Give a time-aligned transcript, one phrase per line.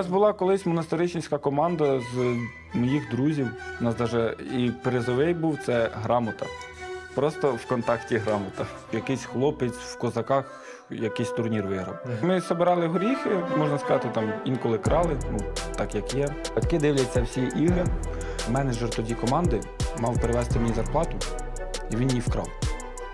[0.00, 2.36] нас була колись монастиричницька команда з
[2.74, 3.48] моїх друзів.
[3.80, 6.46] У нас навіть і призовий був це грамота.
[7.14, 8.66] Просто в контакті грамота.
[8.92, 12.04] Якийсь хлопець в козаках якийсь турнір виграв.
[12.22, 15.38] Ми збирали горіхи, можна сказати, там інколи крали, ну
[15.76, 16.28] так як є.
[16.54, 17.84] Батьки дивляться всі ігри.
[18.50, 19.60] Менеджер тоді команди
[19.98, 21.16] мав перевести мені зарплату,
[21.90, 22.48] і він її вкрав.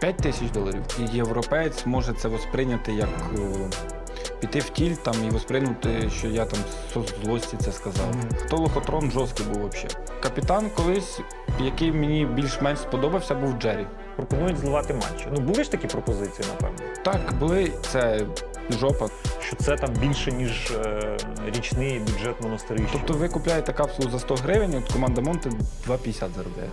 [0.00, 0.82] 5 тисяч доларів.
[0.98, 3.38] І європеєць може це восприйняти як е,
[4.46, 6.60] піти в тіль там і восприйняти, що я там
[6.94, 8.14] з злості це сказав.
[8.38, 9.90] Хто лохотрон жорсткий був взагалі.
[10.20, 11.20] Капітан колись,
[11.60, 13.86] який мені більш-менш сподобався, був Джері.
[14.16, 15.26] Пропонують зливати матчі.
[15.32, 16.78] Ну були ж такі пропозиції, напевно.
[17.04, 18.26] Так, були це
[18.70, 19.08] жопа.
[19.40, 21.16] Що це там більше, ніж е,
[21.46, 22.88] річний бюджет монастирища.
[22.92, 25.50] Тобто ви купляєте капсулу за 100 гривень, от команда Монте
[25.88, 26.70] 2,50 заробляє.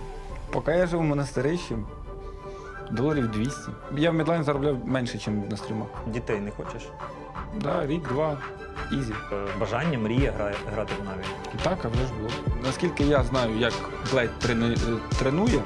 [0.50, 1.76] Поки я жив у монастирищі,
[2.90, 3.60] доларів 200.
[3.96, 5.88] Я в Медлайн заробляв менше, ніж на стрімах.
[6.06, 6.82] дітей не хочеш?
[7.60, 8.36] Да, рік, два,
[8.92, 9.12] easy.
[9.32, 10.32] Е, Бажання, мрія
[10.72, 11.24] грати в Наві.
[11.62, 12.30] Так, а вже ж було.
[12.64, 13.72] Наскільки я знаю, як
[14.12, 14.76] Блейд е,
[15.18, 15.60] тренує,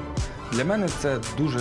[0.51, 1.59] для мене це дуже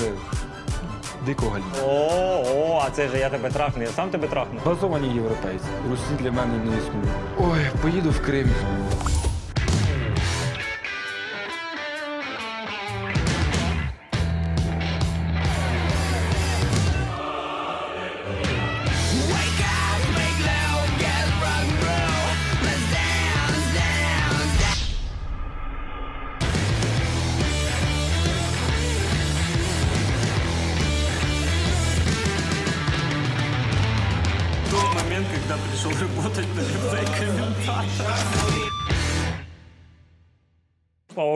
[1.26, 1.62] дико галі.
[1.84, 4.60] О, о, а це ж я тебе трахну, я сам тебе трахну.
[4.64, 5.64] Базовані європейці.
[5.90, 7.14] Русі для мене не існує.
[7.40, 8.48] Ой, поїду в Крим.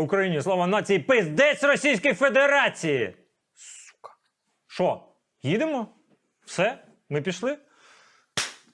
[0.03, 3.17] Україні, слава нації, пиздець Російської Федерації!
[3.55, 4.13] Сука.
[4.67, 5.03] Що,
[5.43, 5.87] їдемо?
[6.47, 6.79] Все?
[7.11, 7.59] Ми пішли?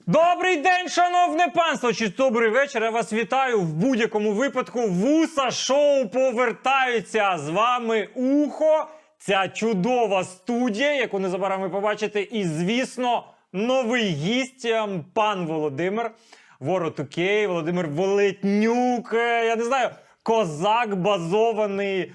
[0.07, 1.93] Добрий день, шановне панство!
[1.93, 2.83] Чи добрий вечір.
[2.83, 4.87] Я вас вітаю в будь-якому випадку.
[4.87, 8.87] Вуса шоу повертаються з вами ухо.
[9.17, 12.21] Ця чудова студія, яку незабаром ви побачите.
[12.21, 16.11] І, звісно, новий гість, ем, пан Володимир.
[16.59, 19.13] Воротукей, Володимир Волетнюк.
[19.13, 19.89] е, Я не знаю,
[20.23, 22.11] козак базований,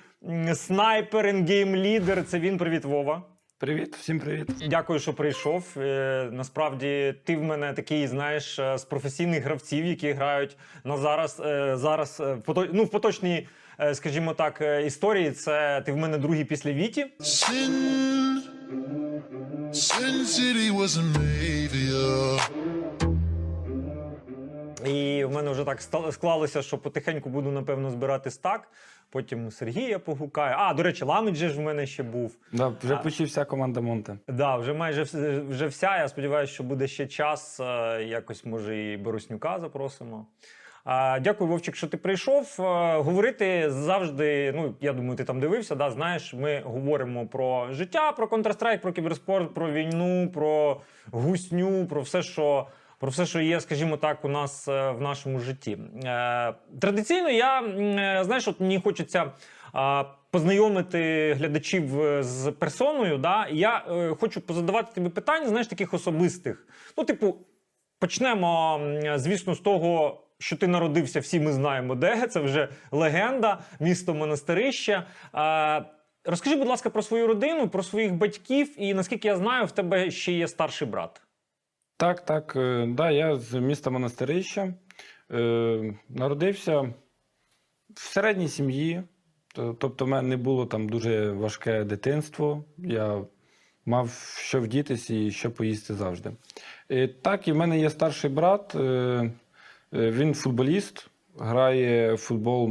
[0.55, 2.25] снайпер, енгейм-лідер.
[2.25, 2.59] Це він.
[2.59, 3.23] Привіт, Вова.
[3.59, 4.49] Привіт, всім привіт.
[4.69, 5.65] Дякую, що прийшов.
[5.77, 11.41] Е, насправді, ти в мене такий, знаєш, е, з професійних гравців, які грають на зараз.
[11.45, 12.23] е, зараз
[12.73, 13.49] ну, в поточній,
[13.93, 15.31] скажімо так, історії.
[15.31, 17.07] Це ти в мене другий після Віті.
[17.21, 18.41] Sin,
[19.73, 23.14] Sin City was a Mavia.
[24.85, 28.69] І в мене вже так склалося, що потихеньку буду, напевно, збирати стак.
[29.11, 30.55] Потім Сергія погукаю.
[30.59, 32.37] А, до речі, Ламич же ж в мене ще був.
[32.53, 34.19] Да, вже вся команда Монте.
[34.29, 35.03] Да, вже майже
[35.49, 35.99] вже вся.
[35.99, 37.61] Я сподіваюся, що буде ще час.
[37.61, 40.27] е, Якось може і Боруснюка запросимо.
[41.21, 42.57] Дякую, Вовчик, що ти прийшов.
[42.59, 42.63] Е,
[42.99, 44.53] Говорити завжди.
[44.57, 45.75] Ну я думаю, ти там дивився.
[45.75, 50.81] Да, знаєш, ми говоримо про життя, про Counter-Strike, про кіберспорт, про війну, про
[51.11, 52.67] гусню, про все, що.
[53.05, 55.79] Про все, що є, скажімо так, у нас е, в нашому житті.
[56.05, 59.33] Е, традиційно я е, знаєш, от мені хочеться
[60.31, 61.85] познайомити глядачів
[62.21, 63.19] з персоною.
[63.19, 63.49] Да?
[63.49, 63.85] Я
[64.21, 66.67] хочу позадавати тобі питань, знаєш, таких особистих.
[66.97, 67.37] Ну, типу,
[67.99, 68.81] почнемо,
[69.17, 70.21] звісно, з того.
[70.39, 75.03] Що ти народився, всі ми знаємо, де це вже легенда, місто монастирище.
[75.35, 75.85] Е,
[76.25, 80.11] розкажи, будь ласка, про свою родину, про своїх батьків, і наскільки я знаю, в тебе
[80.11, 81.24] ще є старший брат.
[81.97, 82.57] Так, так.
[82.57, 84.75] е, Да, я з міста Монастирища.
[85.31, 86.81] Е, народився
[87.95, 89.03] в середній сім'ї.
[89.79, 92.65] Тобто, в мене не було там дуже важке дитинство.
[92.79, 93.25] Я
[93.87, 96.33] мав що вдітися і що поїсти завжди.
[96.91, 98.75] Е, так, і в мене є старший брат.
[98.75, 99.31] Е,
[99.93, 102.71] він футболіст, грає в футбол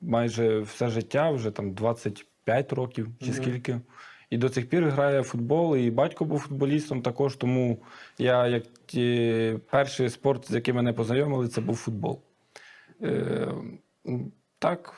[0.00, 3.80] майже все життя, вже там 25 років чи скільки.
[4.30, 7.78] І до цих пір грає в футбол, і батько був футболістом також, тому
[8.18, 12.20] я, як ті, перший спорт, з яким мене познайомили, це був футбол.
[13.02, 13.48] Е,
[14.58, 14.94] так,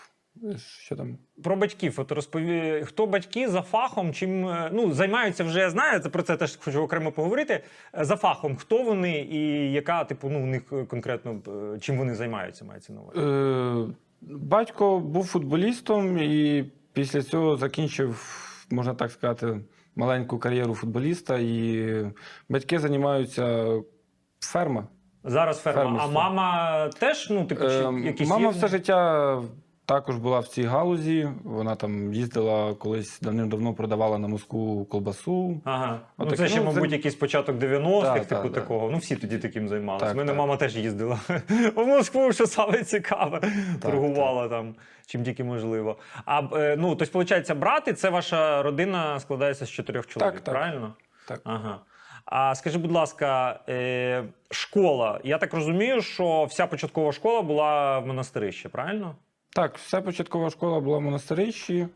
[0.57, 1.19] що там?
[1.43, 6.01] Про батьків, от розпові, хто батьки за фахом, чим е, ну займаються вже я знаю.
[6.01, 7.65] Про це теж хочу окремо поговорити.
[7.95, 11.41] Е, За фахом, хто вони і яка, типу, ну у них е, конкретно
[11.81, 13.21] чим вони займаються, мається на увазі.
[13.21, 19.61] Е, батько був футболістом і після цього закінчив, можна так сказати,
[19.97, 21.39] маленьку кар'єру футболіста.
[21.39, 21.89] І
[22.49, 23.69] батьки займаються
[24.41, 24.87] ферма.
[25.25, 25.99] Зараз ферма.
[26.03, 28.49] А мама теж, ну типу, чи Е, якісь мама є?
[28.51, 29.43] все життя
[29.93, 31.29] також була в цій галузі.
[31.45, 35.61] Вона там їздила колись давним-давно продавала на Москву колбасу.
[35.65, 36.01] Ага.
[36.19, 38.63] Ну, Отак, це ще, ну, мабуть, це- якийсь початок 90-х, Так, типу так, так.
[38.63, 38.91] такого.
[38.91, 40.07] Ну, всі тоді таким займалися.
[40.07, 40.39] Так, мене так.
[40.39, 41.21] мама теж їздила
[41.75, 43.41] в Москву, що саме цікаве,
[43.83, 44.75] торгувала там,
[45.07, 45.97] чим тільки можливо.
[46.25, 50.45] А е, ну, тобто, виходить, брати, це ваша родина складається з чотирьох чоловік, так.
[50.45, 50.95] правильно?
[51.29, 51.41] Так.
[51.45, 51.79] Ага.
[52.25, 55.21] А скажи, будь ласка, е, школа.
[55.25, 59.15] Я так розумію, що вся початкова школа була в монастирищі, правильно?
[59.55, 61.89] Так, вся початкова школа була в монастирищі,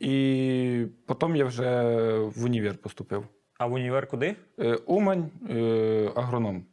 [0.00, 1.82] і потім я вже
[2.18, 3.24] в універ поступив.
[3.58, 4.36] А в універ куди?
[4.58, 6.64] Е, Умань, е, агроном.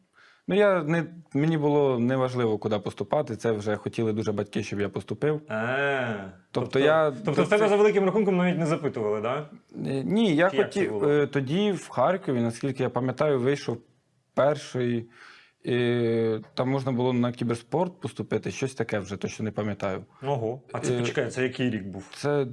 [0.47, 3.35] Ну, я не, мені було неважливо, куди поступати.
[3.35, 5.41] Це вже хотіли дуже батьки, щоб я поступив.
[5.49, 9.49] Е, Тобто я- Тобто в тебе за великим рахунком навіть не запитували, так?
[9.75, 9.89] Да?
[9.91, 11.09] Е, Ні, я Чи як це хотів було?
[11.11, 13.77] е, тоді в Харкові, наскільки я пам'ятаю, вийшов
[14.33, 15.09] перший.
[15.65, 20.05] Е, Там можна було на кіберспорт поступити, щось таке вже точно не пам'ятаю.
[20.23, 20.61] Ого.
[20.73, 22.05] А це Е, почекай, це який рік був?
[22.15, 22.47] Це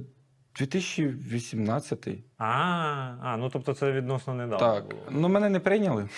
[0.55, 2.07] 2018
[2.37, 2.45] А,
[3.21, 4.73] а, ну тобто це відносно недавно.
[4.73, 4.83] Так.
[4.83, 5.01] Було.
[5.09, 6.09] Ну, мене не прийняли.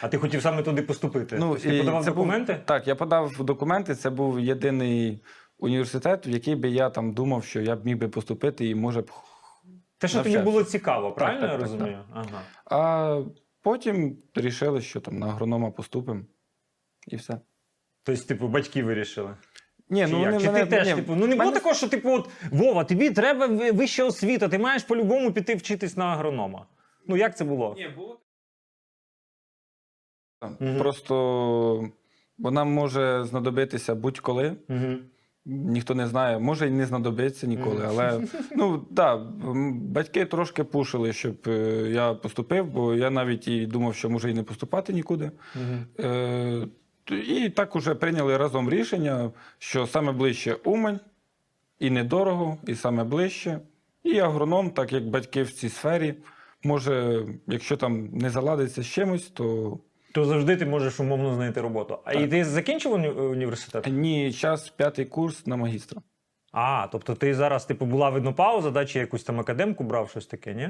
[0.00, 1.36] А ти хотів саме туди поступити?
[1.38, 2.52] Ну, Тобто ти подавав це документи?
[2.52, 3.94] Був, так, я подав документи.
[3.94, 5.22] Це був єдиний
[5.58, 9.00] університет, в який би я там думав, що я б міг би поступити і може
[9.02, 9.10] б.
[9.98, 11.98] Те, що тобі було цікаво, правильно так, я так, розумію?
[12.12, 12.42] Ага.
[12.64, 13.22] А
[13.62, 16.24] потім вирішили, що там на агронома поступимо.
[17.08, 17.40] І все.
[18.02, 19.36] Тобто, типу, батьки вирішили.
[19.88, 20.40] Ні, Чи, ну як?
[20.40, 22.84] Чи мене, ти теж, ні, типу, ну не було мене- такого, що типу, от Вова,
[22.84, 26.66] тобі треба вища освіта, ти маєш по-любому піти вчитись на агронома.
[27.06, 27.74] Ну як це було?
[27.78, 28.20] Ні, було.
[30.78, 31.90] Просто
[32.38, 34.56] вона може знадобитися будь-коли.
[34.68, 34.98] Угу.
[35.46, 37.84] Ніхто не знає, може і не знадобиться ніколи.
[37.88, 38.20] Але
[38.56, 39.20] ну так,
[39.74, 44.34] батьки трошки пушили, щоб е, я поступив, бо я навіть і думав, що може і
[44.34, 45.30] не поступати нікуди.
[46.00, 46.66] Е,
[47.10, 51.00] і так уже прийняли разом рішення, що саме ближче Умань,
[51.78, 53.60] і недорого, і саме ближче.
[54.04, 56.14] І агроном, так як батьки в цій сфері,
[56.64, 59.78] може, якщо там не заладиться з чимось, то
[60.12, 61.98] То завжди ти можеш умовно знайти роботу.
[62.04, 63.86] А і ти закінчив уні- університет?
[63.86, 66.02] ні, час п'ятий курс на магістра.
[66.52, 70.26] А, тобто ти зараз, типу, була видно пауза, да, чи якусь там академку брав щось
[70.26, 70.68] таке, ні?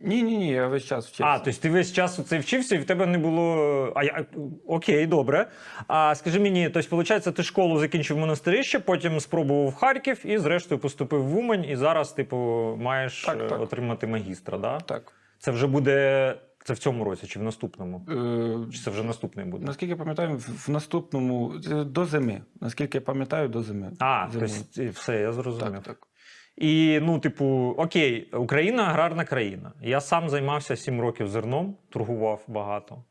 [0.00, 1.24] Ні, ні, ні, я весь час вчився.
[1.24, 3.92] А, тобто ти весь час оце вчився, і в тебе не було.
[3.96, 4.24] А я
[4.66, 5.46] окей, добре.
[5.86, 10.38] А скажи мені, тобто, виходить, ти школу закінчив в монастирище, потім спробував в Харків і,
[10.38, 12.36] зрештою, поступив в Умань, і зараз, типу,
[12.80, 13.60] маєш Так, е, так.
[13.60, 14.80] отримати магістра, да?
[14.80, 15.12] Так.
[15.38, 16.34] Це вже буде.
[16.66, 18.06] Це в цьому році чи в наступному?
[18.08, 19.66] Е, Чи це вже наступний буде?
[19.66, 21.52] Наскільки я пам'ятаю, в наступному
[21.86, 22.42] до зими.
[22.60, 23.92] Наскільки я пам'ятаю, до зими.
[23.98, 24.50] А, Зимою.
[24.74, 25.72] тобто, все, я зрозумів.
[25.72, 26.08] так, так.
[26.56, 29.72] І ну, типу, окей, Україна аграрна країна.
[29.82, 33.04] Я сам займався 7 років зерном, торгував багато.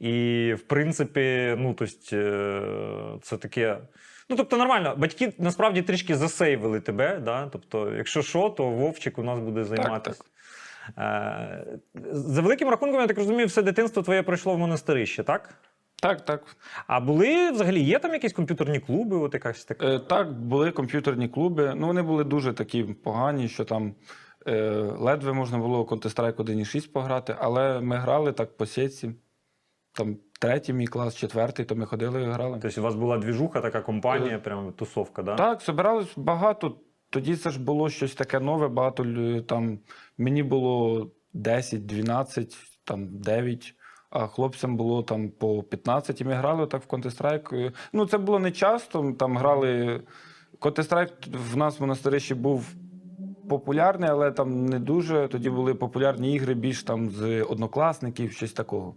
[0.00, 3.78] І, в принципі, ну, тобто, це таке.
[4.28, 7.18] Ну, тобто, нормально, батьки насправді трішки засейвили тебе.
[7.18, 7.48] Да?
[7.52, 10.22] Тобто, якщо що, то Вовчик у нас буде займатися.
[10.26, 10.29] Е,
[12.12, 15.54] За великим рахунком, я так розумію, все дитинство твоє пройшло в монастирище, так?
[16.02, 16.56] Так, так.
[16.86, 19.16] А були взагалі є там якісь комп'ютерні клуби?
[19.16, 19.86] От якась така?
[19.86, 21.74] Е, так, були комп'ютерні клуби.
[21.76, 23.94] Ну, вони були дуже такі погані, що там
[24.46, 29.10] е, ледве можна було Counter-Strike 1.6 пограти, але ми грали так по сітці.
[29.92, 32.58] Там третій мій клас, четвертий, то ми ходили і грали.
[32.62, 35.34] Тобто у вас була двіжуха, така компанія, прям тусовка, да?
[35.34, 36.76] Так, збиралось багато.
[37.10, 39.04] Тоді це ж було щось таке нове, багато
[39.42, 39.78] там
[40.18, 43.74] мені було 10, 12, там 9,
[44.10, 47.72] а хлопцям було там по 15, і ми грали так в Counter-Strike.
[47.92, 49.12] Ну, це було не часто.
[49.12, 50.02] Там грали.
[50.60, 52.74] Counter-Strike в нас в монастирищі був
[53.48, 55.28] популярний, але там не дуже.
[55.28, 58.94] Тоді були популярні ігри більш там з однокласників, щось такого.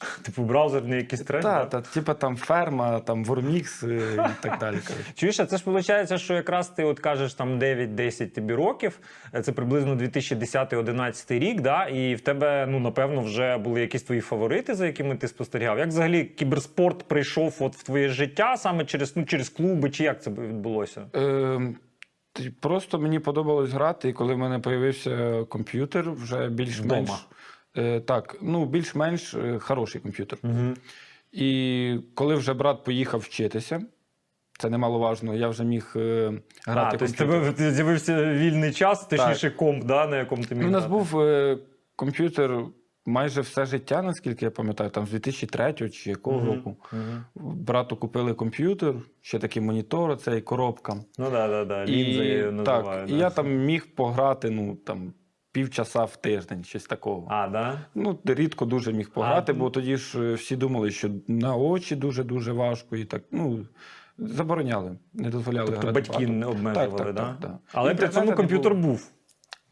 [0.22, 1.42] Типу браузерний якийсь тренд?
[1.42, 4.00] Так, та, типа там ферма, там Вормікс і
[4.40, 4.76] так далі.
[5.14, 8.98] Чуєш, а це ж виходить, що якраз ти от кажеш там 9-10 тобі років,
[9.34, 11.84] е, це приблизно 2010-2011 рік, да?
[11.84, 15.78] і в тебе, ну, напевно, вже були якісь твої фаворити, за якими ти спостерігав.
[15.78, 20.22] Як взагалі кіберспорт прийшов от в твоє життя саме через, ну, через клуби, чи як
[20.22, 21.06] це відбулося?
[21.16, 21.60] Е,
[22.60, 27.10] просто мені подобалось грати, і коли в мене з'явився комп'ютер, вже більш-менш.
[27.76, 30.38] Е, так, ну, більш-менш е, хороший комп'ютер.
[30.42, 30.74] Угу.
[31.32, 33.82] І коли вже брат поїхав вчитися,
[34.58, 36.32] це немаловажно, я вже міг е,
[36.66, 36.96] А, грати.
[36.98, 37.70] тобто в комп'ютер.
[37.72, 40.94] з'явився вільний час, точніше комп, да, на якому ти міг Ну, у нас грати?
[40.98, 41.58] був е,
[41.96, 42.60] комп'ютер
[43.06, 46.76] майже все життя, наскільки я пам'ятаю, там з 2003 чи якого Мгм, року.
[46.92, 47.24] мгм.
[47.34, 50.96] Брату купили комп'ютер, ще такий монітор, цей коробка.
[51.18, 51.88] Ну так, так.
[51.88, 53.10] Лінза І, так, називають.
[53.10, 53.18] і да.
[53.18, 55.12] я там міг пограти ну, там,
[55.56, 57.26] півчаса в тиждень, щось такого.
[57.30, 57.80] А, да?
[57.94, 61.96] Ну, рідко дуже міг пограти, А, бо тоді ж е, всі думали, що на очі
[61.96, 62.96] дуже-дуже важко.
[62.96, 63.66] І так, ну,
[64.18, 66.32] Забороняли, не дозволяли Тобто грати батьки багато.
[66.32, 67.22] не обмежували, Так, так, да?
[67.22, 67.56] так, так.
[67.72, 69.10] Але при цьому комп'ютер був.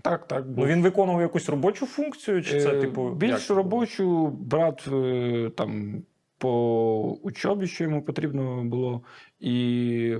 [0.02, 0.44] Так, так.
[0.56, 3.10] Ну він виконував якусь робочу функцію, чи це, Е, типу.
[3.10, 6.02] більш як робочу брат е, там
[6.38, 9.02] по учобі, що йому потрібно було,
[9.40, 10.16] і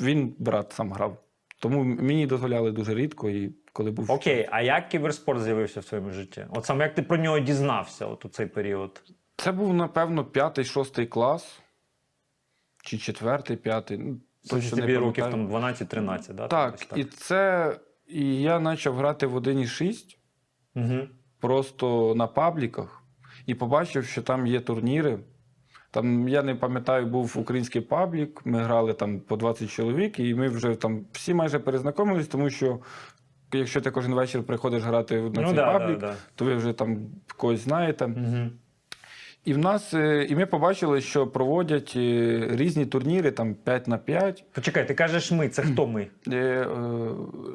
[0.00, 1.16] він брат сам грав.
[1.60, 6.10] Тому мені дозволяли дуже рідко, і коли був Окей, а як кіберспорт з'явився в твоєму
[6.10, 6.46] житті?
[6.50, 9.02] От саме як ти про нього дізнався от у цей період?
[9.36, 11.60] Це був, напевно, п'ятий, шостий клас,
[12.82, 13.98] чи четвертий, п'ятий.
[13.98, 16.48] Ну, Точно точно не років там 12-13, да?
[16.48, 17.72] Так, і це.
[18.06, 20.16] І я почав грати в 1.6
[20.74, 21.08] Угу.
[21.40, 23.02] просто на пабліках
[23.46, 25.18] і побачив, що там є турніри.
[25.90, 30.48] Там, я не пам'ятаю, був український паблік, ми грали там по 20 чоловік, і ми
[30.48, 32.78] вже там всі майже перезнайомились, тому що
[33.58, 36.14] якщо ти кожен вечір приходиш грати на Ну цей да, паблік, да, да.
[36.34, 36.98] то ви вже там
[37.36, 38.04] когось знаєте.
[38.04, 38.50] Угу.
[39.46, 43.98] І в нас, е, і ми побачили, що проводять е, різні турніри, там 5 на
[43.98, 44.44] 5.
[44.52, 46.06] Почекай, ти кажеш ми, це хто ми?
[46.32, 46.66] Е, е,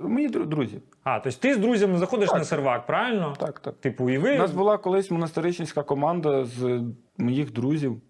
[0.03, 0.79] Мої друзі.
[1.03, 2.37] А, тобто ти з друзями заходиш Так.
[2.37, 3.33] на сервак, правильно?
[3.39, 3.73] Так, так.
[3.73, 4.35] Типу, і ви.
[4.35, 6.83] У нас була колись монастиричницька команда з
[7.17, 8.01] моїх друзів.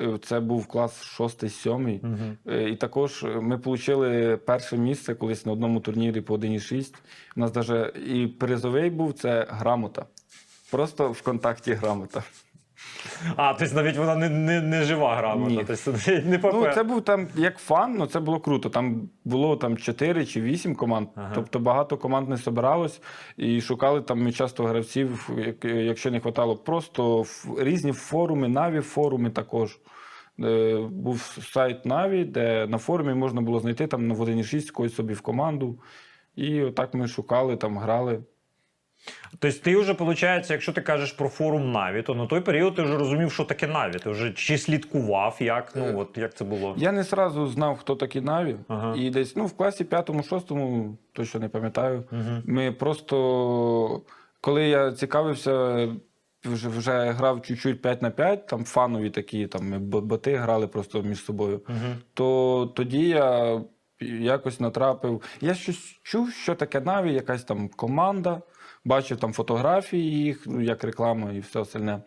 [0.00, 2.00] Е, Це був клас 6-7.
[2.02, 2.36] Мгм.
[2.46, 6.94] Е, І також ми отримали перше місце колись на одному турнірі по 1,6.
[7.36, 10.06] У нас навіть і призовий був це грамота.
[10.70, 12.22] Просто в контакті грамота.
[13.36, 15.50] А, тобто навіть вона не, не, не жива грамота.
[15.50, 15.64] Ні.
[15.66, 16.60] Тобто це не папер.
[16.68, 18.68] Ну, це був там як фан, ну це було круто.
[18.70, 21.08] Там було там 4 чи 8 команд.
[21.14, 21.32] Ага.
[21.34, 23.02] Тобто багато команд не собиралось
[23.36, 25.30] і шукали там ми часто гравців,
[25.62, 29.78] якщо не вистачало, просто в різні форуми, Наві форуми також.
[30.40, 35.14] Е, Був сайт Наві, де на форумі можна було знайти там на 1.6 когось собі
[35.14, 35.78] в команду.
[36.36, 38.22] І отак ми шукали, там грали.
[39.38, 42.82] Тобто ти вже, виходить, якщо ти кажеш про форум Наві, то на той період ти
[42.82, 43.92] вже розумів, що таке Наві.
[43.92, 46.74] Ти вже чи слідкував, як, ну, от, як це було?
[46.78, 48.56] Я не сразу знав, хто такі Наві.
[48.68, 48.94] Ага.
[48.96, 52.04] І десь ну, в класі п'ятому-шостому, точно не пам'ятаю.
[52.12, 52.42] Угу.
[52.44, 54.02] Ми просто,
[54.40, 55.88] коли я цікавився,
[56.44, 61.24] вже, вже грав чуть-чуть 5 на 5, там фанові такі, там боти грали просто між
[61.24, 61.94] собою, Угу.
[62.14, 63.60] то тоді я
[64.00, 65.22] якось натрапив.
[65.40, 68.42] Я щось чув, що таке Наві, якась там команда,
[68.84, 72.02] бачив там фотографії їх, ну, як реклама і все остальне.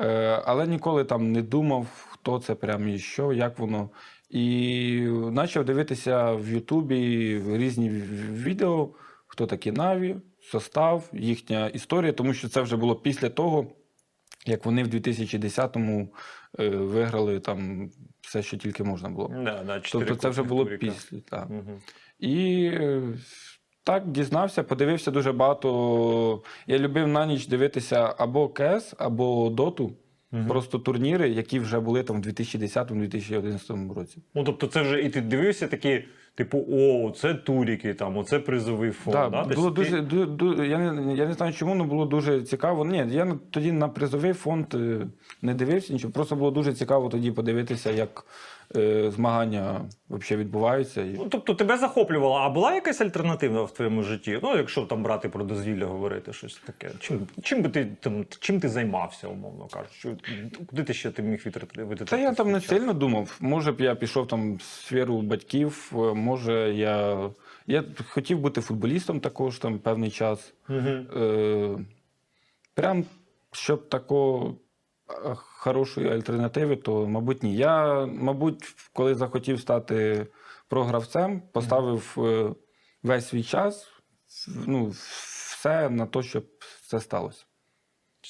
[0.00, 3.90] Е, але ніколи там не думав, хто це прям і що, як воно.
[4.30, 7.88] І почав дивитися в Ютубі різні
[8.32, 8.88] відео,
[9.26, 13.66] хто такі Наві, состав, їхня історія, тому що це вже було після того,
[14.46, 16.08] як вони в 2010-му
[16.58, 17.90] е, виграли там
[18.34, 19.28] все, що тільки можна було.
[19.44, 20.86] Да, да, Тобто це вже було Туріка.
[20.86, 21.18] після.
[21.20, 21.46] Так.
[21.50, 21.80] Угу.
[22.18, 23.02] І е,
[23.84, 26.42] так дізнався, подивився дуже багато.
[26.66, 29.96] Я любив на ніч дивитися або КС, або Доту.
[30.34, 30.46] Мгм.
[30.48, 34.18] Просто турніри, які вже були там в 2010-2011 році.
[34.34, 38.90] Ну, тобто, це вже і ти дивився такі, типу, о, це туріки, там, оце призовий
[38.90, 39.14] фонд.
[39.14, 39.54] Да, да?
[39.54, 42.84] Було ти- дуже, ду, ду- я, не, я не знаю чому, але було дуже цікаво.
[42.84, 45.06] Ні, я тоді на призовий фонд е,
[45.42, 46.12] не дивився нічого.
[46.12, 48.24] Просто було дуже цікаво тоді подивитися, як
[48.76, 51.02] е, змагання взагалі відбуваються.
[51.02, 51.14] І...
[51.18, 54.38] Ну, тобто тебе захоплювало, а була якась альтернатива в твоєму житті?
[54.42, 56.90] Ну, якщо там брати про дозвілля говорити, щось таке.
[57.00, 60.16] Чим, чим би ти там, чим ти займався, умовно кажучи?
[60.66, 62.04] Куди ти ще ти міг витратити?
[62.04, 63.36] Та я там не сильно думав.
[63.40, 67.30] Може б я пішов там в сферу батьків, е, може я.
[67.66, 70.54] Я хотів бути футболістом також там певний час.
[70.68, 71.06] Мгм.
[71.16, 71.78] Е,
[72.74, 73.04] прям
[73.52, 74.56] щоб такого
[75.34, 77.56] хорошої альтернативи, то, мабуть, ні.
[77.56, 80.26] Я, мабуть, коли захотів стати
[80.68, 82.54] програвцем, поставив е,
[83.02, 83.88] весь свій час,
[84.66, 86.44] ну, все на те, щоб
[86.86, 87.44] це сталося.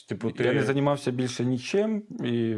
[0.09, 0.45] Типу, ти...
[0.45, 2.03] Я не займався більше нічим.
[2.25, 2.57] І,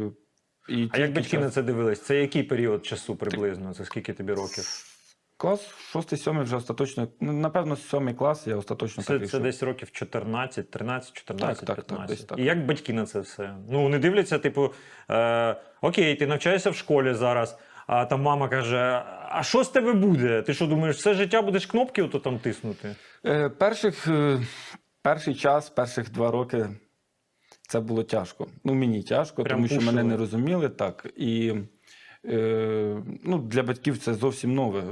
[0.69, 2.01] і А як батьки час- на це дивились?
[2.01, 3.73] Це який період часу приблизно?
[3.73, 4.96] Це скільки тобі років?
[5.37, 7.07] Клас 6-7 вже остаточно.
[7.19, 11.67] ну, Напевно, 7 клас я остаточно Це, так це десь років 14, 13, 14, Так,
[11.67, 12.17] так, так, 15.
[12.17, 12.39] десь так.
[12.39, 13.55] І як батьки на це все?
[13.69, 14.73] Ну, вони дивляться, типу,
[15.09, 19.93] е, окей, ти навчаєшся в школі зараз, а там мама каже: а що з тебе
[19.93, 20.41] буде?
[20.41, 22.95] Ти що думаєш, все життя будеш кнопки ото там тиснути?
[23.25, 24.39] Е, перших, е,
[25.01, 26.65] перший час, перших два роки
[27.67, 28.47] це було тяжко.
[28.63, 29.95] Ну, мені тяжко, Прям тому що пушили.
[29.95, 31.07] мене не розуміли так.
[31.15, 31.53] І
[32.25, 34.83] е, ну, для батьків це зовсім нове.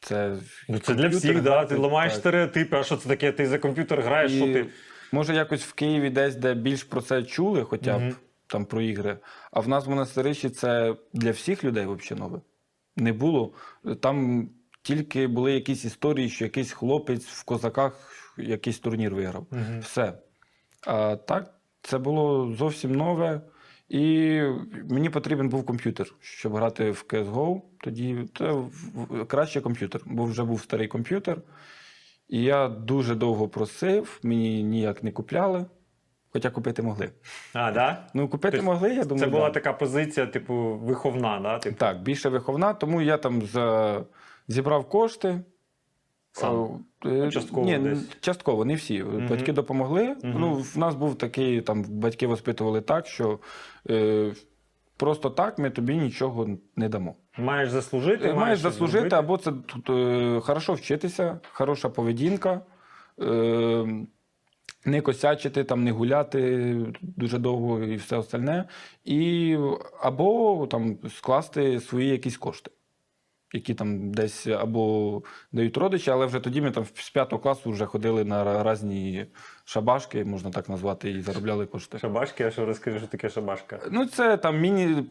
[0.00, 0.36] Це,
[0.68, 1.64] Ну, це для всіх, да.
[1.64, 3.32] Ти ламаєш стереотипи, а що це таке?
[3.32, 4.66] Ти за комп'ютер граєш, що ти.
[5.12, 8.14] Може, якось в Києві десь, де більш про це чули, хоча б Мгм.
[8.46, 9.18] там про ігри.
[9.52, 12.40] А в нас в монастирищі це для всіх людей взагалі нове.
[12.96, 13.52] Не було.
[14.00, 14.48] Там
[14.82, 19.46] тільки були якісь історії, що якийсь хлопець в козаках якийсь турнір виграв.
[19.50, 19.80] Мгм.
[19.80, 20.12] Все.
[20.86, 23.40] А так, це було зовсім нове.
[23.88, 24.40] І
[24.90, 27.60] мені потрібен був комп'ютер, щоб грати в CSGO.
[27.80, 28.54] Тоді це
[29.26, 31.42] краще комп'ютер, бо вже був старий комп'ютер.
[32.28, 35.66] І я дуже довго просив, мені ніяк не купляли,
[36.32, 37.10] хоча купити могли.
[37.52, 38.06] А, да?
[38.14, 39.26] Ну, купити Тобто могли, я думаю.
[39.26, 39.50] Це була да.
[39.50, 41.58] така позиція, типу, виховна, да?
[41.58, 44.04] Типу, Так, більше виховна, тому я там за...
[44.48, 45.40] зібрав кошти.
[46.40, 46.84] Сам?
[47.06, 48.08] Е, частково Ні, десь?
[48.20, 49.02] частково, не всі.
[49.02, 50.02] Батьки допомогли.
[50.22, 50.34] Мгм.
[50.40, 53.38] Ну, в нас був такий, там батьки воспитували так, що
[53.90, 54.32] е,
[54.96, 57.14] просто так ми тобі нічого не дамо.
[57.38, 58.28] Маєш заслужити.
[58.28, 59.16] Е, Маєш заслужити, зробити.
[59.16, 62.60] або це тут, е, хорошо вчитися, хороша поведінка.
[63.22, 63.86] Е,
[64.84, 68.64] не косячити, там, не гуляти дуже довго і все остальне.
[69.04, 69.56] І,
[70.02, 72.70] або там, скласти свої якісь кошти,
[73.52, 75.22] які там десь або
[75.52, 79.26] дають родичі, але вже тоді ми там з п'ятого класу вже ходили на різні
[79.64, 81.98] шабашки, можна так назвати, і заробляли кошти.
[81.98, 83.80] Шабашки, а що розкажи, що таке шабашка?
[83.90, 85.02] Ну, це там міні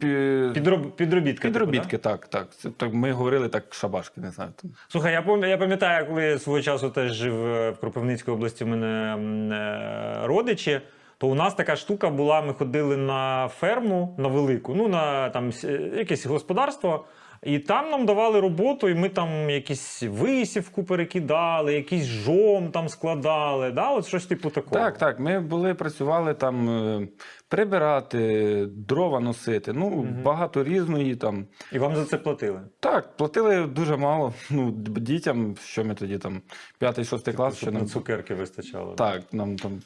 [0.54, 0.96] Підроб...
[0.96, 1.48] Підробітка.
[1.48, 2.10] підробітки, Типу, да?
[2.10, 2.54] так, так.
[2.54, 2.94] Це, так.
[2.94, 4.50] Ми говорили так шабашки, не знаю.
[4.62, 4.70] Там.
[4.88, 8.66] Слухай, я пам'ятаю, я пам'ятаю, коли свого часу теж жив е, в Кропивницькій області, у
[8.66, 9.16] мене
[9.56, 10.80] е, родичі.
[11.18, 15.50] То у нас така штука була: ми ходили на ферму на велику, ну на там
[15.64, 17.04] е, якесь господарство.
[17.46, 23.70] І там нам давали роботу, і ми там якісь висівку перекидали, якийсь жом там складали.
[23.70, 23.90] Да?
[23.90, 24.80] От щось типу такого.
[24.80, 25.20] Так, так.
[25.20, 27.08] Ми були, працювали там е,
[27.48, 29.72] прибирати, дрова носити.
[29.72, 31.46] Ну, багато різної там.
[31.72, 32.60] І вам за це платили.
[32.80, 34.34] Так, платили дуже мало.
[34.50, 36.42] Ну, дітям, що ми тоді там,
[36.78, 38.94] п'ятий, шостий клас, що Щоб на нам цукерки вистачало.
[38.94, 39.82] так, нам там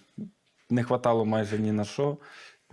[0.70, 2.16] не хватало майже ні на що.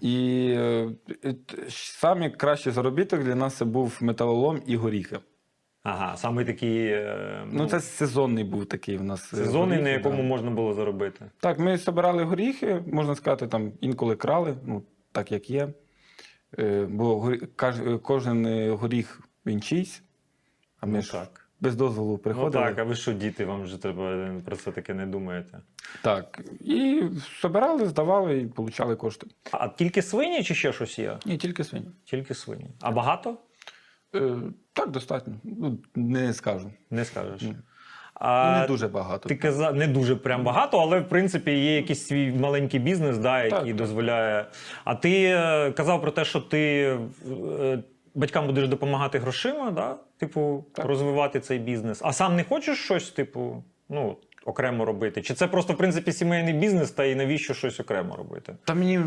[0.02, 0.90] І е,
[1.26, 1.36] е,
[1.70, 5.20] самі кращий заробіток для нас це був металолом і горіхи.
[5.84, 9.34] Ага, саме такий е, Ну, це сезонний був такий в нас.
[9.34, 10.24] е, сезонний, на якому да.
[10.24, 11.26] можна було заробити.
[11.40, 15.70] Так, ми збирали горіхи, можна сказати, там інколи крали, ну так як є.
[16.88, 17.38] Бо горі...
[18.02, 20.04] кожен горіх він чийсь,
[20.80, 21.47] а ми Ну, ж так.
[21.60, 24.94] Без дозволу Ну так, а ви що, діти, вам вже треба е, про це таке
[24.94, 25.60] не думаєте.
[26.02, 26.42] Так.
[26.62, 27.04] І
[27.42, 29.28] збирали, здавали і получали кошти.
[29.52, 31.18] А тільки свині чи ще щось є?
[31.26, 31.86] Ні, тільки свині.
[32.06, 32.70] Тільки свині.
[32.82, 33.38] А багато?
[34.16, 34.36] Е,
[34.74, 35.34] так, достатньо.
[35.44, 36.72] Ну, не скажу.
[36.90, 37.42] Не скажеш.
[37.42, 37.56] Ні.
[38.14, 39.30] А, Ну, не дуже багато.
[39.30, 43.38] Ти казав, не дуже прям багато, але в принципі є якийсь свій маленький бізнес, да,
[43.38, 43.76] який Так, так.
[43.76, 44.46] дозволяє.
[44.84, 46.60] А ти е, казав про те, що ти
[47.62, 47.84] е,
[48.16, 49.96] батькам будеш допомагати грошима, да?
[50.18, 50.86] Типу, Так.
[50.86, 52.02] розвивати цей бізнес.
[52.04, 55.22] А сам не хочеш щось, типу, ну, окремо робити?
[55.22, 58.56] Чи це просто, в принципі, сімейний бізнес, та і навіщо щось окремо робити?
[58.64, 59.00] Та мені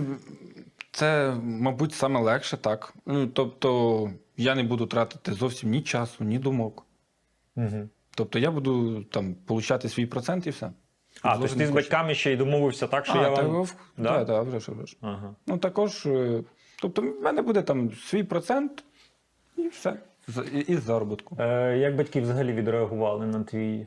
[0.90, 2.94] це, мабуть, саме легше так.
[3.06, 6.86] Ну, тобто, я не буду тратити зовсім ні часу, ні думок.
[7.56, 7.88] Угу.
[8.14, 10.72] Тобто я буду там получати свій процент і все.
[11.22, 13.66] А, тобто ти з батьками ще й домовився так, що а, я та, вам.
[13.96, 14.18] Да?
[14.18, 14.96] да, да, вже ж, вже.
[15.00, 15.34] Ага.
[15.46, 16.44] Ну також, е,
[16.82, 18.84] тобто, в мене буде там свій процент
[19.56, 19.96] і все.
[20.54, 21.36] І- Із заробітку.
[21.40, 23.86] Е, як батьки взагалі відреагували на твій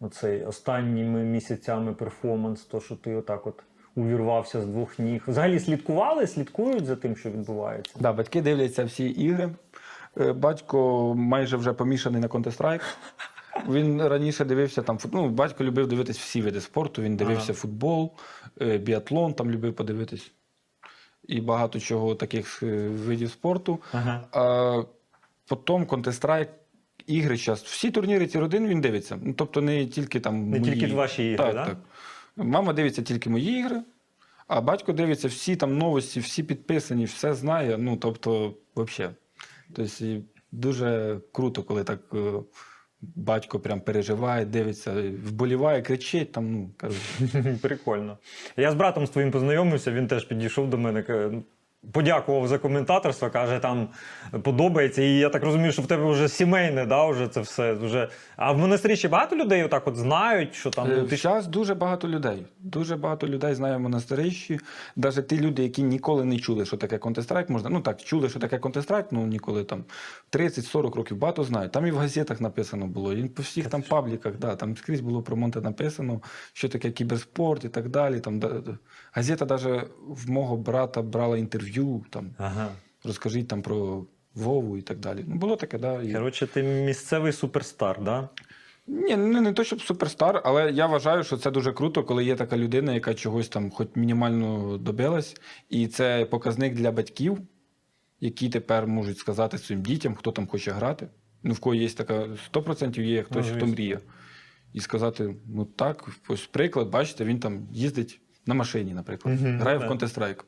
[0.00, 3.62] оцей останніми місяцями перформанс, то що ти отак от
[3.94, 5.24] увірвався з двох ніг?
[5.26, 7.94] Взагалі слідкували, слідкують за тим, що відбувається?
[8.00, 9.50] Да, батьки дивляться всі ігри.
[10.20, 12.82] Е, Батько майже вже помішаний на Counter-Strike.
[13.68, 17.02] Він раніше дивився там ну, батько любив дивитись всі види спорту.
[17.02, 17.60] Він дивився Ага.
[17.60, 18.12] футбол,
[18.62, 20.32] е, біатлон там любив подивитись.
[21.28, 23.78] І багато чого таких е, видів спорту.
[23.92, 24.24] Ага.
[24.32, 24.82] А
[25.56, 26.48] потім Counter-Strike,
[27.06, 27.62] ігри зараз.
[27.62, 29.18] Всі турніри ці родин він дивиться.
[29.22, 30.50] Ну, тобто не тільки там.
[30.50, 30.72] Не мої.
[30.72, 31.66] тільки ваші ігри, так, да?
[31.66, 31.76] так.
[32.36, 33.82] Мама дивиться тільки мої ігри,
[34.48, 37.78] а батько дивиться всі там новості, всі підписані, все знає.
[37.78, 39.14] Ну, тобто, взагалі.
[39.72, 40.04] Тобто,
[40.52, 42.32] дуже круто, коли так е,
[43.02, 46.32] батько прям переживає, дивиться, вболіває, кричить.
[46.32, 48.18] Там, ну, Прикольно.
[48.56, 51.04] Я з братом з твоїм познайомився, він теж підійшов до мене.
[51.80, 53.88] Каже, «Ну, Подякував за коментаторство, каже, там
[54.42, 55.02] подобається.
[55.02, 57.72] І я так розумію, що в тебе вже сімейне, да, вже це все.
[57.72, 58.08] Вже...
[58.36, 60.88] А в монастирі ще багато людей отак от знають, що там.
[60.88, 61.16] ну, ти.
[61.16, 62.46] Зараз дуже багато людей.
[62.58, 64.60] Дуже багато людей знає в монастирищі.
[64.96, 67.70] Навіть ті люди, які ніколи не чули, що таке Counter-Strike, можна.
[67.70, 69.84] Ну так, чули, що таке Counter-Strike, ну ніколи там
[70.32, 71.72] 30-40 років багато знають.
[71.72, 75.22] Там і в газетах написано було, і по всіх там пабліках, да, там скрізь було
[75.22, 76.20] про Монте написано,
[76.52, 78.20] що таке кіберспорт і так далі.
[78.20, 78.48] Там, да.
[79.12, 82.68] Газета навіть в мого брата брала інтерв'ю, там, Ага.
[83.04, 85.24] розкажіть там про Вову і так далі.
[85.28, 86.02] Ну, було таке, да.
[86.02, 86.12] І...
[86.12, 88.28] Коротше, ти місцевий суперстар, да?
[88.86, 92.36] Ні, не, не то, щоб суперстар, але я вважаю, що це дуже круто, коли є
[92.36, 95.36] така людина, яка чогось там хоч мінімально добилась.
[95.68, 97.38] І це показник для батьків,
[98.20, 101.08] які тепер можуть сказати своїм дітям, хто там хоче грати.
[101.42, 104.00] Ну, в кого є така 100% є хтось, Ну, хто мріє.
[104.72, 109.78] І сказати: ну так, ось приклад, бачите, він там їздить на машині, наприклад, Мгм, грає
[109.78, 109.88] так.
[109.88, 110.42] в Counter-Strike.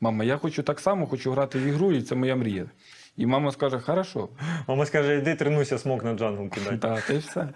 [0.00, 2.64] Мама, я хочу так само, хочу грати в ігру, і це моя мрія.
[3.16, 4.28] І мама скаже, хорошо.
[4.68, 6.78] Мама скаже, йди тренуйся, smoke на jungle кидай.
[6.80, 7.48] Так, та й все.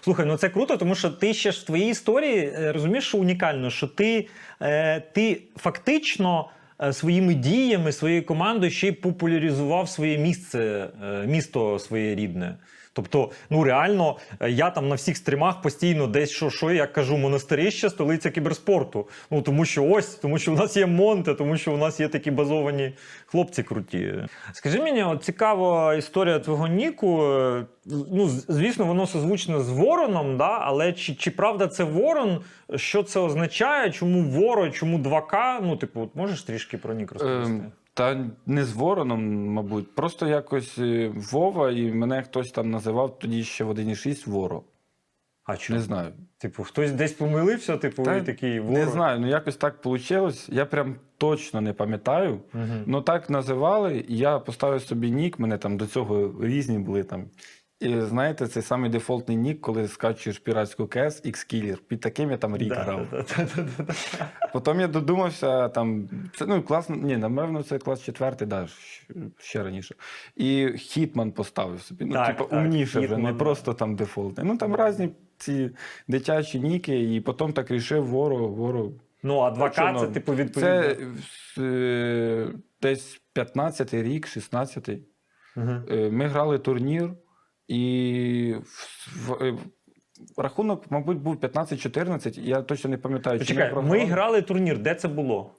[0.00, 3.18] Слухай, ну це круто, тому що ти ще ж в твоїй історії е, розумієш, що
[3.18, 4.28] унікально, що ти,
[4.62, 6.48] е, ти фактично
[6.82, 12.56] е, своїми діями, своєю командою ще й популяризував своє місце, е, місто своє рідне.
[12.96, 17.16] Тобто, ну реально, е, я там на всіх стрімах постійно десь що, що я кажу,
[17.16, 19.08] монастирище, столиця кіберспорту.
[19.30, 22.08] Ну тому що ось, тому що у нас є Монте, тому що у нас є
[22.08, 22.92] такі базовані
[23.26, 24.14] хлопці круті.
[24.52, 27.22] Скажи мені, от цікава історія твого Ніку.
[27.24, 27.64] Е,
[28.12, 30.58] Ну, звісно, воно созвучне з вороном, да?
[30.62, 32.40] але чи, чи правда це ворон?
[32.76, 33.90] Що це означає?
[33.90, 35.58] Чому воро, чому 2К?
[35.62, 37.52] Ну, типу, от можеш трішки про Нік розповісти?
[37.54, 39.94] Ем, Та не з вороном, мабуть.
[39.94, 44.62] Просто якось е, Вова, і мене хтось там називав тоді ще в 1.6 Воро.
[45.44, 45.78] а чому?
[45.78, 46.12] Не знаю.
[46.38, 48.78] Типу, хтось десь помилився, типу, Та і такий воро.
[48.78, 50.32] Не знаю, ну якось так вийшло.
[50.48, 52.40] Я прям точно не пам'ятаю.
[52.54, 52.64] Угу.
[52.86, 57.24] Ну так називали, і я поставив собі нік, мене там до цього різні були там.
[57.80, 61.76] І знаєте, цей самий дефолтний нік, коли скачуєш піратську КС X-Killer.
[61.76, 63.06] Під таким я там рік Да, грав.
[63.10, 63.94] да, да, да, да.
[64.52, 68.68] Потім я додумався, там, це ну, класно, ні, напевно, це клас четвертий, да,
[69.38, 69.94] ще раніше.
[70.36, 72.04] І Хітман поставив собі.
[72.04, 73.38] Ну, Так, типу, так, умніше вже, не да.
[73.38, 74.46] просто там дефолтний.
[74.46, 75.70] Ну там різні ці
[76.08, 78.92] дитячі ніки, і потім так рішив вору, вору.
[79.22, 80.60] Ну, а 2К це, ну, типу, відповідно.
[80.62, 80.96] Це
[81.58, 82.48] е,
[82.82, 85.02] десь 15-й рік, 16-й.
[85.56, 85.84] Мгм.
[85.90, 87.10] Е, Ми грали турнір,
[87.68, 88.54] і
[89.26, 92.40] в, в- рахунок, мабуть, був 15-14.
[92.40, 95.50] Я точно не пам'ятаю, чи ми Почекай, ми грали турнір, де це було?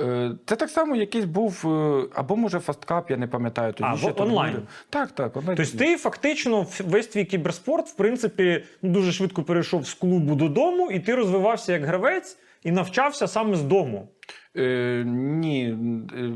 [0.00, 3.72] Е, Це так само якийсь був, е, або може фасткап, я не пам'ятаю.
[3.72, 4.52] Тоді А, ще онлайн?
[4.52, 4.62] турніри.
[4.90, 5.56] Так, так, онлайн.
[5.56, 10.90] Тобто ти фактично весь твій кіберспорт, в принципі, ну, дуже швидко перейшов з клубу додому,
[10.90, 14.08] і ти розвивався як гравець і навчався саме з дому.
[14.56, 15.76] Е, ні,
[16.16, 16.30] е,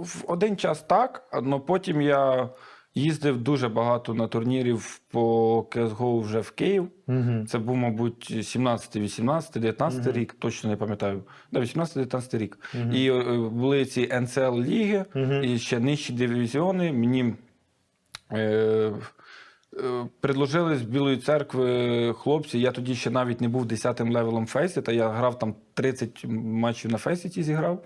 [0.00, 2.48] в один час так, але потім я
[2.94, 6.88] їздив дуже багато на турнірів по CSGO вже в Київ.
[7.08, 7.46] Угу.
[7.48, 11.22] Це був, мабуть, 17, 18, 19 рік, точно не пам'ятаю.
[11.52, 12.58] Да, 18-19 рік.
[12.94, 13.22] І е,
[13.52, 15.44] були ці NCL ліги, Мгм.
[15.44, 16.92] і ще нижчі дивізіони.
[16.92, 17.34] Мені
[18.32, 18.92] е, е,
[20.20, 22.58] предложили з Білої церкви хлопці.
[22.58, 26.98] Я тоді ще навіть не був 10-м левелом Фейсіта я грав там 30 матчів на
[26.98, 27.84] Фейсіті зіграв.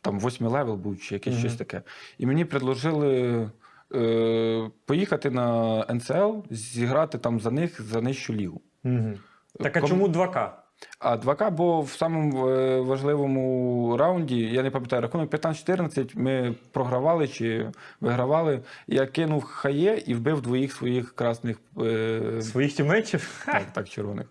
[0.00, 1.40] Там 8 level був чи якесь Мгм.
[1.40, 1.82] щось таке.
[2.18, 3.50] І мені предложили.
[3.94, 8.60] Е, поїхати на НЦЛ, зіграти там за них за нижчу лігу.
[8.84, 9.12] Угу.
[9.60, 10.50] Так а Ком- чому 2К?
[10.98, 17.28] А 2К, бо в самому е, важливому раунді, я не пам'ятаю, рахунок 15-14, ми програвали
[17.28, 17.70] чи
[18.00, 18.60] вигравали.
[18.86, 23.42] Я кинув хає і вбив двоїх своїх красних е, Своїх тімейтів?
[23.46, 24.26] так, так, червоних.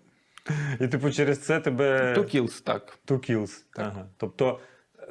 [0.79, 2.13] І типу через це тебе.
[2.17, 2.99] Two kills, так.
[3.07, 3.63] Two kills.
[3.75, 4.05] Ага.
[4.17, 4.59] Тобто,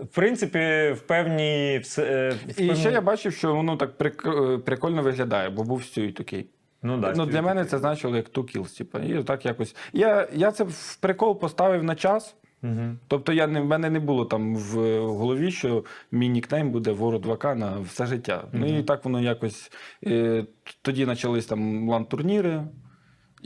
[0.01, 0.59] в принципі,
[0.93, 1.79] в певній.
[1.79, 5.65] в е, в І ще я бачив, що воно так прик- е, прикольно виглядає, бо
[5.65, 6.47] був стюй такий.
[6.83, 8.79] Ну, да, ну, для мене це значило як two kills.
[8.79, 8.99] Типу.
[8.99, 9.77] І так якось.
[9.93, 12.37] Я, я це в прикол поставив на час.
[12.63, 12.99] Мгм.
[13.09, 17.19] Тобто я не, в мене не було там в голові, що мій нікнейм буде Вору
[17.19, 18.45] 2К на все життя.
[18.53, 19.73] Ну і так воно якось.
[20.07, 20.45] Е,
[20.83, 22.63] тоді почались там лан-турніри,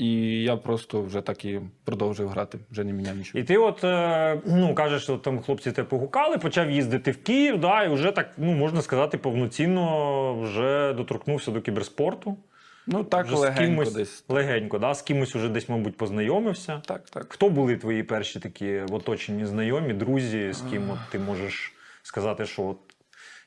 [0.00, 3.40] і я просто вже так і продовжив грати, вже не міняв нічого.
[3.40, 7.60] І ти, от е, ну кажеш, що там хлопці тебе погукали, почав їздити в Київ,
[7.60, 12.36] да, і вже так, ну можна сказати, повноцінно вже доторкнувся до кіберспорту.
[12.86, 14.24] Ну так вже з легенько кимось десь.
[14.28, 16.82] легенько, да, з кимось уже десь, мабуть, познайомився.
[16.86, 17.26] Так, так.
[17.28, 22.46] Хто були твої перші такі в оточенні знайомі, друзі, з ким от ти можеш сказати,
[22.46, 22.78] що от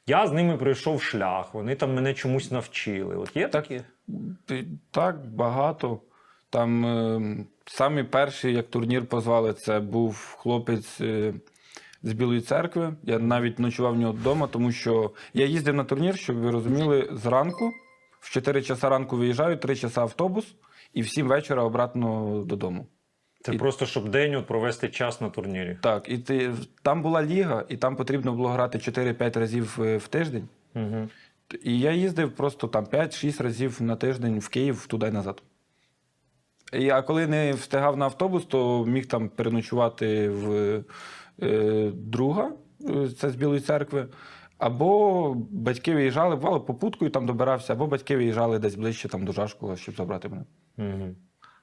[0.08, 3.16] я з ними пройшов шлях, вони там мене чомусь навчили.
[3.16, 3.82] От є такі?
[4.92, 6.00] Так, багато.
[6.54, 7.22] Там е,
[7.66, 11.34] самі перші, як турнір позвали, це був хлопець е,
[12.04, 12.94] з Білої церкви.
[13.04, 17.10] Я навіть ночував в нього вдома, тому що я їздив на турнір, щоб ви розуміли,
[17.12, 17.72] зранку.
[18.20, 20.56] В 4 часа ранку виїжджаю, 3 часа автобус,
[20.94, 22.86] і в 7 вечора обратно додому.
[23.42, 25.78] Це І- просто щоб день от провести час на турнірі.
[25.82, 30.08] Так, і ти, там була ліга, і там потрібно було грати 4-5 разів е, в
[30.08, 30.48] тиждень.
[30.76, 31.10] Угу.
[31.64, 35.44] І я їздив просто там 5-6 разів на тиждень в Київ туди й назад.
[36.74, 40.80] І, а коли не встигав на автобус, то міг там переночувати в
[41.42, 42.52] е, друга,
[42.90, 44.08] е, це з Білої церкви.
[44.58, 49.76] Або батьки виїжджали, бувало попуткою там добирався, або батьки виїжджали десь ближче там, до Жашкова,
[49.76, 50.44] щоб забрати мене.
[50.78, 51.16] Угу.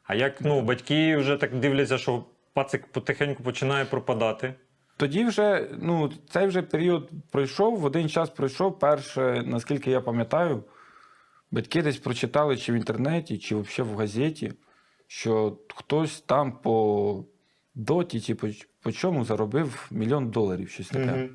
[0.04, 4.54] А як ну, батьки вже так дивляться, що пацик потихеньку починає пропадати.
[4.96, 8.78] Тоді вже, ну, цей вже період пройшов, в один час пройшов.
[8.78, 10.64] Перше, наскільки я пам'ятаю,
[11.50, 14.52] батьки десь прочитали чи в інтернеті, чи взагалі в газеті,
[15.12, 17.24] що хтось там по
[17.74, 18.48] доті, чи по,
[18.82, 21.12] по чому заробив мільйон доларів, щось таке.
[21.12, 21.28] Мгм.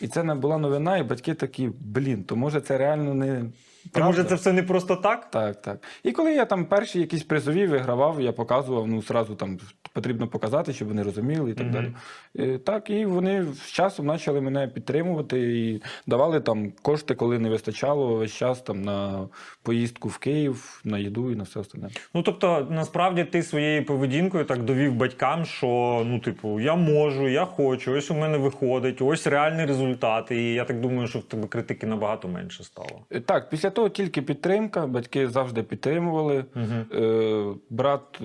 [0.00, 3.44] І це не була новина, і батьки такі, блін, то може це реально не.
[3.92, 5.30] То може це все не просто так?
[5.30, 5.82] Так, так.
[6.02, 9.58] І коли я там перші якісь призові вигравав, я показував, ну зразу там
[9.92, 11.92] потрібно показати, щоб вони розуміли і так далі.
[12.38, 17.48] Е, Так, і вони з часом почали мене підтримувати і давали там кошти, коли не
[17.48, 19.28] вистачало весь час там на
[19.62, 21.88] поїздку в Київ, на їду і на все остальне.
[22.14, 27.44] Ну тобто, насправді ти своєю поведінкою так довів батькам, що ну, типу, я можу, я
[27.44, 30.30] хочу, ось у мене виходить, ось реальний результат.
[30.30, 33.00] І я так думаю, що в тебе критики набагато менше стало.
[33.10, 36.44] Е, Так, після того тільки підтримка, батьки завжди підтримували.
[36.56, 37.56] Угу.
[37.70, 38.20] Брат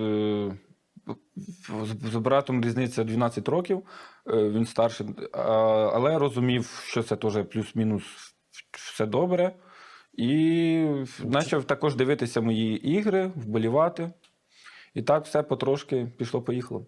[2.12, 3.82] з, братом різниця 12 років,
[4.28, 8.04] е, він старший, але розумів, що це теж плюс-мінус
[8.72, 9.52] все добре.
[10.12, 10.86] І
[11.32, 14.10] почав також дивитися мої ігри, вболівати.
[14.94, 16.86] І так все потрошки пішло-поїхало.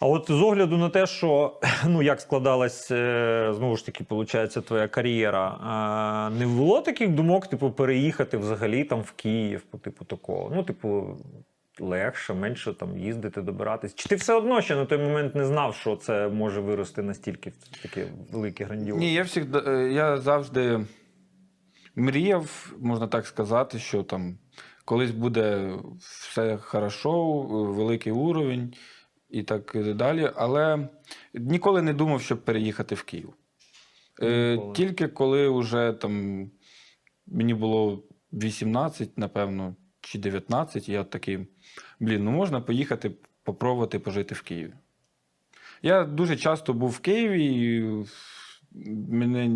[0.00, 4.66] А от з огляду на те, що ну як складалась е, знову ж таки, виходить,
[4.66, 10.52] твоя кар'єра, не було таких думок, типу, переїхати взагалі там в Київ, типу такого.
[10.54, 11.16] Ну, типу,
[11.80, 13.94] легше, менше там їздити, добиратись.
[13.94, 17.50] Чи ти все одно ще на той момент не знав, що це може вирости настільки
[17.50, 19.06] в таке велике грандіозне?
[19.06, 20.86] Ні, я всігда, е, я завжди
[21.96, 24.38] мріяв, можна так сказати, що там
[24.84, 28.74] колись буде все хорошо, е, великий уровень
[29.30, 30.30] і так далі.
[30.36, 30.88] Але
[31.34, 33.34] ніколи не думав, щоб переїхати в Київ.
[34.22, 34.74] Е, Ніколи.
[34.74, 36.44] Тільки коли вже там
[37.26, 41.46] мені було 18, напевно, чи 19, я такий,
[42.00, 44.72] блін, ну можна поїхати попробувати пожити в Києві.
[45.82, 47.84] Я дуже часто був в Києві, і
[49.10, 49.46] мене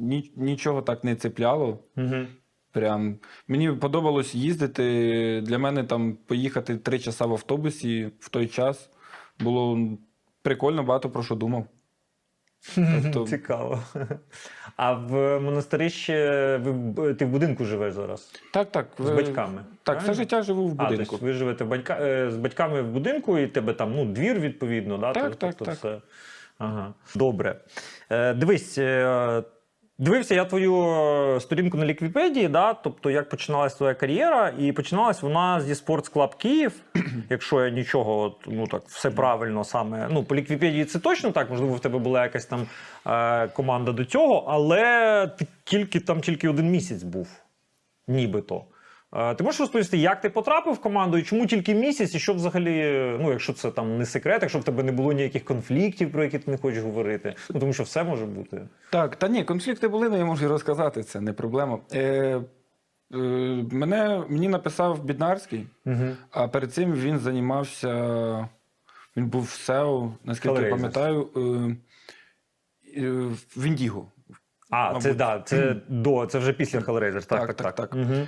[0.00, 1.78] ні, нічого так не цепляло.
[1.96, 2.26] Угу.
[2.70, 5.40] Прям мені подобалось їздити.
[5.46, 8.90] Для мене там поїхати три часа в автобусі в той час
[9.40, 9.88] було
[10.42, 11.66] прикольно, багато про що думав.
[12.74, 13.82] Тобто- Цікаво.
[14.76, 18.32] А в монастирі ще ви, ти в будинку живеш зараз?
[18.52, 18.86] Так, так.
[18.98, 19.64] З батьками?
[19.82, 21.10] Так, все життя живу в А, будинку.
[21.10, 24.98] тобто ви живете батька, е, з батьками в будинку, і тебе там ну, двір, відповідно,
[24.98, 25.12] да?
[25.12, 25.74] Так, Тобто так, так.
[25.74, 26.00] Все...
[26.58, 26.94] Ага.
[27.14, 27.56] Добре.
[28.10, 29.42] Е, дивись, е,
[29.98, 32.74] дивився я твою е, сторінку на Ліквіпедії, да?
[32.74, 36.72] тобто як починалась твоя кар'єра, і починалась вона зі Sports Club Київ,
[37.30, 40.08] якщо я нічого, ну так, все правильно саме.
[40.10, 42.66] Ну, по Ліквіпедії це точно так, можливо, в тебе була якась там
[43.06, 47.28] е, команда до цього, але ти тільки там тільки один місяць був,
[48.08, 48.64] нібито.
[49.36, 52.92] Ти можеш розповісти, як ти потрапив в команду і чому тільки місяць, і що взагалі,
[53.20, 56.38] ну якщо це там не секрет, якщо в тебе не було ніяких конфліктів, про які
[56.38, 58.68] ти не хочеш говорити, ну тому що все може бути.
[58.90, 61.78] Так, та ні, конфлікти були, але я можу розказати, це не проблема.
[61.92, 62.00] Е,
[63.14, 63.16] е,
[63.72, 66.08] мене, мені написав Біднарський, Угу.
[66.30, 68.48] а перед цим він займався.
[69.16, 71.40] Він був в SEO, наскільки я пам'ятаю, е,
[73.00, 73.10] е,
[73.56, 74.06] в Індіго.
[74.70, 77.26] А, це да, це до, це вже після Hellraiser.
[77.26, 77.74] Так, так, Так, так.
[77.74, 77.94] так, так.
[77.94, 78.26] Угу.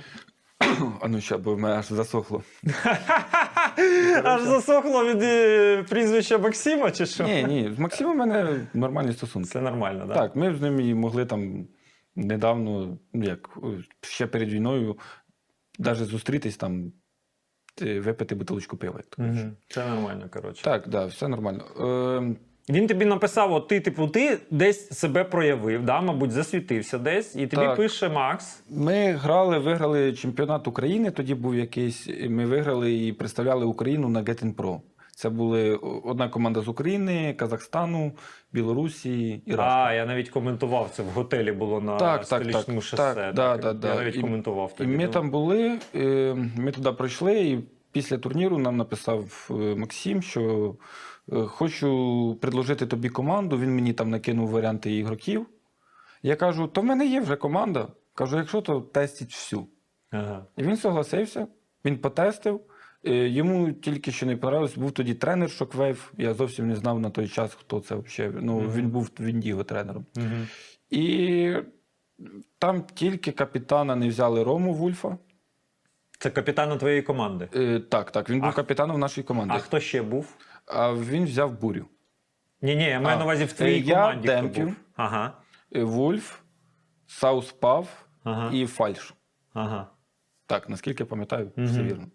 [1.01, 2.43] А ну ще, бо в мене аж засохло.
[4.23, 7.23] Аж засохло від е, прізвища Максима, чи що?
[7.23, 9.49] Ні, ні, з Максимом у мене нормальні стосунки.
[9.49, 10.13] Це нормально, да?
[10.13, 11.67] Так, ми з ним і могли там
[12.15, 13.57] недавно, ну, як
[14.01, 14.97] ще перед війною,
[15.79, 16.91] навіть зустрітись там,
[17.81, 18.95] е, випити бутилочку пива.
[18.97, 19.53] Як то кажуть.
[19.67, 20.63] Це нормально, коротше.
[20.63, 21.63] Так, так, да, все нормально.
[21.79, 22.35] Е,
[22.69, 27.47] Він тобі написав: от ти, типу, ти десь себе проявив, да, мабуть, засвітився десь, і
[27.47, 27.75] тобі Так.
[27.77, 28.63] пише Макс.
[28.69, 32.07] ми грали, виграли чемпіонат України, тоді був якийсь.
[32.07, 34.79] і Ми виграли і представляли Україну на Getting Pro.
[35.15, 38.11] Це були о- одна команда з України, Казахстану,
[38.53, 42.83] Білорусі і А, я навіть коментував це в готелі було на Так, так, столічному так.
[42.83, 43.13] шосе.
[43.13, 43.95] Так, да, да, я да.
[43.95, 44.91] навіть І- коментував І тоді.
[44.91, 47.59] ми там були, е, ми туди пройшли, і
[47.91, 50.75] після турніру нам написав е, Максим, що
[51.31, 53.57] хочу предложити тобі команду.
[53.59, 55.45] Він мені там накинув варіанти ігроків.
[56.23, 57.87] Я кажу: то в мене є вже команда.
[58.13, 59.67] Кажу, якщо то тестіть всю.
[60.11, 60.45] Ага.
[60.57, 61.47] І він согласився,
[61.85, 62.61] він потестив.
[63.05, 66.13] Е, Йому тільки що не подобалось, був тоді тренер Шоквейв.
[66.17, 68.35] Я зовсім не знав на той час, хто це взагалі.
[68.41, 68.71] Ну, Мгм.
[68.71, 70.05] він був в Індіго тренером.
[70.17, 70.25] Угу.
[70.89, 71.53] І
[72.59, 75.17] там тільки капітана не взяли Рому Вульфа.
[76.19, 77.49] Це капітана твоєї команди.
[77.55, 79.53] Е, так, так, він був А- капітаном нашої команди.
[79.57, 80.35] А хто ще був?
[80.67, 81.85] А він взяв бурю.
[82.61, 84.27] Ні, ні, я маю А, на увазі в твоїй е, я, команді.
[84.27, 84.65] Демків.
[84.65, 84.75] був.
[84.95, 85.33] Ага.
[85.75, 86.39] Е, Вульф,
[87.07, 88.51] Сауспав Ага.
[88.53, 89.13] і Фальш.
[89.53, 89.87] ага.
[90.45, 92.05] Так, наскільки я пам'ятаю, все вірно.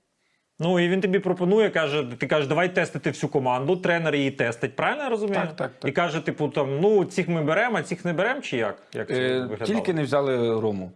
[0.59, 3.77] Ну і він тобі пропонує, каже: ти кажеш, давай тестити всю команду.
[3.77, 5.35] Тренер її тестить, правильно я розумію?
[5.35, 5.88] Так, так, так.
[5.91, 8.83] І каже, типу, там, ну, цих ми беремо, а цих не беремо, чи як?
[8.95, 9.67] Як це Е, виглядало?
[9.67, 10.93] тільки не взяли Рому.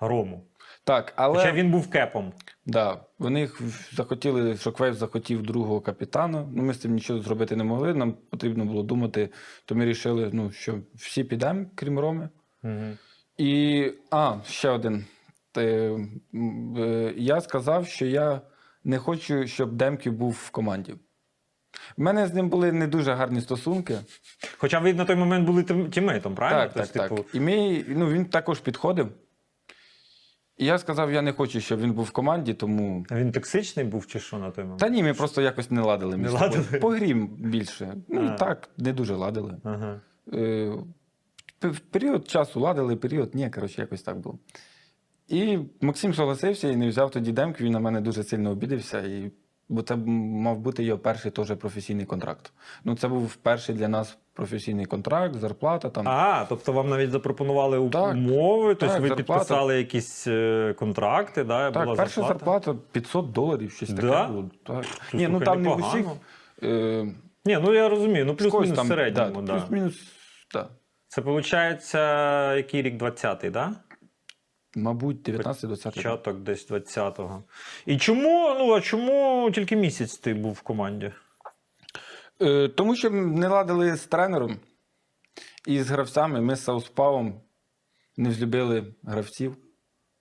[0.00, 0.44] Рому.
[0.88, 2.32] Так, але Хоча він був кепом.
[2.66, 3.48] да, вони
[3.92, 6.46] захотіли, Шоквейв захотів другого капітана.
[6.52, 7.94] Ну, ми з цим нічого зробити не могли.
[7.94, 9.28] Нам потрібно було думати,
[9.64, 12.28] то ми вирішили, ну, що всі підемо, крім Роми.
[12.64, 12.84] Угу.
[13.36, 13.92] І.
[14.10, 15.04] А, ще один.
[15.56, 15.98] Е,
[17.16, 18.40] Я сказав, що я
[18.84, 20.94] не хочу, щоб Демків був в команді.
[21.98, 23.98] У мене з ним були не дуже гарні стосунки.
[24.58, 26.62] Хоча ви на той момент були тімейтом, правильно?
[26.62, 27.08] Так, так, Тобто, так.
[27.08, 29.08] типу, І ми, ну, він також підходив.
[30.58, 33.06] І я сказав, я не хочу, щоб він був в команді, тому.
[33.10, 34.80] Він токсичний був чи що на той момент?
[34.80, 36.16] Та ні, ми просто якось не ладили.
[36.16, 36.60] між Не собою.
[36.60, 36.80] ладили?
[36.80, 37.94] Погрім більше.
[38.08, 38.30] Ну, А.
[38.36, 39.56] так, не дуже ладили.
[39.64, 40.00] Ага.
[40.32, 40.72] Е,
[41.58, 44.38] п- в період часу ладили, період ні, коротше, якось так було.
[45.28, 47.64] І Максим согласився і не взяв тоді демки.
[47.64, 49.00] Він на мене дуже сильно обідився.
[49.00, 49.30] І,
[49.68, 52.52] бо це мав бути його перший теж професійний контракт.
[52.84, 56.08] Ну, це був перший для нас професійний контракт, зарплата там.
[56.08, 59.34] А, тобто вам навіть запропонували Так, умови, тобто так, ви зарплата.
[59.40, 62.60] підписали якісь е, контракти, да, так, була перша зарплата?
[62.62, 64.26] зарплата 500 доларів, щось таке Да?
[64.26, 64.44] було.
[64.66, 64.84] Так.
[65.12, 66.06] Ні, ну там не в усіх.
[66.62, 67.06] Е,
[67.44, 69.52] Ні, ну я розумію, ну плюс-мінус середньому, да.
[69.52, 69.94] Плюс-мінус,
[70.52, 70.70] так.
[71.08, 71.94] Це виходить,
[72.56, 73.72] який рік 20-й, да?
[74.76, 77.42] Мабуть, 19-20 Початок десь 20-го.
[77.86, 81.12] І чому, ну а чому тільки місяць ти був в команді?
[82.42, 84.56] Е, тому що не ладили з тренером
[85.66, 86.40] і з гравцями.
[86.40, 87.40] Ми з Сауспавом
[88.16, 89.56] не взлюбили гравців.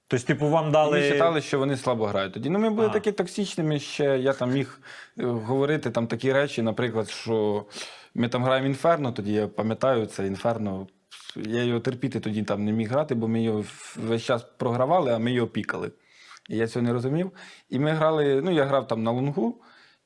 [0.07, 2.49] Тобто, типу, вам Ми вважали, що вони слабо грають тоді.
[2.49, 2.89] Ну, ми були А.
[2.89, 4.19] такі токсичними ще.
[4.19, 4.79] Я там міг
[5.19, 7.65] е, говорити там такі речі, наприклад, що
[8.15, 10.87] ми там граємо інферно, тоді я пам'ятаю це інферно.
[11.45, 13.63] Я його терпіти тоді там не міг грати, бо ми його
[13.95, 15.91] весь час програвали, а ми його пікали.
[16.49, 17.31] І я цього не розумів.
[17.69, 19.61] І ми грали, ну я грав там на лунгу,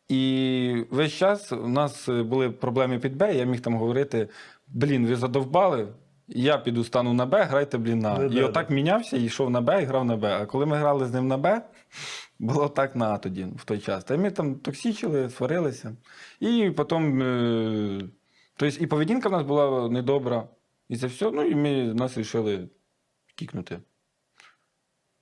[0.09, 4.29] і весь час у нас були проблеми під Б, я міг там говорити:
[4.67, 5.87] блін, ви задовбали.
[6.27, 8.17] Я піду стану на Б, грайте, блін, на.
[8.17, 10.25] Ну, і да, отак мінявся, і йшов на Б і грав на Б.
[10.41, 11.61] А коли ми грали з ним на Б,
[12.39, 14.03] було так на А тоді, в той час.
[14.03, 15.95] Та ми там токсичили, сварилися.
[16.39, 17.21] І потім.
[17.21, 18.01] Е...
[18.57, 20.47] Тобто і поведінка в нас була недобра.
[20.91, 21.31] І це все.
[21.31, 22.69] Ну і ми нас вирішили
[23.35, 23.79] кікнути.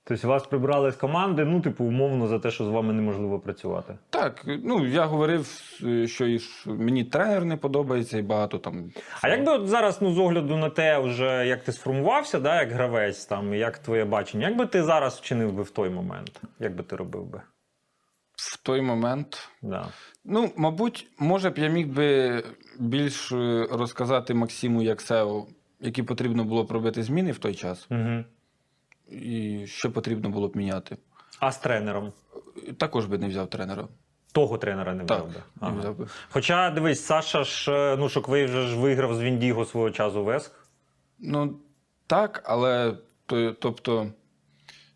[0.04, 3.98] Тобто вас прибрали з команди, ну, типу, умовно, за те, що з вами неможливо працювати.
[4.10, 5.46] Так, ну я говорив,
[6.06, 8.90] що і мені тренер не подобається, і багато там.
[9.22, 12.60] А як би от зараз, ну, з огляду на те, вже як ти сформувався, да,
[12.60, 16.42] як гравець, там, як твоє бачення, як би ти зараз вчинив би в той момент?
[16.58, 17.42] Як би ти робив би?
[18.34, 19.48] В той момент.
[19.62, 19.88] Да.
[20.24, 22.42] Ну, мабуть, може б я міг би
[22.78, 25.46] більш е, розказати Максиму як SEO,
[25.80, 28.24] які потрібно було б робити зміни в той час, Угу.
[29.10, 30.96] і що потрібно було б міняти.
[31.40, 32.12] А з тренером?
[32.76, 33.88] Також би не взяв тренера.
[34.32, 35.34] Того тренера не взяв би.
[35.34, 35.76] не Ага.
[35.80, 36.06] взяв би.
[36.30, 40.52] Хоча, дивись, Саша ж, е, ну, Шоквей вже ж виграв з Віндіго свого часу Веск.
[41.18, 41.56] Ну,
[42.06, 44.12] так, але то, тобто.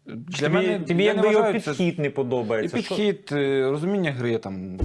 [0.06, 2.82] Для тобі мене тобі якби його вважаю, це підхід не подобається.
[2.82, 4.78] Що- підхід, е, розуміння гри там.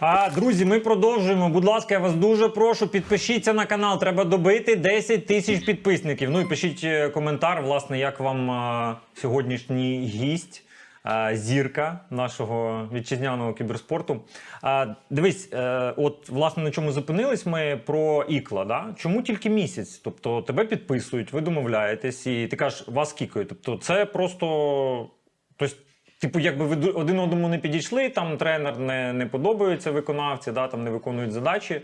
[0.00, 1.48] А, друзі, ми продовжуємо.
[1.48, 4.00] Будь ласка, я вас дуже прошу, підпишіться на канал.
[4.00, 6.30] Треба добити 10 тисяч підписників.
[6.30, 10.64] Ну і пишіть е, коментар, власне, як вам е, сьогоднішній гість.
[11.06, 14.20] е, Зірка нашого вітчизняного кіберспорту.
[14.62, 15.48] А, дивись,
[15.96, 18.64] от власне на чому зупинились ми про ікла.
[18.64, 18.94] Да?
[18.98, 20.00] Чому тільки місяць?
[20.04, 23.48] Тобто тебе підписують, ви домовляєтесь, і ти кажеш, вас кікають.
[23.48, 25.10] Тобто, це просто.
[25.56, 25.74] Тобто,
[26.18, 30.84] Типу, якби ви один одному не підійшли, там тренер не, не подобається виконавці, да, там
[30.84, 31.82] не виконують задачі,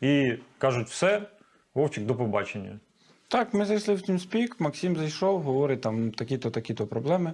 [0.00, 1.22] і кажуть, все,
[1.74, 2.80] Вовчик, до побачення.
[3.28, 7.32] Так, ми зайшли в TeamSpeak, Максим зайшов, говорить, там такі-то, такі-то проблеми.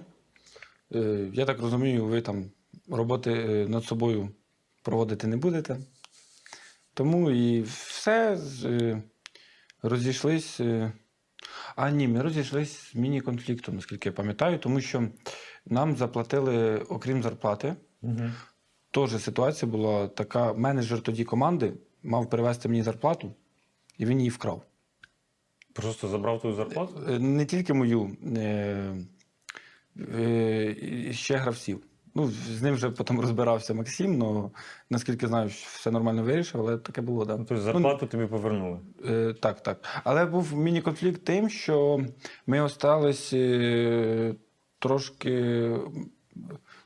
[0.95, 2.45] Е, я так розумію, ви там
[2.89, 4.29] роботи е, над собою
[4.83, 5.77] проводити не будете.
[6.93, 9.01] Тому і все е,
[9.83, 10.59] розійшлись.
[10.59, 10.91] е,
[11.75, 15.07] А ні, ми розійшлись з міні-конфліктом, наскільки я пам'ятаю, тому що
[15.65, 18.21] нам заплатили, окрім зарплати, Угу.
[18.91, 21.73] теж ситуація була така: менеджер тоді команди
[22.03, 23.31] мав перевести мені зарплату,
[23.97, 24.61] і він її вкрав.
[25.73, 26.93] Просто забрав твою зарплату?
[27.09, 28.95] Е, Не тільки мою, е,
[30.15, 30.75] е,
[31.13, 31.83] ще гравців.
[32.17, 34.49] Ну, з ним вже потім розбирався Максим, але
[34.89, 37.37] наскільки знаю, все нормально вирішив, але таке було, да.
[37.37, 38.79] Ну, тобто зарплату тобі повернули.
[39.09, 39.83] Е, так, так.
[40.03, 42.05] Але був міні-конфлікт тим, що
[42.47, 44.35] ми остались е,
[44.89, 45.31] трошки.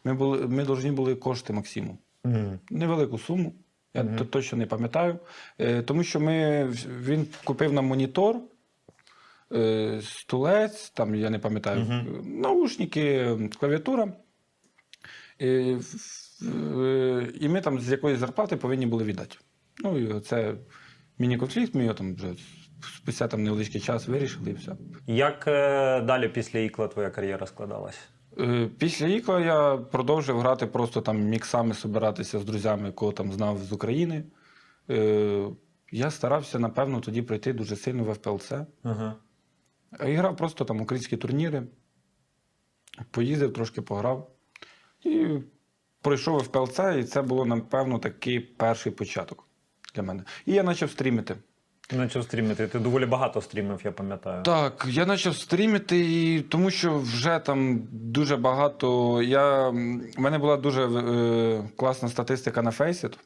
[0.04, 1.98] Ми були, ми повинні були кошти Максиму.
[2.26, 2.60] Угу.
[2.70, 3.54] Невелику суму.
[3.94, 4.18] Я Мгм.
[4.18, 5.20] то- точно не пам'ятаю.
[5.60, 6.66] Е, тому що ми,
[7.04, 8.36] він купив нам монітор,
[9.54, 12.40] е, стулець, там я не пам'ятаю, Мгм.
[12.42, 14.14] наушники, клавіатура.
[16.42, 19.38] В- і ми там з якоїсь зарплати повинні були віддати.
[19.84, 20.56] Ну і це
[21.20, 22.28] міні-конфлікт, ми його там вже
[22.82, 24.76] спустя там невеличкий час вирішили і все.
[25.08, 28.00] Як е, далі після ікла твоя кар'єра складалась?
[28.40, 33.58] Е, Після Іко я продовжив грати просто там міксами, собиратися з друзями, кого там знав
[33.58, 34.24] з України.
[34.90, 35.46] Е,
[35.92, 38.52] Я старався, напевно, тоді пройти дуже сильно в ФПЛЦ.
[38.84, 39.16] Ага.
[40.00, 41.64] А і грав просто там українські турніри.
[43.12, 44.32] Поїздив, трошки пограв.
[45.04, 45.28] І
[46.02, 49.48] пройшов в ФПЛЦ, і це було, напевно, такий перший початок
[49.96, 50.24] для мене.
[50.46, 51.36] І я почав стрімити.
[51.98, 52.68] Почав стрімити.
[52.68, 54.44] Ти доволі багато стрімив, я пам'ятаю.
[54.44, 59.22] Так, я почав стрімити, тому що вже там дуже багато.
[59.22, 59.68] Я...
[60.18, 63.18] У мене була дуже е, класна статистика на Faceit.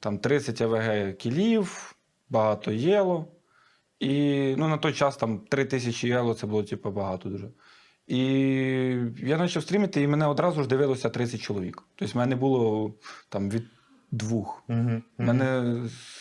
[0.00, 1.94] Там 30 АВГ кілів,
[2.30, 3.28] багато єло.
[4.00, 7.48] І ну, на той час там 3 тисячі єло це було типу, багато дуже.
[8.06, 8.18] І
[9.18, 11.82] я почав стрімити, і мене одразу ж дивилося 30 чоловік.
[11.94, 12.94] Тобто в мене було
[13.28, 13.62] там від
[14.12, 14.64] двох.
[14.68, 15.02] Угу.
[15.18, 15.76] У мене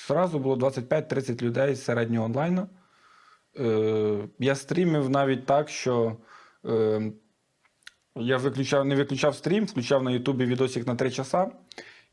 [0.08, 2.68] зразу було 25-30 людей з середнього онлайну.
[3.60, 6.18] Е, я стрімив навіть так, що
[6.66, 7.12] е,
[8.16, 11.52] я виключав, не виключав стрім, включав на Ютубі відосик на 3 часа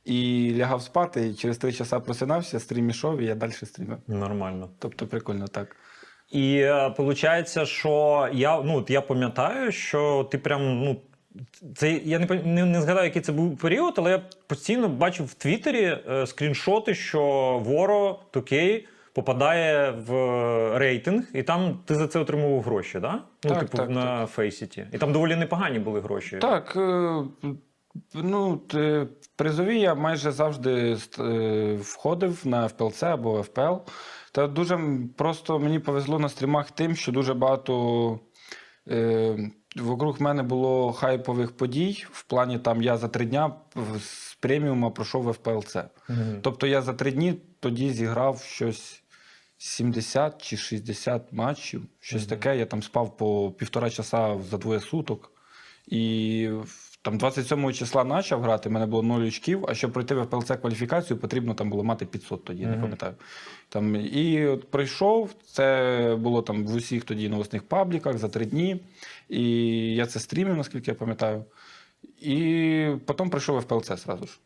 [0.05, 3.99] і лягав спати, і через 3 часа просинався, стрім ішов, і я далі стрімив.
[4.07, 4.70] Нормально.
[4.79, 5.76] Тобто прикольно так.
[6.33, 6.64] І
[6.99, 11.01] виходить, що я, ну, от я пам'ятаю, що ти прям, ну.
[11.76, 15.35] Це я не, не, не згадаю, який це був період, але я постійно бачив в
[15.35, 17.22] Твіттері е, скріншоти, що
[17.64, 23.12] Воро Токей попадає в е, рейтинг, і там ти за це отримував гроші, да?
[23.45, 24.87] Ну, Так, типу, так, на Фейсіті.
[24.93, 26.39] І там доволі непогані були гроші.
[26.39, 27.22] Так, е,
[28.14, 29.07] ну, т-
[29.37, 33.81] призові я майже завжди е, входив на FPLC або FPL.
[34.33, 34.81] Та дуже
[35.16, 38.20] просто мені повезло на стрімах тим, що дуже багато
[38.91, 42.06] е, вокруг мене було хайпових подій.
[42.10, 43.52] В плані там я за три дня
[44.00, 45.76] з преміума пройшов в ФПЛЦ.
[46.08, 46.38] Мгм.
[46.42, 49.02] Тобто я за три дні тоді зіграв щось
[49.58, 51.82] 70 чи 60 матчів.
[52.00, 52.58] Щось таке.
[52.58, 55.32] Я там спав по півтора часа за двоє суток.
[55.86, 60.14] І в- там 27 числа почав грати, в мене було 0 очків, а щоб пройти
[60.14, 63.14] в ФПЛЦ кваліфікацію, потрібно там було мати 500 тоді, я не пам'ятаю.
[63.68, 68.82] Там, і от пройшов, це було там в усіх тоді новосних пабліках за три дні.
[69.28, 69.44] І
[69.94, 71.44] я це стрімив, наскільки я пам'ятаю.
[72.20, 74.40] І потім прийшов в ФПЛЦ зразу ж.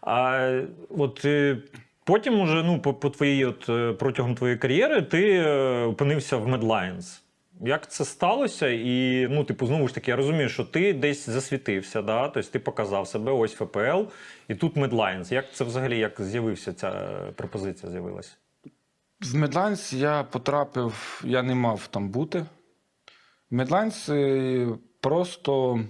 [0.00, 1.58] А от е,
[2.04, 6.48] потім, уже, ну, по, по твоїй, от, е, протягом твоєї кар'єри, ти е, опинився в
[6.48, 7.21] Medlines.
[7.64, 8.68] Як це сталося?
[8.68, 12.28] І ну, типу, знову ж таки, я розумію, що ти десь засвітився, да?
[12.28, 14.02] тобто ти показав себе, ось ФПЛ,
[14.48, 15.34] і тут Medlines.
[15.34, 18.32] Як це взагалі як з'явився ця е, пропозиція з'явилася?
[19.20, 22.46] В Медлайнс я потрапив, я не мав там бути.
[23.50, 24.68] В Медлайнс е,
[25.00, 25.80] просто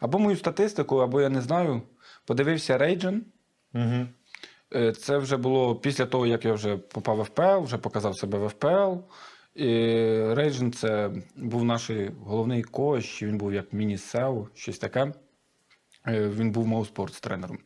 [0.00, 1.82] або мою статистику, або я не знаю,
[2.24, 3.24] подивився Рейджен.
[3.74, 4.06] Угу.
[4.92, 8.48] Це вже було після того, як я вже попав в ФПЛ, вже показав себе в
[8.48, 8.96] ФПЛ.
[10.34, 11.90] Рейджен це був наш
[12.24, 15.12] головний коуч, він був як міні-сео, щось таке.
[16.06, 17.58] Е, Він був моуспортс тренером.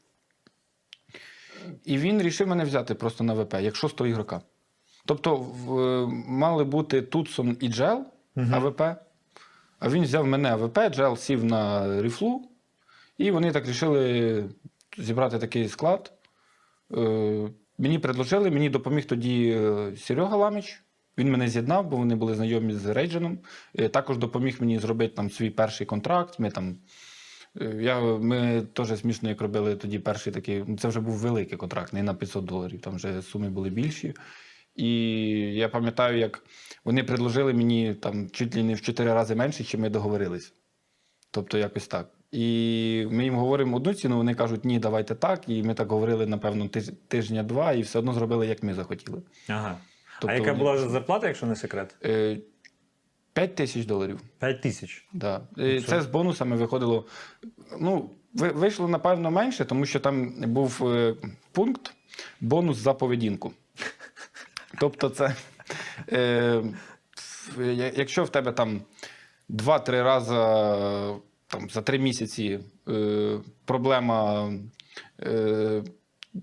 [1.85, 4.41] І він рішив мене взяти просто на ВП, як шостого ігрока.
[5.07, 8.05] Тобто в- е, мали бути Тутсон і Джел
[8.53, 8.81] АВП,
[9.79, 12.49] а він взяв мене АВП, Джел сів на ріфлу,
[13.19, 14.45] і вони так рішили
[14.99, 16.13] зібрати такий склад.
[16.97, 19.61] Е, Мені предложили, мені допоміг тоді
[19.97, 20.84] Серега Ламіч.
[21.19, 23.39] Він мене з'єднав, бо вони були знайомі з Рейдженом.
[23.79, 26.39] Е, Також допоміг мені зробити там свій перший контракт.
[26.39, 26.77] Ми там.
[27.61, 30.65] е, Я, ми теж смішно, як робили тоді перший такий.
[30.67, 34.15] ну, Це вже був великий контракт, не на 500 доларів, там вже суми були більші.
[34.77, 34.91] І
[35.55, 36.43] я пам'ятаю, як
[36.85, 40.53] вони предложили мені там чуть ли не в 4 рази менше, чим ми договорились.
[41.31, 42.11] Тобто якось так.
[42.33, 45.49] І ми їм говоримо одну ціну, вони кажуть, ні, давайте так.
[45.49, 46.69] І ми так говорили, напевно,
[47.09, 49.23] тижня-два, і все одно зробили, як ми захотіли.
[49.49, 49.79] Ага.
[50.27, 51.97] Тобто а яка була зарплата, якщо не секрет?
[52.05, 52.39] Е,
[53.33, 54.21] 5 тисяч доларів.
[54.39, 55.09] 5 тисяч.
[55.13, 55.41] Да.
[55.59, 57.07] Е, Це з бонусами виходило.
[57.81, 61.15] Ну, вийшло, напевно, менше, тому що там був е,
[61.53, 61.95] пункт
[62.41, 63.53] бонус за поведінку.
[64.81, 65.35] Тобто, це
[66.13, 66.63] е,
[67.97, 68.83] якщо в тебе там
[69.51, 74.53] 2-3 рази е, там, за 3 місяці е, проблема,
[75.23, 75.83] е,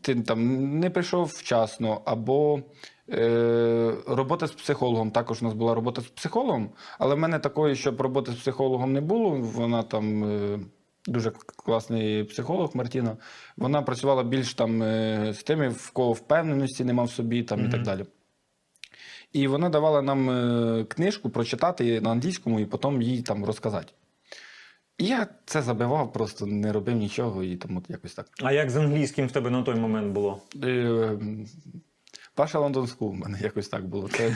[0.02, 2.62] ти там не прийшов вчасно, або е,
[4.08, 5.12] робота з психологом.
[5.12, 8.94] Також у нас була робота з психологом, але в мене такої, щоб роботи з психологом
[8.94, 9.30] не було.
[9.30, 10.24] Вона там.
[10.24, 10.60] е,
[11.08, 11.32] Дуже
[11.66, 13.18] класний психолог Мартіна.
[13.58, 17.70] Вона працювала більш там е, з тими, в кого впевненості нема в собі, там і
[17.70, 18.06] так далі.
[19.34, 23.94] І вона давала нам е, книжку прочитати на англійському і потім їй там розказати.
[24.98, 28.28] І я це забивав, просто не робив нічого, і тому якось так.
[28.44, 30.42] А як з англійським в тебе на той момент було?
[32.42, 34.10] Паша London School в мене якось так було.
[34.10, 34.36] Це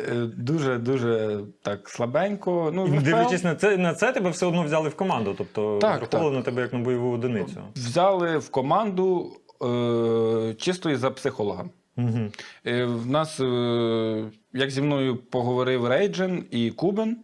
[0.00, 2.70] е, дуже дуже так слабенько.
[2.74, 5.34] Ну, І дивлячись на це, на це тебе все одно взяли в команду.
[5.38, 7.62] Тобто враховували на тебе як на бойову одиницю.
[7.74, 11.64] взяли в команду е, чисто із-за психолога.
[11.96, 12.18] Угу.
[12.66, 17.16] Е, В нас, е, як зі мною поговорив Рейджен і Кубен,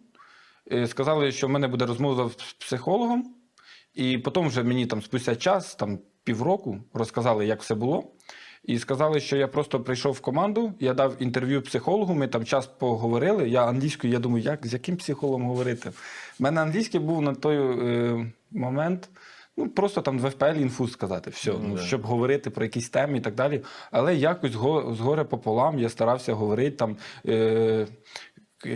[0.71, 3.35] е, сказали, що в мене буде розмова з психологом,
[3.93, 8.03] і потім вже мені там спустя час, там півроку, розказали, як все було.
[8.63, 12.67] І сказали, що я просто прийшов в команду, я дав інтерв'ю психологу, ми там час
[12.67, 13.49] поговорили.
[13.49, 15.89] Я англійською, я думаю, як, з яким психологом говорити?
[16.39, 19.09] У мене англійський був на той е, момент.
[19.57, 21.81] Ну, просто там в FPL інфу сказати, все, ну, да.
[21.81, 23.61] щоб говорити про якісь теми і так далі.
[23.91, 26.97] Але якось го, згори пополам я старався говорити там.
[27.27, 27.87] Е,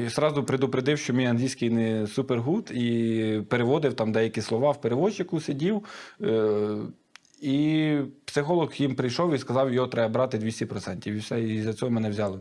[0.09, 5.83] Сразу предупредив, що мій англійський не супергуд, і переводив там деякі слова в переводчику, сидів.
[6.21, 6.77] Е,
[7.41, 11.07] і психолог їм прийшов і сказав, його треба брати 200%.
[11.07, 12.39] І все, і за цього мене взяли.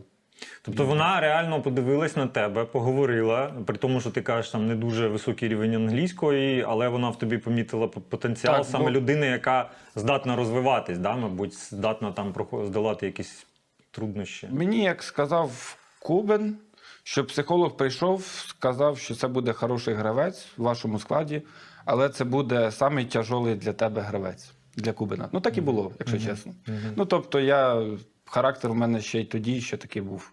[0.61, 5.07] Тобто вона реально подивилась на тебе, поговорила, при тому, що ти кажеш, там не дуже
[5.07, 10.35] високий рівень англійської, але вона в тобі помітила потенціал Так, саме бо- людини, яка здатна
[10.35, 11.15] розвиватись, да?
[11.15, 12.33] мабуть, здатна там
[12.65, 13.45] здолати якісь
[13.91, 14.47] труднощі.
[14.51, 16.57] Мені, як сказав Кубен,
[17.03, 21.41] що психолог прийшов, сказав, що це буде хороший гравець в вашому складі,
[21.85, 25.29] але це буде самий тяжолий для тебе гравець для Кубена.
[25.31, 26.53] Ну так і було, якщо чесно.
[26.95, 27.87] Ну тобто, я
[28.25, 30.31] характер у мене ще й тоді, ще такий був.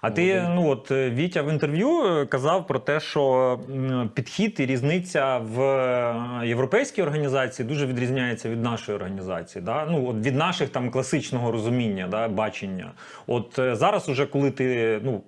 [0.00, 3.60] А ти, ну от е, Вітя в інтерв'ю е, казав про те, що
[4.14, 9.64] підхід і різниця в е, європейській організації дуже відрізняється від нашої організації.
[9.64, 9.86] Да?
[9.90, 12.92] Ну, от від наших там класичного розуміння, да, бачення.
[13.26, 15.22] От зараз, уже коли ти ну,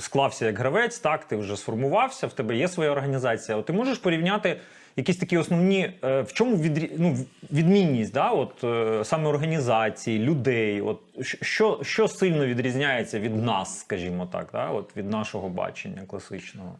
[0.00, 3.58] склався як гравець, так, ти вже сформувався, в тебе є своя організація.
[3.58, 4.56] От ти можеш порівняти.
[4.96, 6.90] Якісь такі основні, е, в чому відрі...
[6.98, 7.18] ну,
[7.52, 8.30] відмінність, да?
[8.30, 14.68] от, е, саме організації, людей, от, що, що сильно відрізняється від нас, скажімо так, да?
[14.68, 16.78] от, від нашого бачення класичного?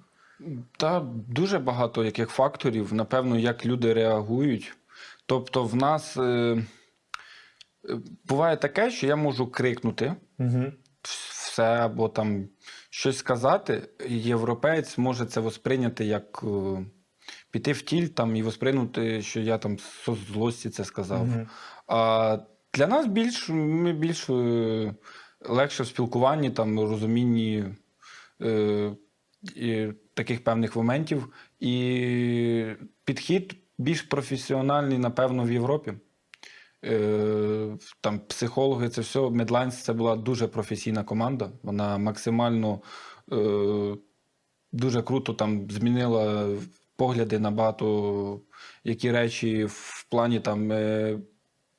[0.79, 4.77] Та дуже багато яких факторів, напевно, як люди реагують.
[5.27, 6.57] Тобто, в нас е,
[8.29, 10.65] буває таке, що я можу крикнути Угу.
[11.03, 12.49] все або там
[12.91, 13.83] щось сказати.
[14.09, 16.85] Європеєць може це восприйняти як е,
[17.55, 21.27] піти в тіль там і восприйняти, що я там з злості це сказав.
[21.27, 21.49] Мгм.
[21.87, 22.39] А
[22.75, 24.95] для нас більш ми більш е,
[25.41, 27.65] легше в спілкуванні, там розумінні
[28.43, 28.91] е,
[29.57, 31.33] і таких певних моментів.
[31.61, 32.67] І
[33.05, 35.93] підхід більш професіональний, напевно, в Європі.
[36.85, 39.21] Е, Там психологи, це все.
[39.21, 41.51] Медлайнс це була дуже професійна команда.
[41.63, 42.81] Вона максимально
[43.33, 43.97] е,
[44.73, 46.57] дуже круто там змінила
[46.97, 48.41] погляди на багато
[48.85, 51.19] які речі в плані там е,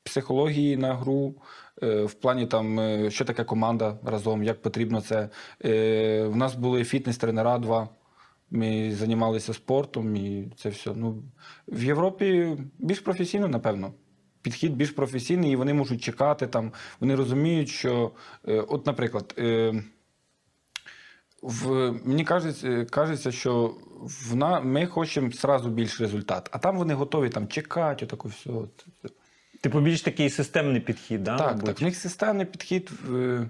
[0.03, 1.35] психології на гру,
[1.83, 5.29] е, в плані там, е, що таке команда разом, як потрібно це.
[6.27, 7.89] В нас були фітнес-тренера два.
[8.51, 10.91] Ми займалися спортом і це все.
[10.95, 11.23] Ну,
[11.67, 13.93] в Європі більш професійно, напевно.
[14.41, 16.71] Підхід більш професійний, і вони можуть чекати там.
[16.99, 18.11] Вони розуміють, що,
[18.43, 19.35] от, наприклад,
[21.45, 23.75] в, мені кажеться, кажеться, що
[24.29, 28.49] вона ми хочемо зразу більш результат, а там вони готові там чекати, отаку все.
[29.61, 31.65] Типу більш такий системний підхід, да, Так, мабуть?
[31.65, 31.81] так.
[31.81, 32.91] В них системний підхід.
[33.07, 33.45] В...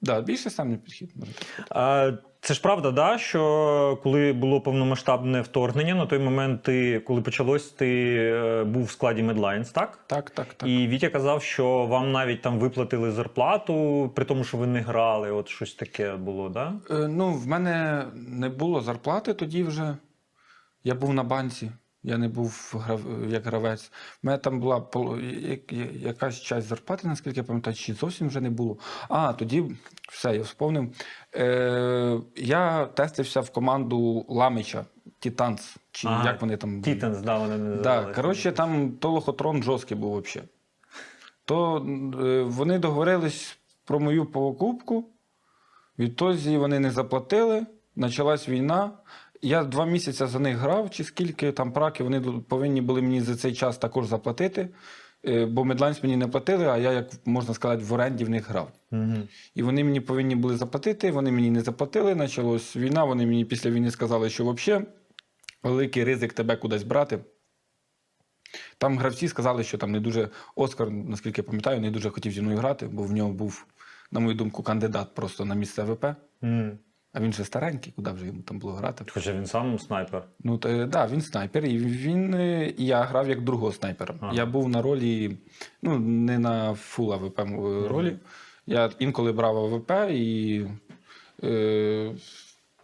[0.00, 1.12] Да, більш системний підхід.
[1.16, 1.32] Може.
[1.70, 7.22] А, це ж правда, да, що коли було повномасштабне вторгнення, на той момент ти, коли
[7.22, 9.98] почалось, ти е, був в складі Медлайнс, так?
[10.06, 10.68] Так, так, так.
[10.68, 15.30] І Вітя казав, що вам навіть там виплатили зарплату, при тому, що ви не грали.
[15.30, 16.72] От щось таке було, да?
[16.90, 19.96] Е, ну, в мене не було зарплати тоді вже.
[20.84, 21.70] Я був на банці.
[22.02, 23.00] Я не був грав...
[23.28, 23.92] як гравець.
[24.22, 24.86] У мене там була
[25.94, 28.78] якась часть зарплати, наскільки я пам'ятаю, чи зовсім вже не було.
[29.08, 29.76] А, тоді
[30.08, 30.94] все, я вспомнив.
[31.36, 34.84] Е, я тестився в команду Ламича,
[35.18, 36.82] Титанс, чи Ага, як вони там.
[36.82, 40.48] Тітанс, да, вони не Да, коротше, там то лохотрон жорсткий був взагалі.
[41.44, 41.76] То
[42.20, 45.04] е, вони договорились про мою покупку,
[45.98, 48.90] відтоді вони не заплатили, почалась війна.
[49.42, 53.36] Я два місяці за них грав, чи скільки там праки, вони повинні були мені за
[53.36, 54.68] цей час також заплатити,
[55.28, 58.50] е, бо Медлайнс мені не платили, а я, як можна сказати, в оренді в них
[58.50, 58.72] грав.
[58.90, 59.28] Мгм.
[59.54, 62.16] І вони мені повинні були заплатити, вони мені не заплатили.
[62.16, 63.04] Почалась війна.
[63.04, 64.84] Вони мені після війни сказали, що взагалі
[65.62, 67.18] великий ризик тебе кудись брати.
[68.78, 72.42] Там гравці сказали, що там не дуже Оскар, наскільки я пам'ятаю, не дуже хотів зі
[72.42, 73.66] мною грати, бо в нього був,
[74.10, 76.06] на мою думку, кандидат просто на місце ВП.
[76.40, 76.78] Мгм.
[77.12, 79.04] А він же старенький, куди вже йому там було грати.
[79.10, 80.24] Хоча він сам снайпер.
[80.44, 84.14] Ну, так, да, він снайпер, і він е, і я грав як другого снайпера.
[84.20, 84.32] Ага.
[84.34, 85.38] Я був на ролі,
[85.82, 87.38] ну, не на full AWP
[87.88, 88.16] ролі.
[88.66, 90.66] Я інколи брав AWP і.
[91.44, 92.14] Е,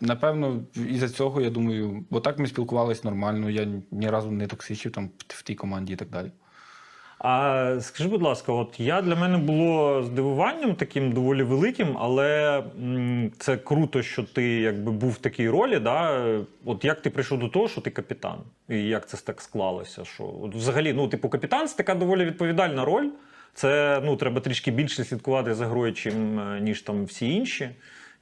[0.01, 4.93] Напевно, із-за цього, я думаю, бо так ми спілкувалися нормально, я ні разу не токсичив
[4.93, 6.33] там в тій команді і так далі.
[7.19, 12.63] А скажи, будь ласка, от я для мене було здивуванням таким доволі великим, але
[13.39, 15.79] це круто, що ти якби був в такій ролі.
[15.79, 16.25] Да?
[16.65, 18.39] От як ти прийшов до того, що ти капітан?
[18.69, 20.05] І як це так склалося?
[20.05, 23.09] Що от взагалі, ну, типу, капітан це така доволі відповідальна роль.
[23.55, 27.71] Це ну, треба трішки більше слідкувати за грою, чим, е, ніж там всі інші.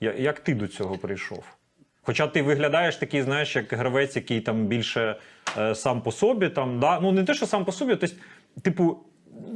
[0.00, 1.44] Як ти до цього прийшов?
[2.02, 5.16] Хоча ти виглядаєш такий, знаєш, як гравець, який там більше
[5.58, 7.00] е, сам по собі, там, да?
[7.00, 8.16] ну не те, що сам по собі, тобто,
[8.62, 8.96] типу,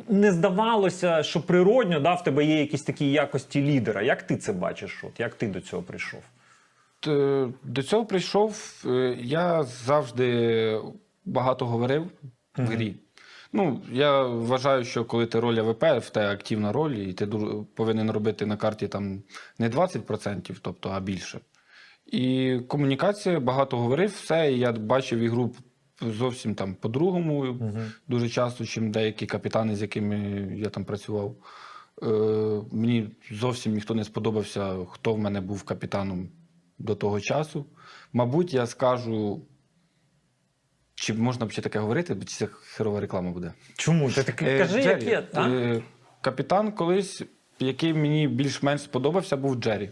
[0.08, 4.02] не здавалося, що природньо да, в тебе є якісь такі якості лідера.
[4.02, 5.04] Як ти це бачиш?
[5.04, 6.20] От, як ти до цього прийшов?
[7.64, 8.82] До цього прийшов.
[8.86, 10.80] е, Я завжди
[11.24, 12.06] багато говорив
[12.56, 12.94] в грі.
[13.52, 17.26] Ну, я вважаю, що коли ти роль АВП, в тебе активна роль, і ти
[17.74, 19.22] повинен робити на карті там
[19.58, 21.40] не 20%, тобто, а більше.
[22.06, 24.52] І комунікація багато говорив, все.
[24.52, 25.54] І я бачив ігру
[26.00, 27.56] зовсім там по-другому,
[28.08, 30.18] дуже часто, чим деякі капітани, з якими
[30.56, 31.36] я там працював.
[32.02, 32.06] Е,
[32.72, 36.28] мені зовсім ніхто не сподобався, хто в мене був капітаном
[36.78, 37.66] до того часу.
[38.12, 39.42] Мабуть, я скажу,
[40.94, 43.52] чи можна взагалі таке говорити, бо це херова реклама буде.
[43.76, 44.10] Чому?
[44.10, 45.28] Ти так Е, кажи, як є.
[45.34, 45.82] Е,
[46.20, 47.22] Капітан колись,
[47.58, 49.90] який мені більш-менш сподобався, був Джері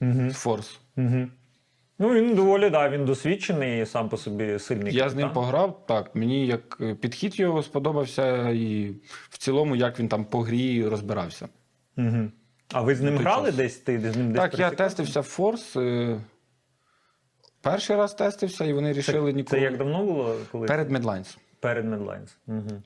[0.00, 0.30] Угу.
[0.30, 0.78] Форс.
[0.96, 1.28] Угу.
[1.98, 4.94] Ну, він доволі, да, він досвідчений і сам по собі сильний.
[4.94, 5.86] Я з ним пограв.
[5.86, 8.90] Так, мені як е, підхід його сподобався, і
[9.30, 11.48] в цілому, як він там по грі розбирався.
[11.96, 12.30] Угу.
[12.72, 13.56] А ви з ним Той грали час.
[13.56, 13.76] десь?
[13.76, 15.76] Ти з ним десь так, я тестився в Форс.
[15.76, 16.20] е,
[17.60, 20.36] Перший раз тестився, і вони вирішили Це як давно було?
[20.52, 20.66] Коли?
[20.66, 21.38] Перед Медлайнс.
[21.60, 22.36] Перед Медлайнс.
[22.46, 22.82] Угу.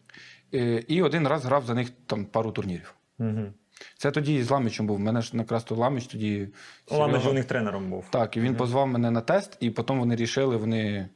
[0.89, 2.95] І один раз грав за них там пару турнірів.
[3.19, 3.53] Угу.
[3.97, 4.97] Це тоді з Ламічем був.
[4.97, 6.49] У мене ж якраз то Ламіч тоді.
[6.91, 8.05] Ладно, у них тренером був.
[8.11, 11.09] Так, і він позвав мене на тест, і потім вони рішили, вони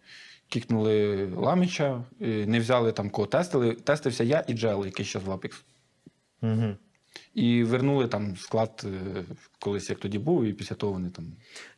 [0.48, 3.72] кікнули Ламіча, не взяли там кого тестили.
[3.72, 5.62] Тестився я і Джел, який ще в Apex.
[6.42, 6.76] Угу.
[7.36, 9.24] І вернули там склад е,
[9.58, 11.24] колись, як тоді був, і після того вони там.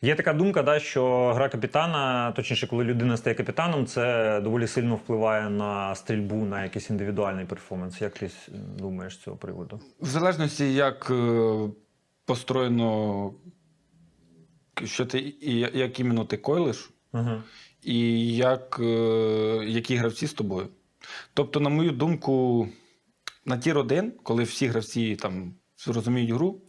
[0.02, 4.96] Є така думка, да, що гра капітана, точніше, коли людина стає капітаном, це доволі сильно
[4.96, 8.00] впливає на стрільбу, на якийсь індивідуальний перформанс.
[8.00, 8.30] Як ти
[8.78, 9.80] думаєш з цього приводу?
[10.00, 11.68] В залежності, як е,
[12.24, 13.32] построєно,
[14.84, 15.18] що ти,
[15.74, 17.42] як іменно ти колиш, Угу.
[17.82, 18.84] і як, е,
[19.66, 20.68] які гравці з тобою.
[21.34, 22.68] Тобто, на мою думку,
[23.48, 25.54] на tier 1, коли всі гравці там
[25.86, 26.62] розуміють гру,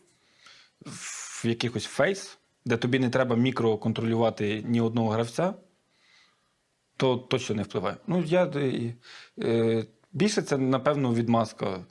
[0.85, 5.53] в якихось FaZe, де тобі не треба мікро контролювати ні одного гравця,
[6.97, 7.97] то точно не впливає.
[8.07, 8.93] Ну, я, е,
[9.39, 11.85] е, більше це, напевно, відмазка.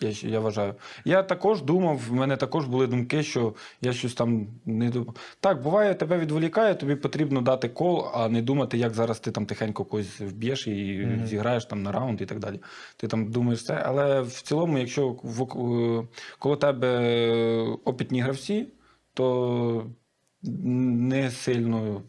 [0.00, 0.74] Я, я вважаю.
[1.04, 5.14] Я також думав, в мене також були думки, що я щось там не думав.
[5.40, 9.46] Так, буває, тебе відволікає, тобі потрібно дати кол, а не думати, як зараз ти там
[9.46, 11.26] тихенько когось вб'єш і Мгм.
[11.26, 12.60] зіграєш там на раунд і так далі.
[12.96, 13.82] Ти там думаєш це.
[13.86, 16.06] Але в цілому, якщо в, е,
[16.38, 18.66] коло тебе опитні гравці,
[19.14, 19.86] то
[20.42, 22.02] не сильно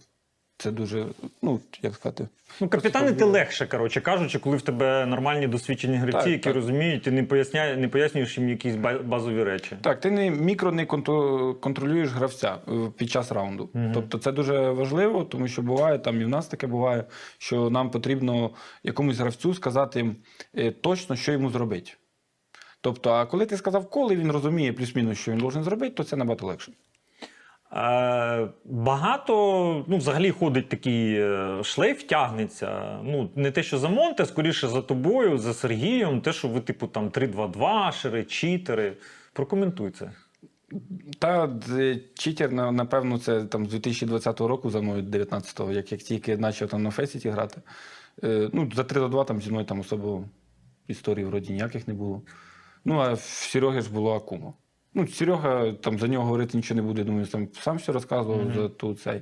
[0.60, 1.05] це дуже,
[1.41, 2.28] ну, як сказати.
[2.62, 6.55] Ну, капітани ти легше, коротше кажучи, коли в тебе нормальні досвідчені гравці, Так, які так.
[6.55, 9.78] розуміють, і не поясняє, не пояснюєш їм якісь базові речі.
[9.82, 10.86] Так, ти не мікро не
[11.60, 13.70] контролюєш гравця е, під час раунду.
[13.74, 13.91] Мгм.
[13.93, 17.03] Тобто це дуже важливо, тому що буває, там і в нас таке буває,
[17.38, 18.49] що нам потрібно
[18.84, 20.16] якомусь гравцю сказати
[20.57, 21.91] е, точно, що йому зробити.
[22.82, 26.16] Тобто, а коли ти сказав коли, він розуміє плюс-мінус, що він должен зробити, то це
[26.16, 26.72] набагато легше.
[27.74, 32.99] Е, багато, ну, взагалі ходить такий е, шлейф, тягнеться.
[33.03, 36.88] Ну, не те, що за Монте, скоріше за тобою, за Сергієм, те, що ви, типу,
[36.88, 38.97] там 3-2-2, шери, читери.
[39.34, 40.11] Прокоментуй це.
[41.20, 46.38] Та е, читер, напевно, це там з 2020 року за мною 19-го, як, як тільки
[46.38, 47.61] почав там на Фейсіті грати.
[48.24, 50.24] Е, ну, за 3-2 там зі мною там особо
[50.88, 52.22] історій вроді ніяких не було.
[52.86, 54.53] Ну, а в Сереги ж було Акума.
[54.93, 58.53] Ну, Серега там за нього говорити нічого не буде, думаю, сам, сам все розказував Мгм.
[58.53, 59.21] за ту цей.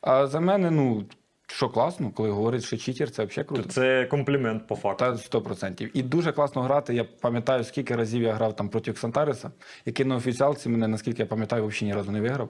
[0.00, 1.04] А за мене, ну,
[1.46, 3.68] що класно, коли говорить, що читер, це взагалі круто.
[3.68, 5.04] Це комплімент по факту.
[5.04, 5.90] Та 100%.
[5.94, 6.94] І дуже класно грати.
[6.94, 9.50] Я пам'ятаю, скільки разів я грав там проти Ксантариса,
[9.86, 12.48] який на офіціалці мене, наскільки я пам'ятаю, взагалі ні разу не виграв.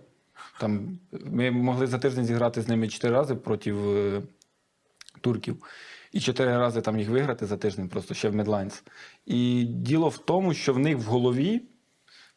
[0.60, 4.22] Там, ми могли за тиждень зіграти з ними чотири рази проти е,
[5.20, 5.56] турків.
[6.12, 8.84] І чотири рази там їх виграти за тиждень, просто ще в Медлайнс.
[9.26, 11.62] І діло в тому, що в них в голові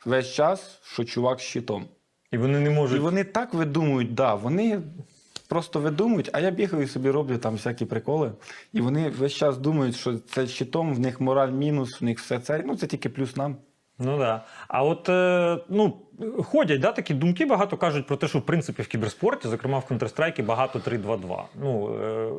[0.06, 1.86] весь час, що чувак з щитом.
[2.32, 2.98] І вони не можуть.
[2.98, 4.82] І вони так видумують, да, вони
[5.48, 8.32] просто видумують, а я бігаю і собі роблю там всякі приколи.
[8.74, 12.40] І вони весь час думають, що це щитом, в них мораль мінус, в них все
[12.40, 12.64] це.
[12.66, 13.58] Ну, це тільки плюс нам.
[14.00, 14.44] Ну да.
[14.68, 15.98] А от е, ну,
[16.44, 19.94] ходять да, такі думки, багато кажуть про те, що в принципі в кіберспорті, зокрема в
[19.94, 21.42] Counter-Strike, багато 3-2-2.
[21.62, 22.32] Ну, е,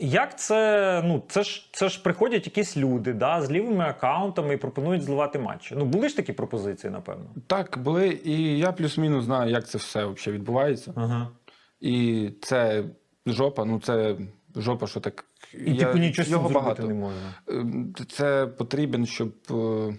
[0.00, 1.02] як це?
[1.04, 5.38] Ну, це ж це ж приходять якісь люди да, з лівими аккаунтами і пропонують зливати
[5.38, 5.74] матчі.
[5.78, 7.24] Ну, були ж такі пропозиції, напевно.
[7.46, 10.92] Так, були, і я плюс-мінус знаю, як це все взагалі відбувається.
[10.96, 11.28] Ага.
[11.80, 12.84] І це
[13.26, 14.16] жопа, ну це
[14.56, 15.24] жопа, що так.
[15.54, 16.82] І типу нічого його багато.
[16.82, 17.34] не можна.
[17.48, 19.94] Ем, Це потрібен, щоб е,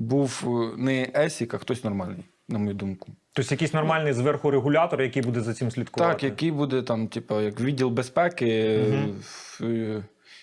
[0.00, 3.12] був е, не Есік, а хтось нормальний, на мою думку.
[3.32, 6.12] Тобто якийсь нормальний зверху регулятор, який буде за цим слідкувати.
[6.12, 8.80] Так, який буде там, типу, як відділ безпеки,
[9.60, 10.02] е,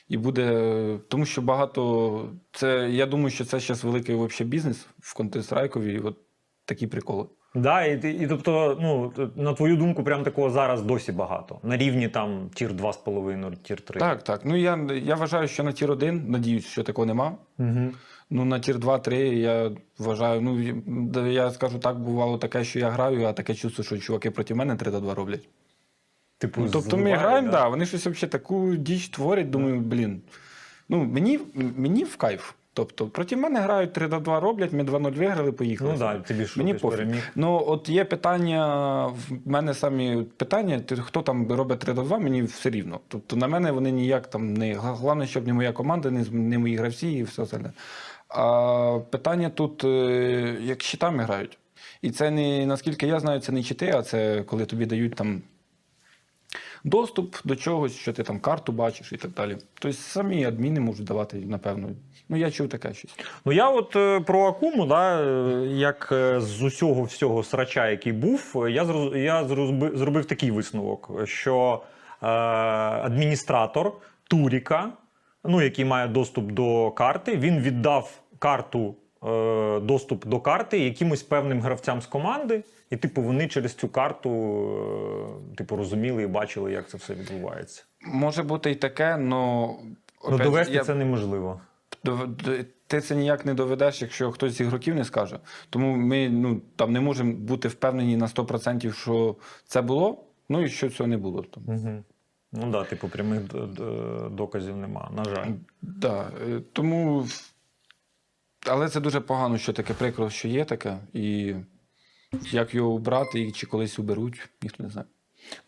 [0.10, 1.00] і буде.
[1.08, 2.30] Тому що багато.
[2.52, 6.18] Це, я думаю, що це зараз великий вообще бізнес в Counter-Strike, і от
[6.66, 7.26] такі приколи.
[7.56, 11.60] Да, і, і тобто, ну, на твою думку, прям такого зараз досі багато.
[11.64, 14.00] На рівні там tier 2,5, tier 3.
[14.00, 14.42] Так, так.
[14.46, 17.38] Ну я, я вважаю, що на tier 1, надіюсь, що такого нема.
[17.60, 17.92] Угу.
[18.30, 20.42] Ну, на tier 2-3 я вважаю.
[20.42, 20.60] Ну,
[21.30, 24.76] я скажу так, бувало таке, що я граю, а таке чувство, що чуваки проти мене
[24.76, 25.50] 3 до 2 роблять.
[26.38, 27.68] Типу, Ну, тобто ми граємо, да.
[27.68, 30.22] вони щось взагалі таку діч творять, думаю, блін.
[30.90, 32.54] Ну, мені, мені в кайф.
[32.74, 35.92] Тобто, проти мене грають 3 до 2 роблять, ми 2-0 виграли, поїхали.
[35.92, 37.08] Ну да, тобі що Мені пофіг.
[37.36, 42.42] Ну, от є питання, в мене самі питання, хто там робить 3 до 2, мені
[42.42, 43.00] все рівно.
[43.08, 44.76] Тобто на мене вони ніяк там не.
[44.76, 47.72] Головне, щоб не моя команда, не, не мої гравці і все остальне.
[48.30, 51.58] А питання тут, е, як щитами грають.
[52.02, 55.42] І це не, наскільки я знаю, це не чити, а це коли тобі дають там
[56.84, 59.58] доступ до чогось, що ти там карту бачиш і так далі.
[59.80, 61.90] Тобто самі адміни можуть давати, напевно.
[62.30, 63.16] Ну, я чув таке щось.
[63.46, 66.08] Ну я от е, про Акуму, да, е, як
[66.38, 69.44] з усього всього срача, який був, я, зроз, я
[69.94, 71.82] зробив такий висновок, що
[72.22, 73.94] е, адміністратор
[74.28, 74.90] Туріка,
[75.44, 78.96] ну, який має доступ до карти, він віддав карту.
[79.24, 84.30] е, Доступ до карти якимось певним гравцям з команди, і типу вони через цю карту
[85.52, 87.84] е, типу розуміли і бачили, як це все відбувається.
[88.06, 89.22] Може бути і таке, але.
[89.28, 91.62] Ну довести це неможливо.
[92.88, 95.40] Ти це ніяк не доведеш, якщо хтось з ігроків не скаже.
[95.70, 99.36] Тому ми ну, там не можемо бути впевнені на 100%, що
[99.66, 101.46] це було, ну і що цього не було.
[101.68, 102.04] Угу.
[102.52, 103.42] Ну так, да, типу, прямих
[104.32, 105.48] доказів нема, на жаль.
[105.82, 107.28] Да, е, тому.
[108.70, 110.98] Але це дуже погано, що таке прикро, що є таке.
[111.14, 111.56] І
[112.52, 115.08] як його убрати, і чи колись уберуть, ніхто не знає.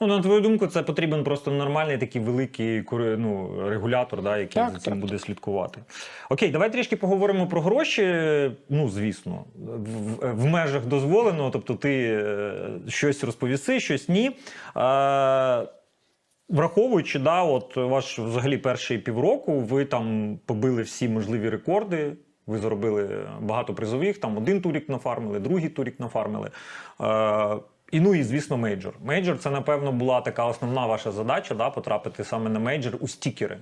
[0.01, 4.71] Ну, на твою думку, це потрібен просто нормальний такий великий ну, регулятор, да, який Так,
[4.71, 5.81] за цим так, буде слідкувати.
[6.29, 8.03] Окей, давай трішки поговоримо про гроші.
[8.69, 14.31] Ну, звісно, в, в межах дозволеного, тобто ти е, щось розповіси, щось ні.
[14.77, 15.67] Е,
[16.49, 22.13] Враховуючи, да, от ваш взагалі перший півроку, ви там побили всі можливі рекорди.
[22.47, 26.49] Ви заробили багато призових, там один турік нафармили, другий турік нафармили.
[27.01, 27.57] Е,
[27.91, 28.93] і ну і звісно, мейджор.
[29.03, 33.57] Мейджор це, напевно, була така основна ваша задача да, потрапити саме на мейджор у стікери.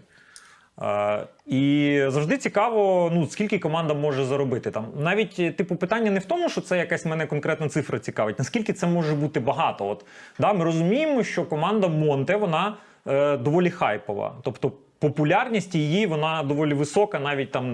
[1.46, 4.72] І завжди цікаво, ну скільки команда може заробити.
[4.72, 8.40] Там навіть типу питання не в тому, що це якась мене конкретна цифра цікавить.
[8.40, 9.88] Наскільки це може бути багато?
[9.88, 10.06] От
[10.40, 14.36] да, ми розуміємо, що команда Монте вона е, доволі хайпова.
[14.44, 17.68] Тобто популярність її вона доволі висока, навіть там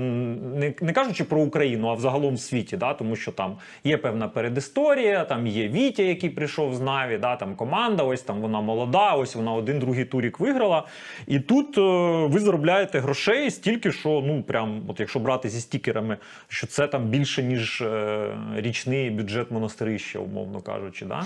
[0.60, 4.28] не, не кажучи про Україну, а взагалом в світі, да, тому що там є певна
[4.28, 9.14] передісторія, там є Вітя, який прийшов з Наві, да, там команда, ось там вона молода,
[9.14, 10.84] ось вона один другий турік виграла.
[11.28, 11.82] І тут е,
[12.28, 16.18] ви заробляєте грошей стільки, що ну прям, от якщо брати зі стікерами,
[16.48, 21.06] що це там більше, ніж е, річний бюджет монастирища, умовно кажучи.
[21.06, 21.26] Да?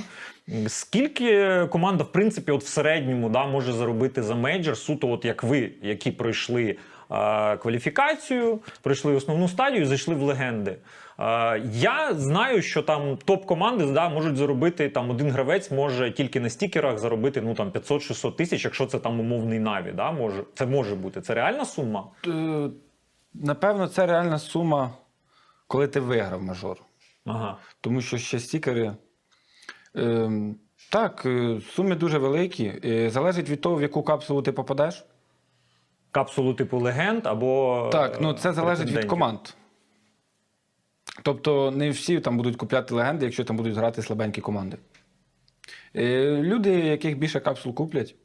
[0.68, 5.44] Скільки команда, в принципі, от в середньому да, може заробити за мейджор, суто, от як
[5.44, 6.78] ви, які пройшли
[7.12, 10.72] е, кваліфікацію, пройшли основну стадію, і зайшли в легенди.
[10.72, 16.50] Е, я знаю, що там топ-команди да, можуть заробити там один гравець може тільки на
[16.50, 19.92] стікерах заробити ну там 500-600 тисяч, якщо це там умовний наві.
[19.92, 21.22] Да, може це може бути.
[21.22, 22.08] Це реальна сума?
[22.28, 22.70] Е,
[23.34, 24.92] Напевно, це реальна сума,
[25.68, 26.78] коли ти виграв мажор.
[27.26, 27.58] Ага.
[27.82, 28.94] Тому що ще стікери.
[29.98, 30.30] Е,
[30.90, 32.82] так, е, суми дуже великі.
[32.86, 35.06] Е, залежить від того, в яку капсулу ти попадеш.
[36.12, 39.40] Капсулу типу легенд або Так, ну це е, залежить від команд.
[41.24, 44.78] Тобто не всі там будуть купляти легенди, якщо там будуть грати слабенькі команди.
[45.96, 48.16] Люди, яких більше капсул куплять,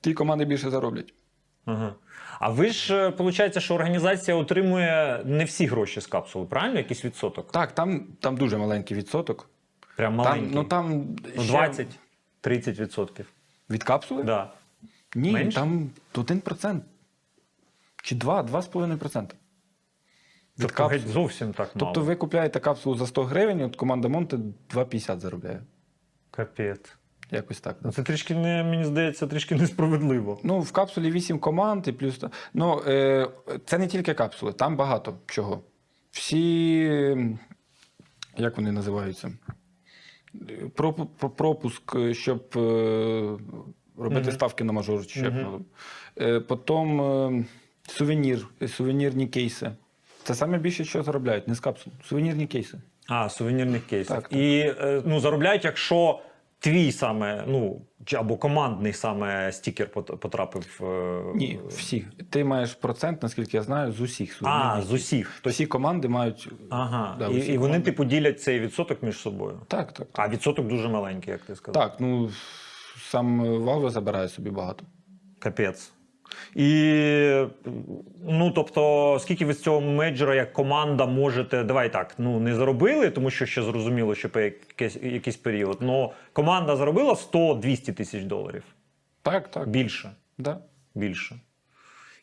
[0.00, 1.14] ті команди більше зароблять.
[1.64, 1.94] Ага.
[2.40, 6.78] А ви ж виходить, що організація отримує не всі гроші з капсули, правильно?
[6.78, 7.52] Якийсь відсоток?
[7.52, 9.48] Так, там, там дуже маленький відсоток.
[9.96, 11.86] Прям Там, ну, там Ну, ще
[12.42, 13.32] 20-30 відсотків.
[13.70, 14.22] від капсули?
[14.22, 14.52] Да.
[15.14, 15.54] Ні, Менше?
[15.58, 16.80] там 1%.
[18.02, 19.22] Чи 2, 2,5%.
[19.22, 19.30] від
[20.58, 21.86] Тобто геть зовсім так мало.
[21.86, 24.36] Тобто ви купляєте капсулу за 100 гривень, от команда Монте
[24.74, 25.62] 2,50 заробляє.
[26.30, 26.94] Капець.
[27.30, 27.76] Якось так.
[27.82, 30.40] Ну, Це трішки не, мені здається, трішки несправедливо.
[30.44, 32.24] Ну, в капсулі 8 команд і плюс.
[32.54, 33.28] Ну, е,
[33.66, 35.62] це не тільки капсули, там багато чого.
[36.10, 36.38] Всі.
[38.36, 39.32] Як вони називаються?
[40.76, 42.58] Пропу- про- Пропуск, е, щоб е,
[43.98, 44.32] робити угу.
[44.32, 45.02] ставки на мажор.
[45.16, 45.60] Воно.
[46.20, 47.46] Е, Потім
[47.88, 49.70] сувенір, сувенірні кейси.
[50.24, 51.92] Це саме більше, що заробляють, не з капсул.
[52.04, 52.78] Сувенірні кейси.
[53.08, 54.08] А, сувенірних кейси.
[54.14, 54.32] Так, так.
[54.38, 54.74] І
[55.04, 56.20] ну, заробляють, якщо
[56.62, 60.80] твій саме, ну, чи або командний саме стікер потрапив.
[60.82, 62.06] е, Ні, всі.
[62.30, 64.40] Ти маєш процент, наскільки я знаю, з усіх.
[64.42, 65.40] А, з усіх.
[65.42, 66.48] То всі команди мають.
[66.70, 67.16] Ага.
[67.18, 67.84] Да, і, і вони, команди.
[67.84, 69.60] типу, ділять цей відсоток між собою.
[69.68, 70.06] Так, так.
[70.12, 71.82] А відсоток дуже маленький, як ти сказав.
[71.82, 72.30] Так, ну
[73.10, 74.84] сам Valve забирає собі багато.
[75.38, 75.92] Капець.
[76.54, 77.44] І
[78.28, 83.10] ну, тобто, скільки ви з цього мейджора як команда можете, давай так, ну не заробили,
[83.10, 85.78] тому що ще зрозуміло, що по якийсь, якийсь період.
[85.80, 88.64] Ну, команда заробила 100-200 тисяч доларів.
[89.22, 89.68] Так, так.
[89.68, 90.10] Більше.
[90.38, 90.58] Да.
[90.94, 91.36] Більше.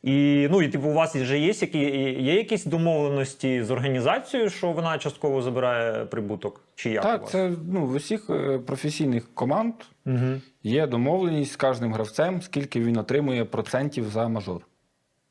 [0.04, 1.80] І, ну, і типу, у вас вже є, які,
[2.22, 6.62] є якісь домовленості з організацією, що вона частково забирає прибуток?
[6.76, 7.32] Чи як у Так, вас?
[7.32, 9.74] це ну, в усіх е, професійних команд
[10.06, 10.42] Угу.
[10.64, 14.68] Є домовленість з кожним гравцем, скільки він отримує процентів за мажор.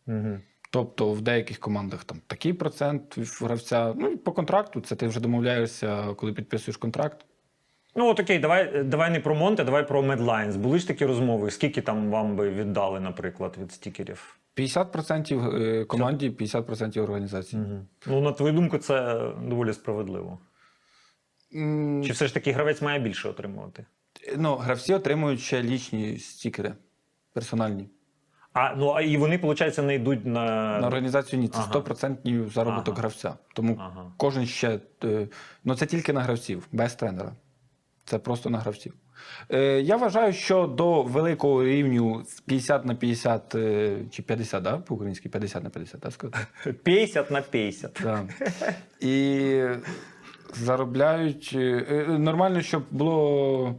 [0.07, 0.39] Угу.
[0.71, 3.95] Тобто в деяких командах там такий процент гравця.
[3.97, 7.25] Ну і по контракту, це ти вже домовляєшся, коли підписуєш контракт.
[7.95, 10.57] Ну, от окей, давай, давай не про Монте, давай про Medlines.
[10.57, 14.39] Були ж такі розмови, скільки там вам би віддали, наприклад, від стікерів?
[14.57, 17.63] 50% е, команді, 50% організації.
[17.63, 17.87] Угу.
[18.07, 20.39] Ну, на твою думку, це доволі справедливо.
[22.05, 23.87] Чи все ж таки гравець має більше отримувати?
[24.37, 26.75] Ну, гравці отримують ще лічні стікери
[27.33, 27.89] персональні.
[28.53, 30.79] А, ну, а і вони, виходить, не йдуть на.
[30.79, 31.73] На організацію ні, це Ага.
[31.73, 32.99] 100% заробіток Ага.
[32.99, 33.35] гравця.
[33.55, 34.13] Тому Ага.
[34.17, 34.81] кожен ще.
[35.05, 35.29] е,
[35.65, 37.33] Ну це тільки на гравців, без тренера.
[38.05, 38.95] Це просто на гравців.
[39.51, 44.77] Е, Я вважаю, що до великого рівню 50 на 50 е, чи 50, да?
[44.79, 46.39] по-українськи 50 на 50, так сказати?
[46.85, 48.01] 50 на 50.
[48.03, 48.25] Да.
[49.01, 49.63] І
[50.55, 53.75] заробляють е, е, нормально, щоб було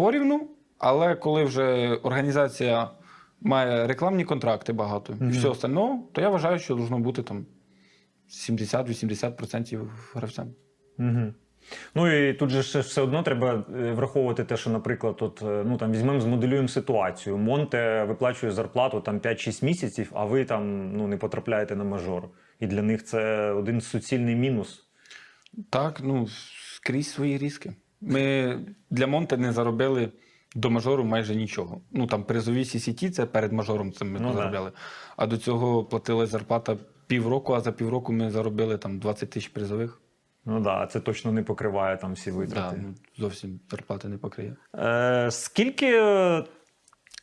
[0.00, 0.48] порівну,
[0.78, 2.90] але коли вже організація
[3.40, 7.46] має рекламні контракти багато і все остальне, то я вважаю, що должно бути там
[8.28, 10.48] 70-80% гравцям.
[10.98, 11.34] Угу.
[11.94, 15.76] Ну і тут же все одно треба е, враховувати те, що, наприклад, от, е, ну
[15.76, 17.38] там візьмемо, змоделюємо ситуацію.
[17.38, 22.28] Монте виплачує зарплату там 5-6 місяців, а ви там ну, не потрапляєте на мажор.
[22.60, 24.84] І для них це один суцільний мінус.
[25.70, 26.28] Так, ну
[26.76, 27.72] скрізь свої різки.
[28.00, 28.58] Ми
[28.90, 30.08] для Монте не заробили
[30.54, 31.80] до мажору майже нічого.
[31.92, 34.34] Ну там призові CCT, це перед мажором це ми Ну, да.
[34.36, 34.72] заробляли.
[35.16, 36.76] А до цього платили зарплата
[37.06, 40.00] півроку, а за півроку ми заробили там 20 тисяч призових.
[40.44, 42.76] Ну так, да, це точно не покриває там всі Да, витрати.
[42.82, 44.56] ну, зовсім зарплати не покриє.
[44.74, 45.90] Е, скільки,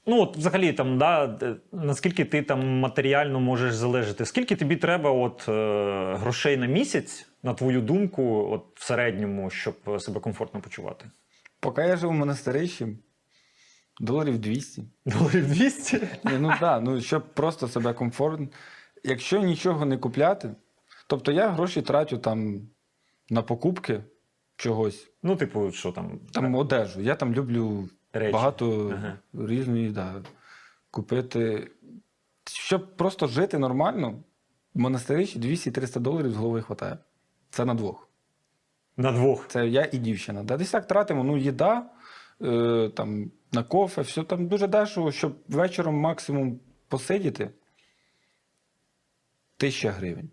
[0.07, 1.37] ну от взагалі там, да,
[1.71, 4.25] наскільки ти там матеріально можеш залежати?
[4.25, 9.75] Скільки тобі треба от, е, грошей на місяць, на твою думку, от в середньому, щоб
[9.87, 11.05] е, себе комфортно почувати?
[11.59, 12.87] Поки я жив в монастирищі,
[13.99, 14.83] доларів 200.
[15.05, 15.97] Доларів 200?
[16.23, 18.47] Ні, ну так, да, ну щоб просто себе комфортно.
[19.03, 20.49] Якщо нічого не купляти,
[21.07, 22.61] тобто я гроші трачу там
[23.29, 24.03] на покупки
[24.55, 26.19] чогось, Ну, типу, що там?
[26.33, 27.01] там одежу.
[27.01, 28.33] Я там люблю Речі.
[28.33, 29.17] багато Ага.
[29.33, 30.23] різної, да,
[30.91, 31.71] купити.
[32.49, 34.23] Щоб просто жити нормально,
[34.73, 36.97] в монастирищі 200-300 доларів з голови вистачає.
[37.57, 38.09] Це на двох.
[38.97, 39.47] На двох.
[39.47, 40.43] Це я і дівчина.
[40.43, 41.89] Да, десь так тратимо, ну, їда,
[42.41, 47.49] е, там, на кофе, все там дуже дешево, щоб вечором максимум посидіти.
[49.57, 50.29] Тисяча гривень.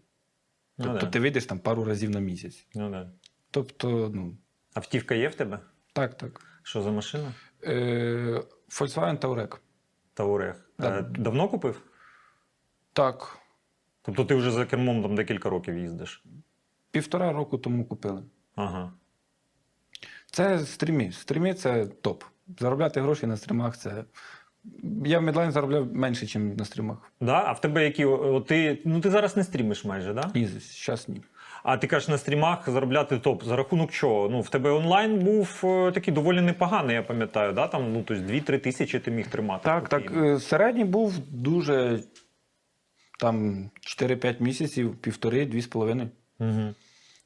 [0.78, 1.10] Ну, Тобто да.
[1.12, 2.66] ти вийдеш там пару разів на місяць.
[2.74, 3.10] ну, да.
[3.50, 4.36] Тобто, ну,
[4.74, 5.60] Автівка є в тебе?
[5.92, 6.46] так, так.
[6.62, 7.32] Що за машина?
[7.62, 9.56] Е, Volkswagen Touareg.
[10.14, 10.70] Таурех.
[10.78, 10.98] Да.
[10.98, 11.82] Е, давно купив?
[12.92, 13.38] Так,
[14.02, 16.24] Тобто ти вже за кермом там декілька років їздиш.
[16.94, 18.22] Півтора року тому купили.
[18.56, 18.92] Ага.
[20.30, 21.12] Це стрімі.
[21.12, 22.24] Стрімі це топ.
[22.58, 24.04] Заробляти гроші на стрімах це.
[25.04, 27.12] Я в Медлайн заробляв менше, ніж на стрімах.
[27.20, 27.42] Да?
[27.46, 28.04] А в тебе які?
[28.04, 30.30] о, ти, ну ти зараз не стрімиш майже, да?
[30.34, 30.48] Ні,
[30.86, 31.22] зараз ні.
[31.62, 33.44] А ти кажеш на стрімах заробляти топ.
[33.44, 34.28] За рахунок чого?
[34.28, 37.68] Ну, в тебе онлайн був е, такий доволі непоганий, я пам'ятаю, да?
[37.68, 39.64] Там, ну, тобто 2-3 тисячі ти міг тримати.
[39.64, 40.00] Так, так.
[40.00, 40.24] спокійно.
[40.26, 42.00] е, Середній був дуже
[43.20, 43.70] там
[44.00, 46.08] 4-5 місяців, півтори, дві з половиною.
[46.38, 46.74] Угу.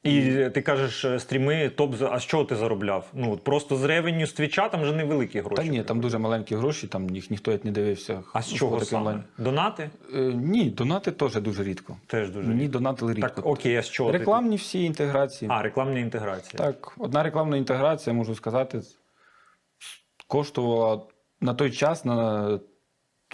[0.09, 1.95] І ти кажеш, е, стріми топ.
[2.11, 3.11] А з чого ти заробляв?
[3.15, 5.63] Ну просто з ревеню з твіча там вже невеликі гроші.
[5.63, 8.23] Та ні, там дуже маленькі гроші, там їх ніхто як не дивився.
[8.33, 9.01] А з чого саме?
[9.01, 9.25] онлайн.
[9.39, 9.91] Донати?
[10.15, 11.97] Е, ні, донати теж дуже рідко.
[12.07, 12.49] Теж дуже.
[12.49, 13.29] Мені донатили рідко.
[13.29, 14.13] Так, окей, а з чого?
[14.13, 15.51] ти- Рекламні всі інтеграції.
[15.55, 16.59] А, рекламна інтеграція.
[16.65, 18.81] Так, одна рекламна інтеграція, можу сказати,
[20.27, 21.01] коштувала
[21.41, 22.49] на той час на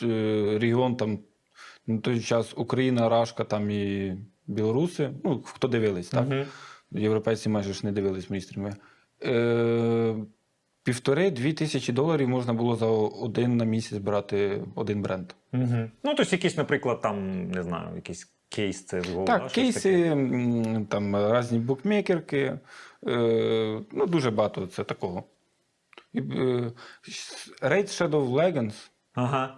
[0.02, 1.18] е, регіон там
[1.86, 4.16] на той час Україна, Рашка там і
[4.46, 5.10] білоруси.
[5.24, 6.28] Ну, хто дивились, так?
[6.28, 6.44] Мгм.
[6.92, 8.76] Європейці майже ж не дивились мої стріми.
[9.24, 10.14] Е,
[10.82, 15.32] Півтори-дві тисячі доларів можна було за один на місяць брати один бренд.
[15.52, 15.90] Угу.
[16.02, 21.36] Ну, тобто якийсь, наприклад, там, не знаю, якийсь кейс це з Так, кейси, м, там
[21.38, 22.58] різні букмекерки.
[23.06, 25.24] Е, ну, дуже багато це такого.
[26.12, 26.72] І, е,
[27.62, 28.74] Raid Shadow Legends
[29.14, 29.56] Ага.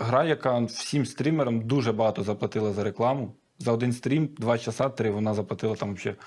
[0.00, 3.34] гра, яка всім стрімерам дуже багато заплатила за рекламу.
[3.58, 6.18] За один стрім, два часа, три, вона заплатила там взагалі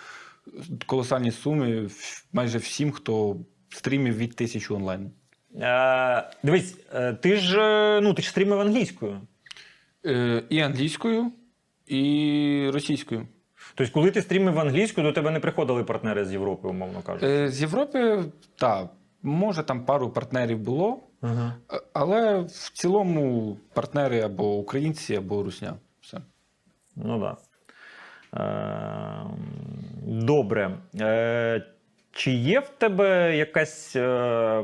[0.85, 1.89] колосальні суми
[2.33, 3.37] майже всім, хто
[3.69, 5.11] стрімів від тисячі онлайн.
[5.55, 9.21] Е, дивись, е, ти ж е, ну, ти ж стрімив англійською.
[10.05, 11.31] Е, і англійською,
[11.87, 13.27] і російською.
[13.75, 17.27] Тобто, коли ти стрімив англійською, до тебе не приходили партнери з Європи, умовно кажучи.
[17.27, 18.23] Е, з Європи,
[18.55, 18.89] так,
[19.21, 20.99] може там пару партнерів було.
[21.21, 21.55] Ага.
[21.73, 25.73] Е, Але в цілому партнери або українці, або русня.
[27.03, 27.37] Ну так.
[27.37, 27.37] Да.
[28.33, 29.25] Е,
[30.05, 30.77] добре.
[30.99, 31.65] Е,
[32.11, 34.63] чи є в тебе якась е,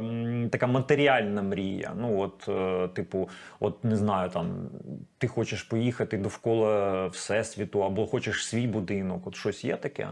[0.52, 1.94] така матеріальна мрія?
[1.98, 3.30] Ну, от, е, типу,
[3.60, 4.70] от не знаю, там
[5.18, 10.10] ти хочеш поїхати довкола Всесвіту, або хочеш свій будинок, от щось є таке?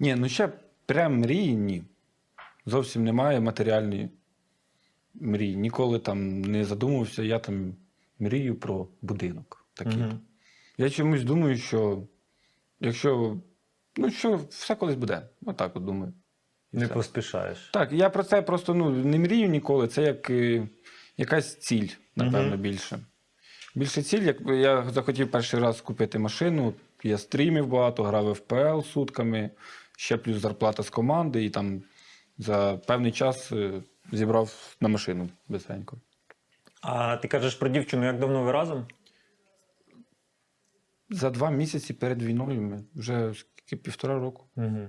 [0.00, 0.48] Ні, ну ще
[0.86, 1.82] прям мрії ні.
[2.66, 4.08] Зовсім немає матеріальної
[5.14, 5.56] мрії.
[5.56, 7.74] Ніколи там не задумувався, я там
[8.18, 9.66] мрію про будинок.
[9.74, 9.98] Такий.
[9.98, 10.20] Мгм.
[10.80, 12.02] Я чомусь думаю, що
[12.80, 13.36] якщо.
[13.96, 15.28] Ну, що все колись буде.
[15.46, 16.12] Отак от думаю.
[16.72, 16.94] Не все.
[16.94, 17.70] поспішаєш.
[17.72, 19.88] Так, я про це просто ну, не мрію ніколи.
[19.88, 20.68] Це як е,
[21.16, 22.60] якась ціль, напевно, Мгм.
[22.60, 22.98] більше.
[23.74, 28.84] Більше ціль, як я захотів перший раз купити машину, я стрімів багато, грав в FPL
[28.84, 29.50] сутками,
[29.98, 31.82] ще плюс зарплата з команди, і там
[32.38, 35.96] за певний час е, зібрав на машину безпенько.
[36.82, 38.86] А ти кажеш про дівчину, як давно ви разом?
[41.10, 44.44] За два місяці перед війною ми вже скільки півтора року.
[44.56, 44.88] Угу.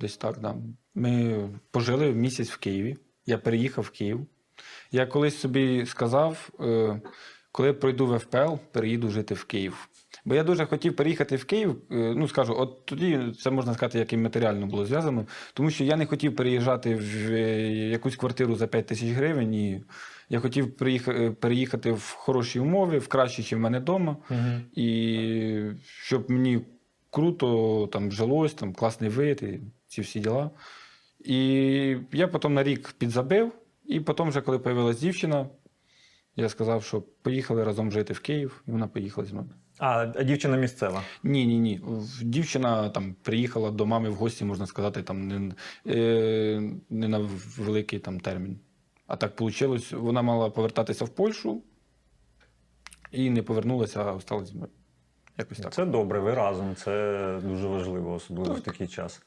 [0.00, 0.56] Десь так, да.
[0.94, 2.96] Ми пожили місяць в Києві.
[3.26, 4.26] Я переїхав в Київ.
[4.92, 7.00] Я колись собі сказав, е,
[7.52, 9.88] коли я пройду в ФПЛ, переїду жити в Київ.
[10.24, 11.76] Бо я дуже хотів переїхати в Київ.
[11.90, 15.84] е, Ну, скажу, от тоді це можна сказати, як і матеріально було зв'язано, тому що
[15.84, 19.54] я не хотів переїжджати в е, якусь квартиру за 5 тисяч гривень.
[19.54, 19.84] І
[20.30, 24.16] я хотів приїха- е, переїхати в хороші умови, в кращі, ніж в мене вдома.
[24.30, 24.38] Угу.
[24.74, 26.60] І щоб мені
[27.10, 30.50] круто там жилось, там класний вид і ці всі діла.
[31.24, 31.36] І
[32.12, 33.52] я потім на рік підзабив,
[33.86, 35.46] і потім, вже коли з'явилася дівчина,
[36.36, 39.48] я сказав, що поїхали разом жити в Київ, і вона поїхала зі мною.
[39.78, 41.02] А, а дівчина місцева.
[41.22, 41.80] Ні, ні, ні.
[42.22, 45.52] Дівчина там приїхала до мами в гості, можна сказати, там не,
[45.86, 47.28] е, не на
[47.58, 48.58] великий там термін.
[49.10, 51.62] А так вийшло, вона мала повертатися в Польщу
[53.10, 54.70] і не повернулася, а осталась зі мною.
[55.38, 55.72] Якось так.
[55.72, 56.74] Це добре, ви разом.
[56.74, 59.22] Це дуже важливо, особливо в такий час.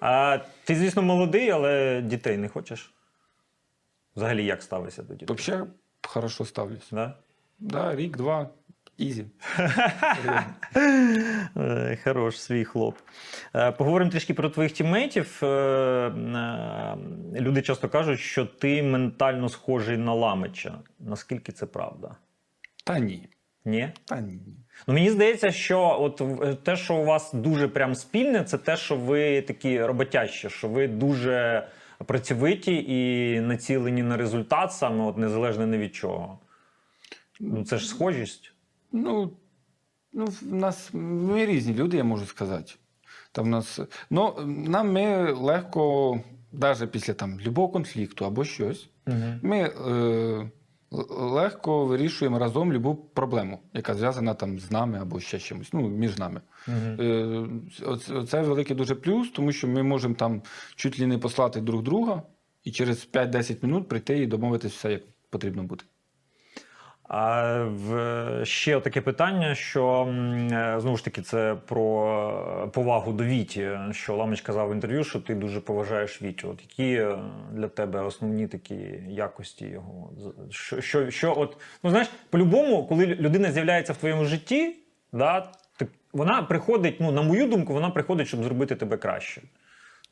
[0.00, 2.94] А ти, звісно, молодий, але дітей не хочеш?
[4.16, 5.36] Взагалі, як ставишся до дітей?
[5.36, 5.68] Взагалі,
[6.06, 6.88] хорошо ставлюсь.
[6.90, 7.14] Да?
[7.58, 8.50] Да, рік, два,
[8.98, 9.26] easy.
[11.56, 12.96] Е, Хорош, свій хлоп.
[13.54, 15.40] Е, Поговоримо трішки про твоїх тімейтів.
[15.42, 16.96] Е,
[17.34, 20.78] Люди часто кажуть, що ти ментально схожий на Ламича.
[21.00, 22.16] Наскільки це правда?
[22.84, 23.28] Та ні.
[23.64, 23.92] Ні?
[24.04, 24.38] Та ні.
[24.86, 26.22] Ну, мені здається, що от
[26.64, 30.88] те, що у вас дуже прям спільне, це те, що ви такі роботящі, що ви
[30.88, 31.68] дуже
[32.06, 36.38] працьовиті і націлені на результат, саме от незалежно ні від чого.
[37.40, 38.52] Ну, це ж схожість.
[38.96, 39.32] Ну,
[40.12, 42.72] ну, в нас ми різні люди, я можу сказати.
[43.32, 43.80] Там нас,
[44.10, 46.20] ну, нам ми легко,
[46.52, 49.16] навіть після там, любого конфлікту або щось, Угу.
[49.42, 50.50] ми е,
[51.10, 56.18] легко вирішуємо разом любу проблему, яка зв'язана там з нами або ще чимось, ну, між
[56.18, 56.40] нами.
[56.68, 57.02] Угу.
[57.02, 60.42] Е, Це великий дуже плюс, тому що ми можемо там
[60.74, 62.22] чуть ли не послати друг друга
[62.64, 65.84] і через 5-10 минут прийти і домовитися все, як потрібно бути.
[67.08, 67.66] А
[68.42, 70.08] ще таке питання, що
[70.52, 73.70] е, знову ж таки це про е, повагу до Віті.
[73.90, 76.48] Що Ламич казав в інтерв'ю, що ти дуже поважаєш Вітю.
[76.50, 77.18] От які е,
[77.52, 78.74] для тебе основні такі
[79.08, 80.10] якості його?
[80.50, 84.76] Що, що, що от, ну знаєш, по-любому, коли людина з'являється в твоєму житті,
[85.12, 85.52] да,
[86.12, 89.42] вона приходить, ну, на мою думку, вона приходить, щоб зробити тебе краще.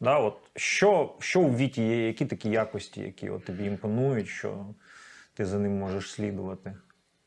[0.01, 4.67] Да, от, що, що у Віті є, які такі якості, які от тобі імпонують, що
[5.35, 6.75] ти за ним можеш слідувати?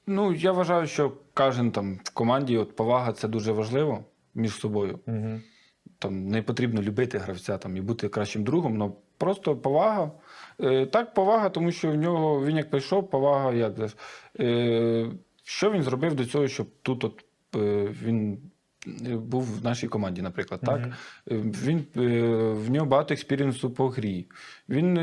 [0.07, 4.05] Ну, я вважаю, що кожен там в команді от повага це дуже важливо
[4.35, 4.99] між собою.
[5.07, 5.39] Угу.
[5.99, 10.11] Там не потрібно любити гравця там, і бути кращим другом, але просто повага.
[10.59, 13.73] Е, так, повага, тому що в нього він як прийшов, повага як.
[14.39, 15.11] Е,
[15.43, 18.39] що він зробив до цього, щоб тут от, е, він
[19.07, 20.61] е, був в нашій команді, наприклад.
[20.63, 20.79] Так?
[20.79, 20.93] Мгм.
[21.31, 24.27] Е, Він, е, в нього багато експірієнсу по грі.
[24.69, 24.93] Він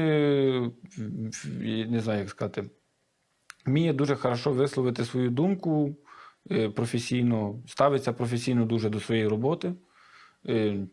[1.90, 2.64] не знаю, як сказати,
[3.66, 5.96] вміє дуже хорошо висловити свою думку
[6.50, 9.74] е, професійно, ставиться професійно дуже до своєї роботи.
[10.48, 10.86] Е,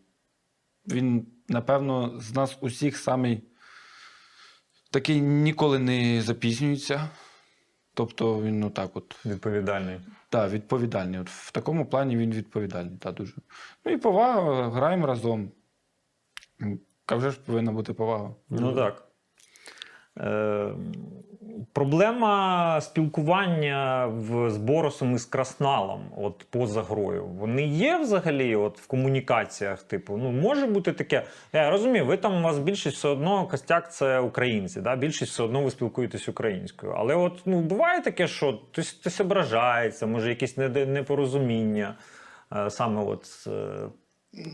[0.88, 3.44] Він, напевно, з нас усіх самий
[4.92, 7.10] такий ніколи не запізнюється.
[7.94, 10.00] Тобто він ну так от Відповідальний.
[10.30, 11.20] так, відповідальний.
[11.20, 12.98] От в такому плані він відповідальний.
[12.98, 13.34] Та, дуже.
[13.86, 15.52] Ну і повага, граємо разом.
[17.06, 18.36] А вже ж повинна бути повага.
[18.50, 19.08] Ну так.
[20.18, 20.76] Е,
[21.74, 28.80] проблема спілкування в, з Боросом і з Красналом, от поза грою, вони є взагалі от,
[28.80, 29.84] в комунікаціях?
[29.84, 31.26] Типу, ну може бути таке.
[31.54, 34.96] Я розумію, ви там у вас більшість все одно костяк це українці, да?
[34.96, 36.94] більшість все одно ви спілкуєтесь українською.
[36.98, 41.96] Але от ну буває таке, що хтось, хтось ображається, може якісь непорозуміння.
[42.56, 43.88] е, Саме от е,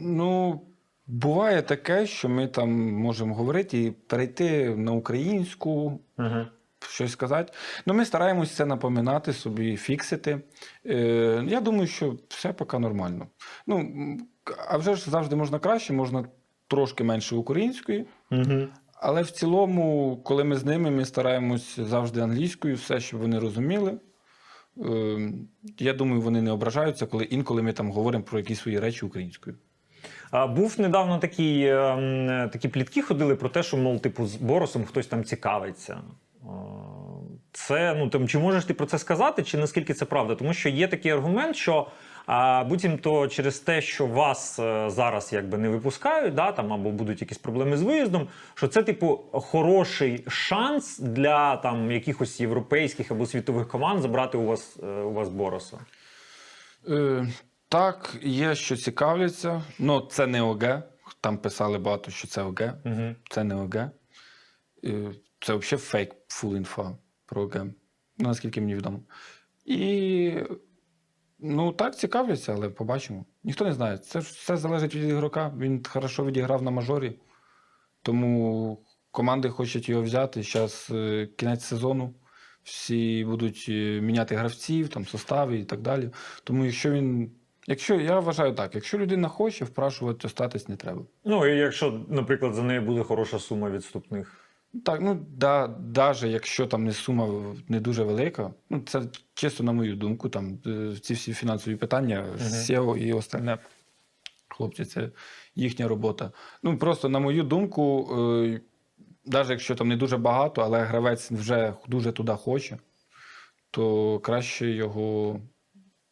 [0.01, 0.61] Ну,
[1.07, 6.45] буває таке, що ми там можемо говорити і перейти на українську, угу.
[6.89, 7.53] Щось сказати.
[7.85, 10.41] Ну, ми стараємось це напоминати собі, фіксити.
[10.85, 13.27] Е, я думаю, що все поки нормально.
[13.67, 13.91] Ну,
[14.69, 16.25] а вже ж завжди можна краще, можна
[16.67, 18.05] трошки менше української.
[18.31, 18.67] Угу.
[19.01, 23.99] Але в цілому, коли ми з ними, ми стараємось завжди англійською, все, щоб вони розуміли.
[24.85, 25.31] Е,
[25.79, 29.57] Я думаю, вони не ображаються, коли інколи ми там говоримо про якісь свої речі українською.
[30.31, 34.85] А, Був недавно такий, ем, такі плітки ходили про те, що, мов, типу, з Боросом
[34.85, 36.01] хтось там цікавиться.
[36.47, 36.51] Е,
[37.51, 40.35] Це, ну, там, чи можеш ти про це сказати, чи наскільки це правда?
[40.35, 41.87] Тому що є такий аргумент, що
[42.27, 47.21] а, буцімто через те, що вас е, зараз якби не випускають, да, там, або будуть
[47.21, 53.67] якісь проблеми з виїздом, що це, типу, хороший шанс для там, якихось європейських або світових
[53.67, 55.79] команд забрати у вас, е, у вас Бороса.
[56.89, 57.27] Е,
[57.69, 59.63] так, є, що цікавляться.
[59.79, 60.81] Ну, це не OG.
[61.21, 62.73] Там писали багато, що це OG.
[62.85, 63.15] Угу.
[63.29, 63.89] Це не OG.
[65.43, 67.55] Е, Це взагалі фейк full інфа про OG.
[68.17, 68.99] Ну, наскільки мені відомо.
[69.65, 70.33] І
[71.39, 73.25] ну, так, цікавляться, але побачимо.
[73.43, 73.97] Ніхто не знає.
[73.97, 75.53] Це ж все залежить від ігрока.
[75.57, 77.19] Він хорошо відіграв на мажорі.
[78.01, 80.43] Тому команди хочуть його взяти.
[80.43, 80.93] Зараз
[81.37, 82.15] кінець сезону.
[82.67, 86.09] Всі будуть е, міняти гравців, там, состави і так далі.
[86.43, 87.31] Тому якщо він.
[87.67, 91.01] Якщо я вважаю так, якщо людина хоче, впрашувати остатись не треба.
[91.25, 94.46] Ну, і якщо, наприклад, за нею буде хороша сума відступних.
[94.85, 99.01] Так, ну да, даже якщо там не сума не дуже велика, ну це
[99.33, 103.57] чисто на мою думку, там е, ці всі фінансові питання, SEO і остальне.
[104.47, 105.09] Хлопці, це
[105.55, 106.31] їхня робота.
[106.63, 108.61] Ну просто на мою думку, е,
[109.25, 112.77] навіть якщо там не дуже багато, але гравець вже дуже туди хоче,
[113.71, 115.39] то краще його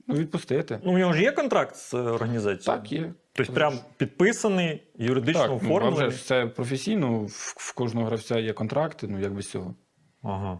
[0.07, 0.80] ну, відпустити.
[0.84, 2.80] Ну, у нього ж є контракт з е, організацією.
[2.82, 3.13] Так, є.
[3.38, 6.11] Тобто, прям підписаний, юридично Так, ну, вже оформлений.
[6.11, 9.75] ж це професійно, в, в кожного гравця є контракти, ну як без цього.
[10.23, 10.59] Ага.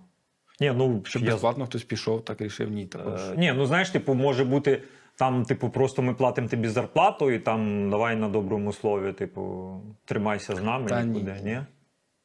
[0.60, 1.32] Ні, ну, Щоб я...
[1.32, 2.86] безплатно хтось пішов, так рішив ні.
[2.86, 3.22] Також.
[3.22, 4.82] Е, ні, ну знаєш, типу, може бути
[5.16, 9.74] там, типу, просто ми платимо тобі зарплату, і там давай на доброму слові, типу,
[10.06, 11.34] тримайся з нами Та нікуди.
[11.44, 11.52] ні.
[11.52, 11.62] Ні?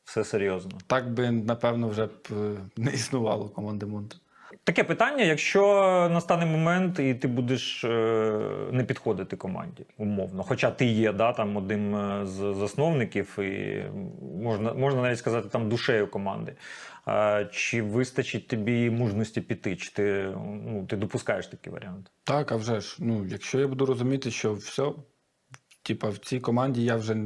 [0.04, 0.72] Все серйозно.
[0.86, 4.16] Так би, напевно, вже б е, не існувало команди Монте.
[4.64, 5.62] Таке питання: якщо
[6.12, 7.88] настане момент, і ти будеш е,
[8.72, 10.42] не підходити команді, умовно.
[10.42, 13.84] Хоча ти є да, там одним е, з засновників, і
[14.42, 16.54] можна, можна навіть сказати, там душею команди.
[17.50, 19.76] Чи вистачить тобі мужності піти?
[19.76, 22.10] Чи ти, ну, ти допускаєш такий варіант?
[22.24, 24.92] Так, а вже ж, ну, якщо я буду розуміти, що все,
[25.82, 27.16] типа, в цій команді я вже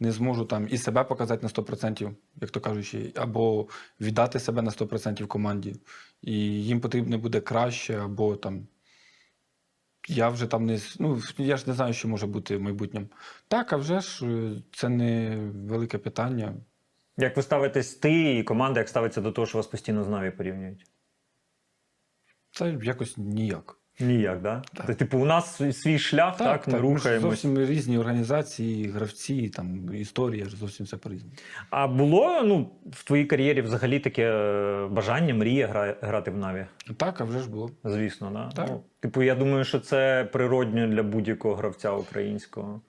[0.00, 3.68] не зможу там і себе показати на 100%, як то кажучи, або
[4.00, 5.76] віддати себе на 100% команді,
[6.22, 6.32] і
[6.64, 8.66] їм потрібно буде краще, або там.
[10.08, 10.78] Я вже там не.
[10.98, 13.06] Ну, я ж не знаю, що може бути в майбутньому.
[13.48, 16.54] Так, а вже ж е, це не велике питання.
[17.16, 20.30] Як ви ставитесь ти і команда, як ставиться до того, що вас постійно з Наві
[20.30, 20.86] порівнюють?
[22.50, 23.78] Це якось ніяк.
[24.00, 24.62] Ніяк, да?
[24.86, 27.22] Т- Типу, у нас свій- шлях, так, ми ми ж рухаємось.
[27.22, 31.34] зовсім різні організації, гравці, там історія зовсім все по-різному.
[31.70, 36.66] А було ну, в твоїй кар'єрі взагалі таке е, бажання, мрія гра- грати в Наві?
[36.96, 37.70] Так, а вже ж було.
[37.84, 38.50] Звісно, да?
[38.62, 38.68] Так.
[38.70, 42.80] Ну, типу, я думаю, що це природньо для будь-якого гравця українського.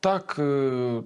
[0.00, 1.02] Так, е,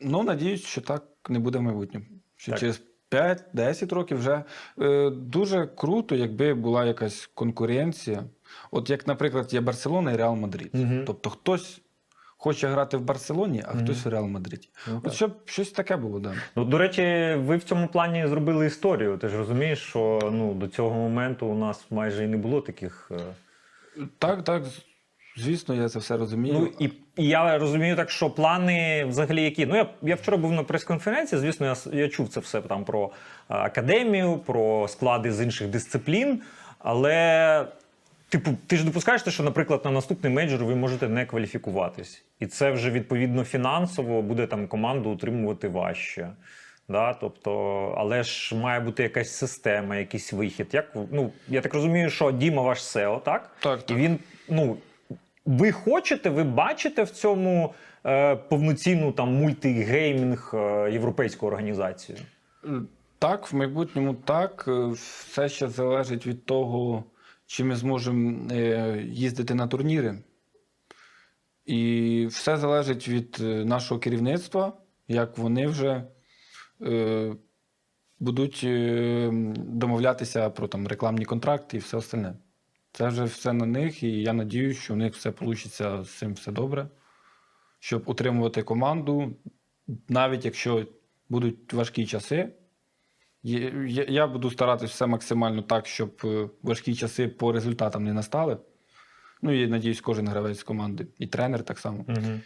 [0.00, 2.06] ну надіюсь, що так не буде в майбутньому.
[2.36, 2.60] Що Так.
[2.60, 4.44] через 5-10 років вже
[4.80, 8.24] е, дуже круто, якби була якась конкуренція.
[8.70, 10.70] От як, наприклад, є Барселона і Реал Мадрид.
[10.72, 11.02] Мгм.
[11.06, 11.80] Тобто хтось
[12.36, 13.84] хоче грати в Барселоні, а Мгм.
[13.84, 14.68] хтось в Реал Мадриді.
[14.88, 16.34] Ну, От щоб щось таке було, да.
[16.56, 19.18] Ну, до речі, ви в цьому плані зробили історію.
[19.18, 23.10] Ти ж розумієш, що ну, до цього моменту у нас майже і не було таких.
[23.14, 24.62] е, Так, так,
[25.36, 26.54] звісно, я це все розумію.
[26.58, 29.66] Ну і, і я розумію так, що плани взагалі які.
[29.66, 31.40] Ну, я, я вчора був на прес-конференції.
[31.40, 33.10] Звісно, я, я чув це все там про е,
[33.48, 36.42] академію, про склади з інших дисциплін.
[36.78, 37.66] Але,
[38.30, 42.24] типу, ти ж допускаєш, те, що, наприклад, на наступний мейджор ви можете не кваліфікуватись.
[42.40, 46.30] І це вже відповідно фінансово буде там команду утримувати важче.
[46.88, 47.52] Да, тобто,
[47.98, 50.66] але ж має бути якась система, якийсь вихід.
[50.72, 53.50] Як ну я так розумію, що Діма ваш SEO, так?
[53.60, 54.76] Так, І він, ну,
[55.46, 57.74] ви хочете, ви бачите в цьому
[58.06, 62.18] е, повноцінну там мультигеймінг е, європейську організацію?
[62.64, 62.68] Е,
[63.18, 64.64] Так, в майбутньому так.
[64.68, 67.04] Е, Все ще залежить від того,
[67.50, 70.22] чи ми зможемо е, їздити на турніри.
[71.66, 74.72] І все залежить від е, нашого керівництва,
[75.08, 76.04] як вони вже
[76.82, 77.34] е,
[78.20, 78.66] будуть
[79.56, 82.34] домовлятися про там, рекламні контракти і все остальне.
[82.92, 86.34] Це вже все на них, і я надію, що у них все вийде з цим
[86.34, 86.88] все добре,
[87.78, 89.36] щоб утримувати команду,
[90.08, 90.86] навіть якщо
[91.28, 92.52] будуть важкі часи.
[93.42, 98.56] Я, я буду старатися все максимально так, щоб е, важкі часи по результатам не настали.
[99.42, 102.04] Ну і надіюсь, кожен гравець команди, і тренер так само.
[102.08, 102.40] Угу.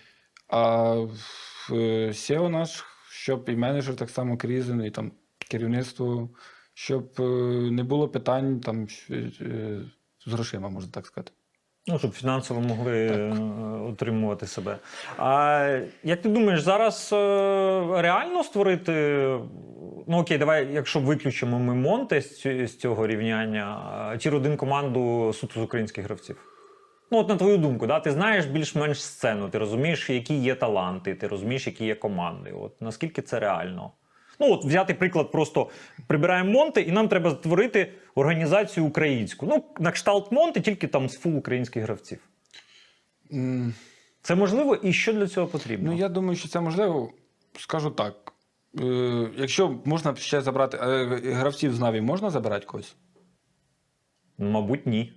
[0.49, 5.13] А в- е, SEO наш, щоб і менеджер так само крізен, і там
[5.51, 6.29] керівництво,
[6.75, 7.23] щоб е,
[7.71, 11.33] не було питань там з грошима, можна так сказати.
[11.87, 13.29] Ну, щоб фінансово могли е,
[13.91, 14.79] утримувати себе.
[15.19, 17.09] А як ти думаєш, зараз
[18.03, 18.93] реально створити?
[20.07, 25.61] Ну окей, давай, якщо виключимо ми Монте з, з цього рівняння, tier один команду суто
[25.61, 26.51] з українських гравців.
[27.11, 28.01] Ну, от на твою думку, да?
[28.01, 32.53] ти знаєш більш-менш сцену, ти розумієш, які є таланти, ти розумієш, які є команди.
[32.53, 33.93] От наскільки це реально?
[34.41, 35.71] Ну, от взяти приклад, просто
[36.07, 39.47] прибираємо Монте, і нам треба створити організацію українську.
[39.47, 42.19] Ну, на кшталт Монте, тільки там з full українських гравців.
[43.33, 43.75] М,
[44.23, 45.91] Це можливо, і що для цього потрібно?
[45.93, 47.11] Ну, я думаю, що це можливо.
[47.59, 48.34] Скажу так.
[48.81, 50.77] Е, якщо можна ще забрати
[51.25, 52.97] гравців з Наві, можна забирати когось?
[54.39, 55.13] Мабуть, ні.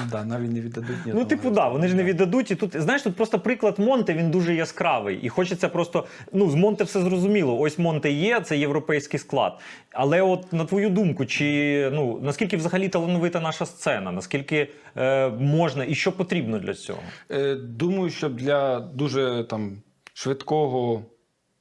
[0.00, 2.50] Ну, да, Наві не віддадуть ні Ну, одного типу, да, вони ж не віддадуть.
[2.50, 5.18] І тут, знаєш, тут просто приклад Монте, він дуже яскравий.
[5.22, 6.06] І хочеться просто.
[6.32, 7.58] Ну, з Монте все зрозуміло.
[7.58, 9.60] Ось Монте є, це європейський склад.
[9.92, 14.12] Але, от на твою думку, чи ну наскільки взагалі талановита наша сцена?
[14.12, 17.02] Наскільки е, можна і що потрібно для цього?
[17.30, 19.82] Е, Думаю, що для дуже там
[20.14, 21.02] швидкого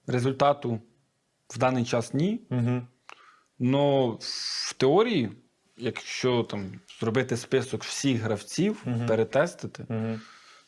[0.07, 0.79] результату
[1.49, 2.41] в даний час ні.
[2.49, 2.81] Угу.
[3.59, 5.31] Но в теорії,
[5.77, 9.05] якщо там зробити список всіх гравців, Мгм.
[9.07, 10.19] перетестити, Угу.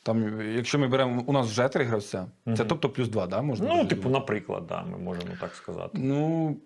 [0.04, 2.28] там, якщо ми беремо, у нас вже три гравця,
[2.58, 3.76] це тобто плюс два, да, можна?
[3.76, 5.98] Ну, типу, наприклад, да, ми можемо так сказати.
[6.02, 6.58] Ну,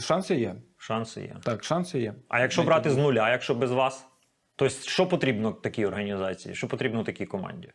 [0.00, 0.54] шанси є.
[0.76, 1.36] Шанси є.
[1.42, 2.14] Так, шанси є.
[2.28, 4.06] А якщо брати з нуля, а якщо без вас?
[4.56, 6.54] Тобто, що потрібно такій організації?
[6.54, 7.72] Що потрібно такій команді?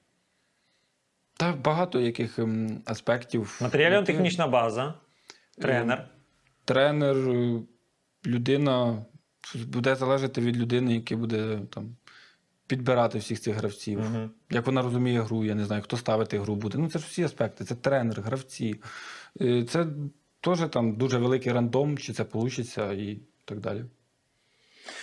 [1.38, 3.60] Та багато яких ем, аспектів.
[3.62, 4.94] Матеріально-технічна база,
[5.62, 6.08] тренер.
[6.66, 7.62] Тренер, е,
[8.26, 9.06] людина
[9.68, 11.96] буде залежати від людини, яка буде там
[12.68, 14.00] підбирати всіх цих гравців.
[14.00, 14.30] Угу.
[14.50, 16.78] Як вона розуміє гру, я не знаю, хто ставити гру буде.
[16.78, 17.66] Ну, це ж всі аспекти.
[17.66, 18.76] Це тренер, гравці.
[19.42, 19.88] Е, Це
[20.42, 23.86] теж там дуже великий рандом, чи це вийде і так далі.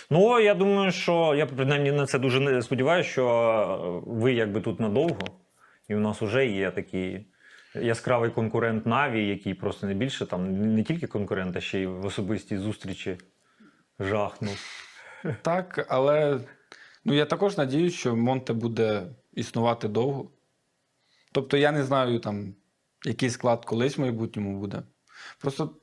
[0.09, 5.27] Ну, я думаю, що я принаймні на це дуже сподіваюся, що ви якби тут надовго,
[5.87, 7.25] і у нас вже є такий
[7.75, 12.05] яскравий конкурент Наві, який просто не більше там не тільки конкурент, а ще й в
[12.05, 13.17] особистій зустрічі
[13.99, 14.57] жахнув.
[15.41, 16.39] Так, але
[17.05, 20.31] ну, я також надіюсь, що Монте буде існувати довго.
[21.31, 22.55] Тобто я не знаю, там,
[23.05, 24.83] який склад колись в майбутньому буде.
[25.41, 25.75] Просто,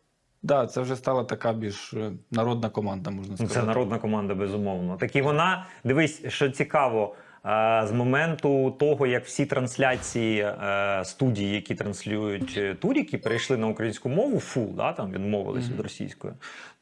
[0.42, 3.60] да, це вже стала така більш е, народна команда, можна сказати.
[3.60, 4.96] Це народна команда, безумовно.
[4.96, 7.16] Так і вона, дивись, що цікаво.
[7.44, 14.08] З моменту того, як всі трансляції е, студії, які транслюють е, туріки, перейшли на українську
[14.08, 16.32] мову, full, да, там відмовились від російської,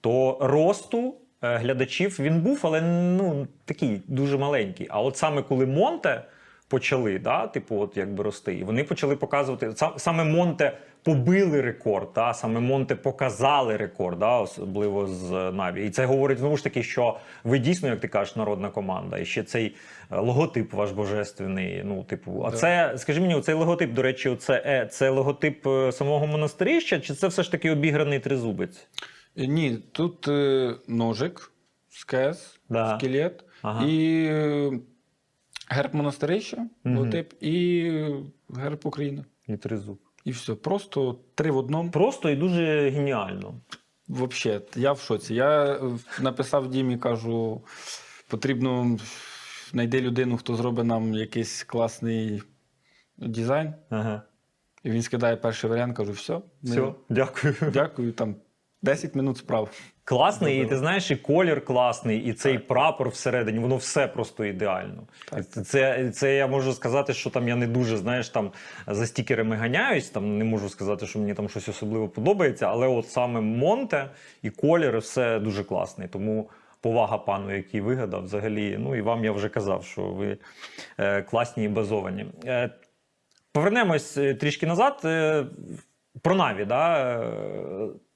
[0.00, 4.86] то росту е, глядачів він був, але ну такий дуже маленький.
[4.90, 6.22] А от саме коли Монте
[6.68, 10.78] почали, да, типу, от якби рости, і вони почали показувати сам- саме Монте.
[11.02, 12.34] Побили рекорд, да?
[12.34, 14.40] саме Монте показали рекорд, да?
[14.40, 15.86] особливо з Наві.
[15.86, 19.18] І це говорить знову ж таки, що ви дійсно, як ти кажеш, народна команда.
[19.18, 19.76] І ще цей
[20.10, 21.82] е, логотип ваш божественний.
[21.84, 25.92] Ну, типу, а це, скажи мені, цей логотип, до речі, це, е, це логотип е,
[25.92, 28.86] самого монастирища, чи це все ж таки обіграний тризубець?
[29.36, 31.52] Е, Ні, тут е, ножик,
[31.88, 32.98] скес, Да.
[32.98, 33.86] скелет Ага.
[33.86, 34.70] і е,
[35.68, 36.96] герб монастирища, Мгм.
[36.98, 38.10] логотип, і е,
[38.60, 39.24] герб України.
[39.48, 39.98] І тризуб.
[40.28, 40.54] І все.
[40.54, 41.90] Просто три в одному.
[41.90, 43.54] Просто і дуже геніально.
[44.08, 45.34] Взагалі, я в шоці.
[45.34, 45.80] Я е,
[46.20, 47.62] написав Дімі, кажу,
[48.28, 48.98] потрібно
[49.70, 52.42] знайти людину, хто зробить нам якийсь класний
[53.16, 53.74] дизайн.
[53.90, 54.22] Ага.
[54.82, 56.32] І він скидає перший варіант, кажу, все.
[56.34, 57.54] ми- Все, дякую.
[57.72, 58.36] Дякую, там
[58.82, 59.70] 10 минут справ.
[60.08, 65.02] Класний, і ти знаєш, і колір класний, і цей прапор всередині, воно все просто ідеально.
[65.64, 68.52] Це, це, я можу сказати, що там я не дуже знаєш, там
[68.86, 70.10] за стікерами ганяюсь.
[70.10, 74.10] Там не можу сказати, що мені там щось особливо подобається, але от саме Монте
[74.42, 76.08] і колір, все дуже класний.
[76.08, 78.76] Тому повага пану, який вигадав, взагалі.
[78.80, 80.38] Ну і вам я вже казав, що ви
[80.98, 82.26] е, класні і базовані.
[82.44, 82.70] Е,
[83.52, 85.00] Повернемось е, трішки назад.
[85.04, 85.46] е,
[86.22, 86.64] Про Наві.
[86.64, 87.20] Да?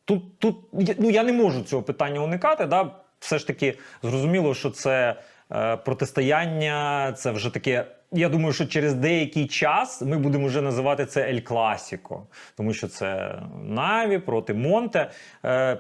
[0.05, 0.57] Тут, тут
[0.99, 2.67] ну, я не можу цього питання уникати.
[2.67, 2.91] Да?
[3.19, 5.17] Все ж таки зрозуміло, що це
[5.53, 7.87] е, протистояння, це вже таке.
[8.13, 12.27] Я думаю, що через деякий час ми будемо вже називати це Ель Класіко,
[12.57, 15.11] тому що це Наві проти Монте.
[15.45, 15.79] Е,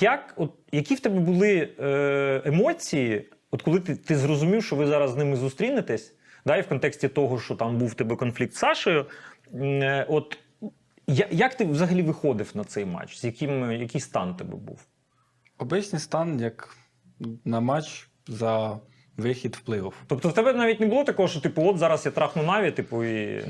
[0.00, 4.86] як, от, які в тебе були е, емоції, от коли ти, ти зрозумів, що ви
[4.86, 6.14] зараз з ними зустрінетесь,
[6.46, 9.06] да, і в контексті того, що там був в тебе конфлікт з Сашею,
[9.54, 10.38] е, от
[11.30, 13.18] як ти взагалі виходив на цей матч?
[13.18, 14.80] З яким, який стан тебе був?
[15.58, 16.76] Обичний стан, як
[17.44, 18.80] на матч за
[19.16, 19.92] вихід в плей-офф.
[20.06, 23.04] Тобто в тебе навіть не було такого, що типу, от зараз я трахну Наві, типу,
[23.04, 23.44] і.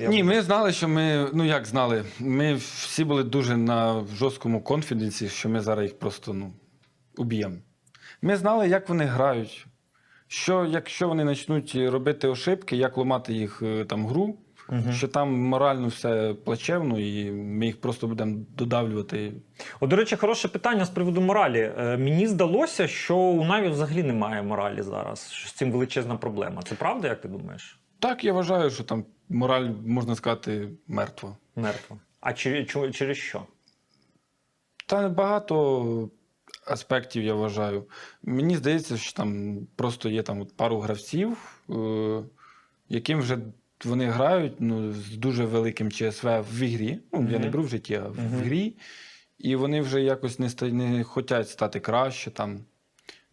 [0.00, 0.08] Я...
[0.08, 5.28] Ні, ми знали, що ми, ну як знали, ми всі були дуже на жорсткому конфіденсі,
[5.28, 6.52] що ми зараз їх просто ну,
[7.16, 7.56] уб'ємо.
[8.22, 9.66] Ми знали, як вони грають.
[10.30, 14.38] Що якщо вони почнуть робити ошибки, як ламати їх е, там гру,
[14.70, 14.92] Мгм.
[14.92, 19.32] що там морально все плачевно, і ми їх просто будемо додавлювати.
[19.80, 21.72] От, до речі, хороше питання з приводу моралі.
[21.78, 25.30] Е, мені здалося, що у Наві взагалі немає моралі зараз.
[25.32, 26.62] Що з цим величезна проблема.
[26.62, 27.80] Це правда, як ти думаєш?
[27.98, 31.36] Так, я вважаю, що там мораль, можна сказати, мертва.
[31.56, 31.98] Мертво.
[32.20, 33.42] А через, чу- через що?
[34.86, 36.08] Та багато
[36.66, 37.84] аспектів я вважаю.
[38.22, 42.22] Мені здається, що там просто є там от пару гравців, е,
[42.88, 43.38] яким вже
[43.84, 46.98] вони грають ну, з дуже великим ЧСВ в ігрі.
[47.12, 48.74] Ну, я не беру в житті, а в, в грі.
[49.38, 52.60] І вони вже якось не, ста- не хочуть стати краще, там,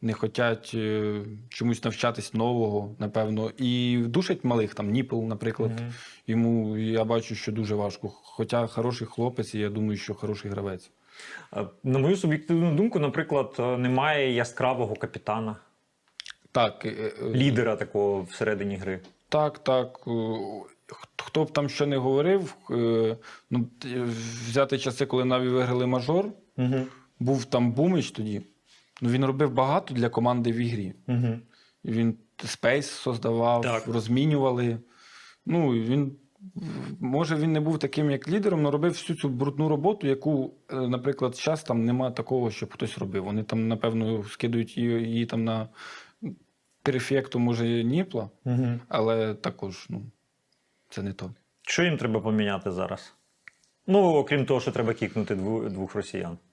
[0.01, 3.51] не хочуть е, чомусь навчатись нового, напевно.
[3.57, 5.71] І душать малих, там, Ніпл, наприклад.
[5.79, 5.93] Мгм.
[6.27, 8.09] Йому я бачу, що дуже важко.
[8.09, 10.91] Хоча хороший хлопець, і я думаю, що хороший гравець.
[11.57, 15.55] Е, На мою суб'єктивну думку, наприклад, е, немає яскравого капітана,
[16.51, 18.99] Так, е, лідера такого всередині гри.
[19.29, 19.99] Так, так.
[20.07, 20.11] е,
[21.17, 23.17] Хто б там що не говорив, е,
[23.49, 23.67] ну,
[24.47, 26.25] взяти часи, коли Наві виграли мажор,
[26.57, 26.75] Угу.
[27.19, 28.41] був там Бумич тоді.
[29.01, 30.93] Ну, він робив багато для команди в ігрі.
[31.07, 31.39] Угу.
[31.85, 33.87] Він space создавав, Так.
[33.87, 34.77] розмінювали.
[35.45, 36.15] Ну, він,
[36.99, 40.75] може, він не був таким як лідером, але робив всю цю брудну роботу, яку, е,
[40.75, 43.23] наприклад, зараз там нема такого, щоб хтось робив.
[43.23, 45.67] Вони там, напевно, скидують її, її там на
[46.85, 48.67] перефекту, може, Ніпла, Угу.
[48.87, 50.01] але також, ну,
[50.89, 51.31] це не то.
[51.61, 53.13] Що їм треба поміняти зараз?
[53.87, 55.35] Ну, окрім того, що треба кікнути
[55.69, 56.37] двох росіян.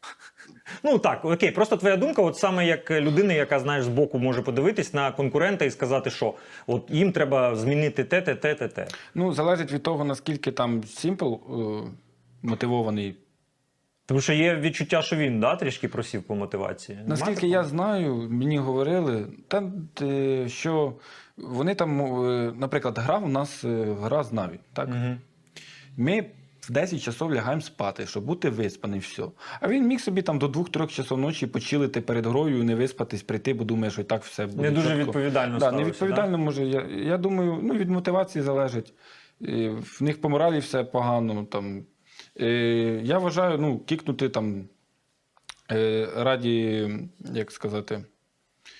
[0.85, 4.95] Ну так, окей, просто твоя думка, от саме як людини, яка знаєш збоку може подивитись
[4.95, 6.35] на конкурента і сказати, що
[6.67, 8.87] от їм треба змінити те, те, те, те, те.
[9.15, 11.39] Ну, залежить від того, наскільки там Сімпл е,
[12.43, 13.17] мотивований.
[14.07, 16.99] Тому що є відчуття, що він да, трішки просів по мотивації.
[17.07, 20.95] Наскільки я знаю, мені говорили, там, е, що
[21.37, 24.59] вони там, е, наприклад, грав у нас е, гра з Наві.
[24.73, 24.89] Так?
[24.89, 25.21] Мгм.
[25.97, 26.27] Ми
[26.61, 29.23] в 10 часов лягаємо спати, щоб бути виспаний, все.
[29.61, 33.55] А він міг собі там до 2-3 часов ночі почилити перед грою не виспатись, прийти,
[33.55, 34.63] бо думає, що і так все буде.
[34.63, 35.05] Не дуже чітко.
[35.05, 36.65] відповідально Да, ставився, невідповідально може.
[36.65, 38.95] Я, я думаю, ну, від мотивації залежить.
[39.41, 41.45] В них по моралі все погано.
[41.45, 41.85] Там.
[42.41, 44.65] Е, Я вважаю, ну, кікнути там
[45.71, 46.89] е, раді,
[47.35, 48.05] як сказати,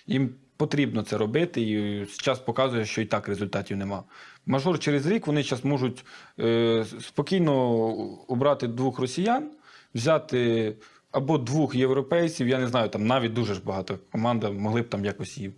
[0.07, 4.05] їм потрібно це робити, і час показує, що і так результатів нема.
[4.47, 6.05] Мажор через рік вони зараз можуть
[6.41, 7.79] е, спокійно
[8.29, 9.51] обрати двох росіян,
[9.95, 10.75] взяти
[11.11, 12.49] або двох європейців.
[12.49, 15.51] Я не знаю, там навіть дуже ж багато команда могли б там якось і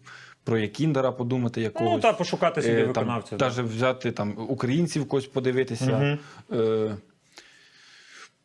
[0.45, 1.93] про Якіндера подумати якогось.
[1.93, 3.39] Ну, та пошукати собі Е, виконавців.
[3.41, 5.99] Навіть взяти там українців когось подивитися.
[5.99, 6.19] Мгм.
[6.61, 6.97] Е,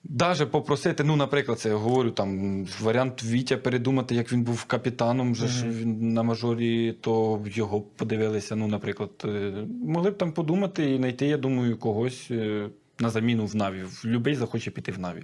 [0.03, 5.31] Даже попросити, ну, наприклад, це я говорю, там варіант Вітя передумати, як він був капітаном
[5.31, 8.55] вже ж він на мажорі, то його подивилися.
[8.55, 9.53] Ну, наприклад, е,
[9.85, 12.69] могли б там подумати і знайти, я думаю, когось е,
[12.99, 13.84] на заміну в Наві.
[14.05, 15.23] Любий захоче піти в Наві.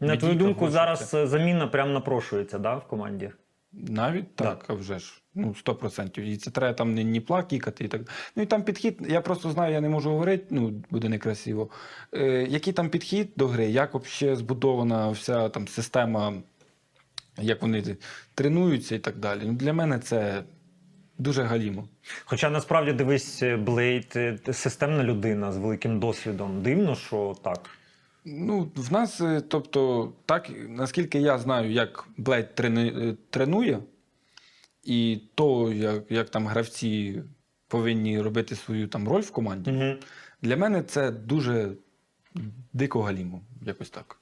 [0.00, 3.30] На твою думку, зараз заміна прям напрошується да, в команді?
[3.76, 5.22] Навіть так, а вже ж.
[5.34, 6.20] Ну, 100%.
[6.20, 8.00] І це треба там не, не плакікати і так.
[8.36, 11.70] Ну і там підхід, я просто знаю, я не можу говорити, ну, буде некрасиво.
[12.12, 16.34] Е, який там підхід до гри, як взагалі збудована вся там система,
[17.38, 17.96] як вони
[18.34, 19.40] тренуються і так далі.
[19.44, 20.42] Ну, для мене це
[21.18, 21.88] дуже галімо.
[22.24, 26.62] Хоча насправді дивись, Блейд е, системна людина з великим досвідом.
[26.62, 27.70] Дивно, що так.
[28.28, 33.78] Ну, в нас, е, тобто, так, наскільки я знаю, як Блейд е, тренує,
[34.84, 37.22] і то, як, як там гравці
[37.68, 39.94] повинні робити свою там роль в команді, Угу.
[40.42, 41.72] для мене це дуже
[42.72, 44.18] дико галімо, якось так.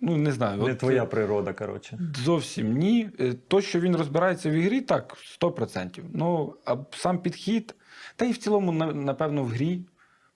[0.00, 0.62] Ну, не знаю.
[0.62, 1.98] Не от, твоя е, природа, коротше.
[2.16, 3.10] Зовсім ні.
[3.48, 6.00] То, що він розбирається в ігрі, так, 100%.
[6.12, 7.74] Ну, а сам підхід,
[8.16, 9.80] та й в цілому, напевно, в грі.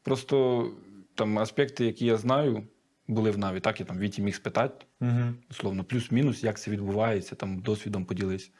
[0.03, 0.69] Просто
[1.15, 2.63] там аспекти, які я знаю,
[3.09, 3.61] були в Наві.
[3.61, 5.35] Так, я там Віті міг спитати, Угу.
[5.51, 8.53] условно, плюс-мінус, як це відбувається, там досвідом поділись.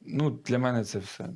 [0.00, 1.28] Ну, для мене це все.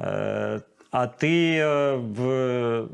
[0.00, 0.60] Е,
[0.92, 2.84] а ти, е, в,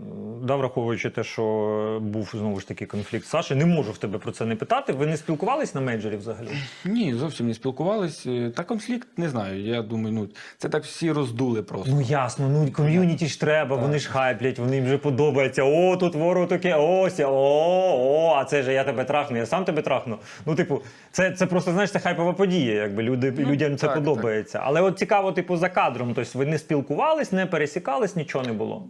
[0.43, 4.33] да, враховуючи те, що був знову ж таки конфлікт Саші, не можу в тебе про
[4.33, 4.93] це не питати.
[4.93, 6.49] Ви не спілкувались на мейджорі взагалі?
[6.85, 8.27] Ні, зовсім не спілкувались.
[8.27, 9.63] Е, Та конфлікт не знаю.
[9.65, 11.91] Я думаю, ну це так всі роздули просто.
[11.95, 15.63] Ну ясно, ну ком'юніті ж треба, вони ж хайплять, вони їм вже подобається.
[15.65, 19.65] О, тут ворог таке, ось, о, о, а це ж я тебе трахну, я сам
[19.65, 20.19] тебе трахну.
[20.47, 23.95] Ну, типу, це, це просто знаєш, це хайпова подія, якби люди, Ну, людям це так,
[23.97, 24.61] подобається.
[24.65, 27.47] Але от цікаво, типу, за кадром, тобто ви не спілкувались, не
[27.89, 28.89] пересікались, нічого не було.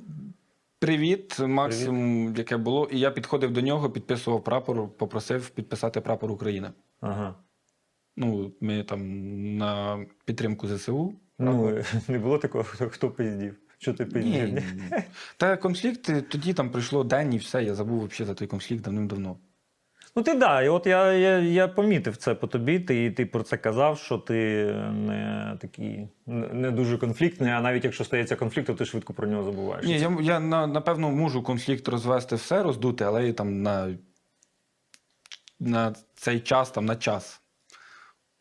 [0.79, 2.89] Привіт, максимум, яке було.
[2.93, 6.71] І я підходив до нього, підписував прапор, попросив підписати прапор України.
[7.01, 7.35] Ага.
[8.17, 9.01] Ну, ми там
[9.57, 11.15] на підтримку ЗСУ.
[11.39, 13.57] Ну, не було такого, хто, хто пиздів.
[13.79, 14.55] Що ти пиздів?
[14.55, 14.63] Ні.
[15.37, 17.65] Та конфлікт тоді там пройшло день і все.
[17.65, 19.37] Я забув взагалі за той конфлікт давним-давно.
[20.19, 22.81] Ну, ти да, і от я, я, я помітив це по тобі.
[22.81, 28.05] Ти, ти про це казав, що ти не такий не дуже конфліктний, а навіть якщо
[28.05, 29.87] стається конфлікт, то ти швидко про нього забуваєш.
[29.87, 33.95] Ні, я, я напевно можу конфлікт розвести все, роздути, але і там на,
[35.61, 37.41] на цей час, там на час.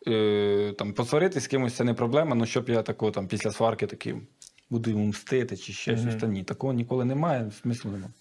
[0.08, 3.88] Е, там, посваритись з кимось це не проблема, але щоб я такого там після сварки
[3.88, 4.16] такий
[4.70, 6.16] буду йому мстити чи ще щось.
[6.16, 8.14] Та ні, такого ніколи немає, смислу немає.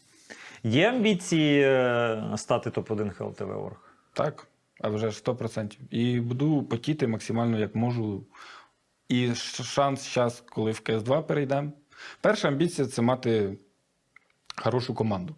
[0.67, 3.77] Є амбіції е, стати топ-1 ХЛТВ Орг?
[4.13, 4.47] Так,
[4.81, 5.79] а вже ж 100%.
[5.91, 8.25] І буду потіти максимально як можу.
[9.09, 11.73] І шанс зараз, коли в КС2 перейдемо.
[12.21, 13.59] Перша амбіція це мати
[14.57, 15.35] хорошу команду.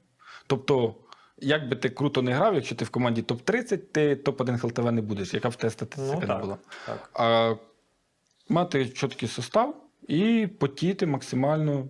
[0.46, 0.94] Тобто,
[1.38, 5.02] як би ти круто не грав, якщо ти в команді топ-30, ти топ-1 ХЛТВ не
[5.02, 6.58] будеш, яка в тебе статистика Ну, не була.
[6.86, 7.10] так.
[7.14, 7.54] А
[8.48, 11.88] мати чіткий состав і потіти максимально,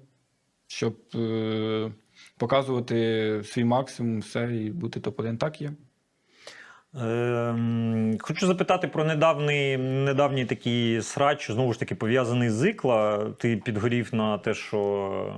[0.66, 1.90] щоб е,
[2.38, 5.36] показувати свій максимум, все і бути топ-1.
[5.36, 5.72] Так є.
[6.94, 13.30] Ем, хочу запитати про недавній, недавній такий срач, знову ж таки, пов'язаний з Ікла.
[13.38, 15.34] Ти підгорів на те, що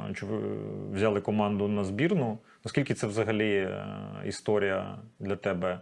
[0.93, 2.39] взяли команду на збірну.
[2.65, 3.87] Наскільки це взагалі е,
[4.27, 5.81] історія для тебе?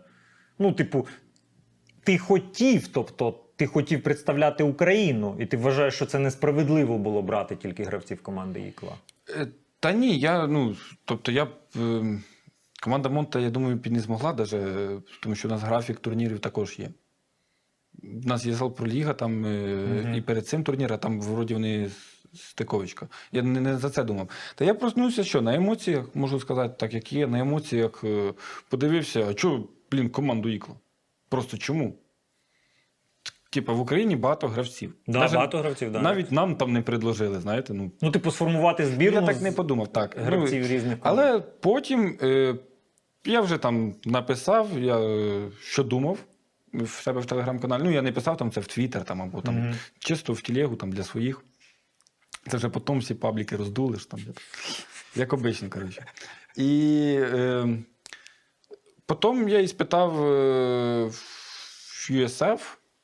[0.59, 1.07] Ну, типу,
[2.05, 7.57] ти хотів, тобто ти хотів представляти Україну, і ти вважаєш, що це несправедливо було брати
[7.57, 8.93] тільки гравців команди Ікла.
[9.81, 12.21] Та ні, я, ну, тобто я е,
[12.83, 14.89] команда Монта, я думаю, під не змогла даже,
[15.23, 16.91] тому що у нас графік турнірів також є.
[18.03, 20.15] У нас є Залпроліга, там Мгм.
[20.15, 21.93] і перед цим турнір, а там вроді вони с-
[22.35, 23.09] стиковочка.
[23.33, 24.29] Я не, не за це думав.
[24.55, 28.35] Та я проснувся, що на емоціях, можу сказати, так як є, на емоціях е,
[28.69, 30.75] подивився, а чого, блін, команду Ікла?
[31.29, 31.95] Просто чому?
[33.51, 34.95] Типа в Україні багато гравців.
[35.07, 36.01] Да, Даже багато гравців, да.
[36.01, 37.75] Навіть нам там не предложили, знаєте.
[37.75, 40.17] Ну, Ну, типу, сформувати збірну я так не подумав, так.
[40.19, 42.55] гравців Ну, різних але потім е,
[43.25, 46.19] я вже там написав, я, е, що думав
[46.73, 47.83] в себе в телеграм-каналі.
[47.85, 49.75] Ну, я не писав там це в Твіттер там, або там, Мгм.
[49.99, 51.43] чисто в телегу там, для своїх.
[52.51, 53.97] Це вже потім всі пабліки роздули.
[53.99, 54.21] ж Там,
[55.17, 56.05] як обично, коротше.
[56.57, 57.69] І е,
[59.07, 62.59] потім я і спитав е, в USF,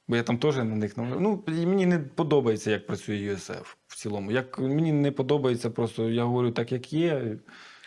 [0.09, 3.97] бо я там теж на них ну, і мені не подобається, як працює USF в
[3.97, 4.32] цілому.
[4.32, 7.36] Як мені не подобається, просто я говорю так, як є.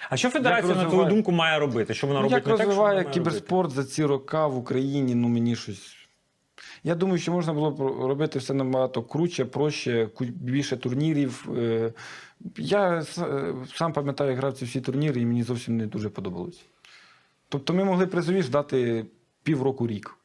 [0.10, 1.94] А що федерація, на твою думку, має робити?
[1.94, 4.58] Що вона Ну, робить як не так, що розвиває має кіберспорт за ці роки в
[4.58, 5.96] Україні, ну мені щось
[6.84, 11.50] Я думаю, що можна було б робити все набагато круче, проще, більше турнірів.
[11.58, 11.94] Е,
[12.58, 16.66] Я е, сам пам'ятаю, як грав ці всі турніри, і мені зовсім не дуже подобалось.
[17.50, 19.06] Тобто ми могли призові ждати
[19.44, 20.18] півроку рік.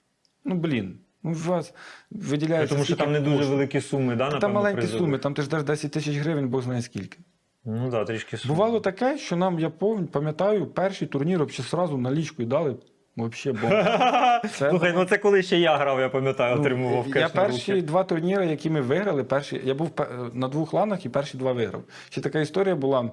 [0.44, 1.74] Ну, блін, ну вас
[2.10, 2.74] виділяється.
[2.74, 3.50] Тому що там не дуже коштів.
[3.54, 4.98] великі суми, да, Там маленькі призові?
[4.98, 7.18] суми, там ти ждеш 10 тисяч гривень, Бог знає скільки.
[7.64, 8.54] Ну так, да, трішки суми.
[8.54, 9.70] Бувало таке, що нам, я
[10.12, 12.76] пам'ятаю, перший турнір взагалі сразу налічкою дали.
[13.16, 14.40] Взагалі бомба.
[14.54, 17.72] Це Слухай, ну це коли ще я грав, я пам'ятаю, Ну, отримував кеш Я перші
[17.72, 17.82] руки.
[17.86, 19.90] два турніри, які ми виграли, перші, я був
[20.32, 21.82] на двох ланах і перші два виграв.
[22.10, 23.10] Ще така історія була.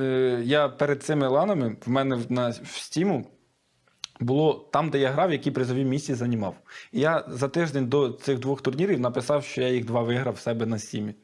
[0.00, 3.26] Е, Я перед цими ланами в мене на в стіму
[4.24, 6.54] було там, де я грав, які призові місці займав.
[6.92, 10.38] І я за тиждень до цих двох турнірів написав, що я їх два виграв в
[10.38, 11.14] себе на стімі.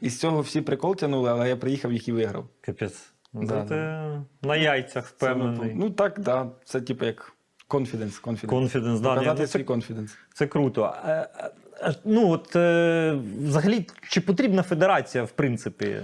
[0.00, 2.48] І з цього всі прикол тягнули, але я приїхав їх і виграв.
[2.60, 3.12] Капець.
[3.32, 3.74] Ну, Да, ти
[4.48, 5.72] на яйцях впевнений.
[5.74, 6.50] Ну так, да.
[6.64, 7.32] Це типу як
[7.68, 8.18] конфіденс.
[8.18, 9.14] Конфіденс, да.
[9.14, 10.16] Показати ну, свій конфіденс.
[10.34, 10.94] це круто.
[12.04, 15.96] Ну, от, е, взагалі, чи потрібна федерація, в принципі?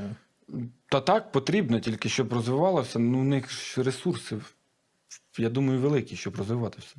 [0.88, 2.98] Та так потрібно, тільки щоб розвивалося.
[2.98, 4.36] Ну, у них ресурси,
[5.38, 6.96] я думаю, великі, щоб розвиватися.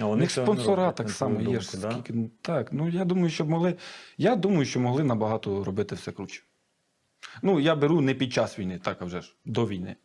[0.00, 1.80] А У них спонсора роблять, так само твою є.
[1.80, 1.90] да?
[1.90, 3.74] скільки, так, ну я думаю, що могли.
[4.18, 6.42] Я думаю, що могли набагато робити все круче.
[7.42, 9.96] Ну, я беру не під час війни, так а вже ж, до війни.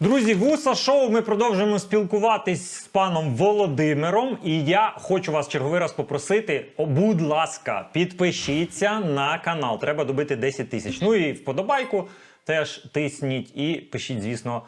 [0.00, 1.10] Друзі, вуса шоу.
[1.10, 4.38] Ми продовжуємо спілкуватись з паном Володимиром.
[4.44, 9.80] І я хочу вас черговий раз попросити: о, будь ласка, підпишіться на канал.
[9.80, 11.00] Треба добити 10 тисяч.
[11.00, 12.08] Ну і вподобайку
[12.44, 14.62] теж тисніть і пишіть, звісно,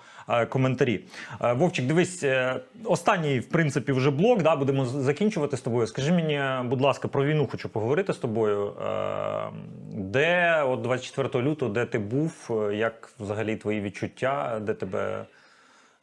[0.49, 1.05] коментарі.
[1.41, 4.43] Е, Вовчик, дивись, е, останній, в принципі, вже блок.
[4.43, 5.87] Да, будемо закінчувати з тобою.
[5.87, 8.69] Скажи мені, будь ласка, про війну хочу поговорити з тобою.
[8.69, 9.51] Е,
[9.93, 15.27] Де от 24 лютого, де ти був, е, як взагалі твої відчуття, де тебе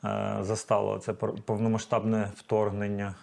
[0.03, 3.15] е, застало це повномасштабне вторгнення?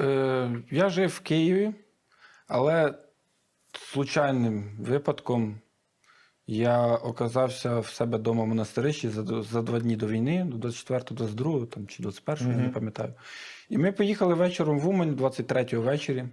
[0.00, 1.74] Е, я жив в Києві,
[2.48, 2.94] але
[3.72, 5.60] случайним випадком
[6.46, 11.04] я оказався в себе вдома в монастирищі за, за два дні до війни, до 24
[11.10, 13.14] 22 там, чи 21 я не пам'ятаю.
[13.68, 16.24] І ми поїхали вечором в Умань 23-го ввечері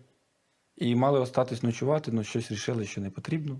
[0.75, 3.59] і мали остатись ночувати, але щось рішили, що не потрібно.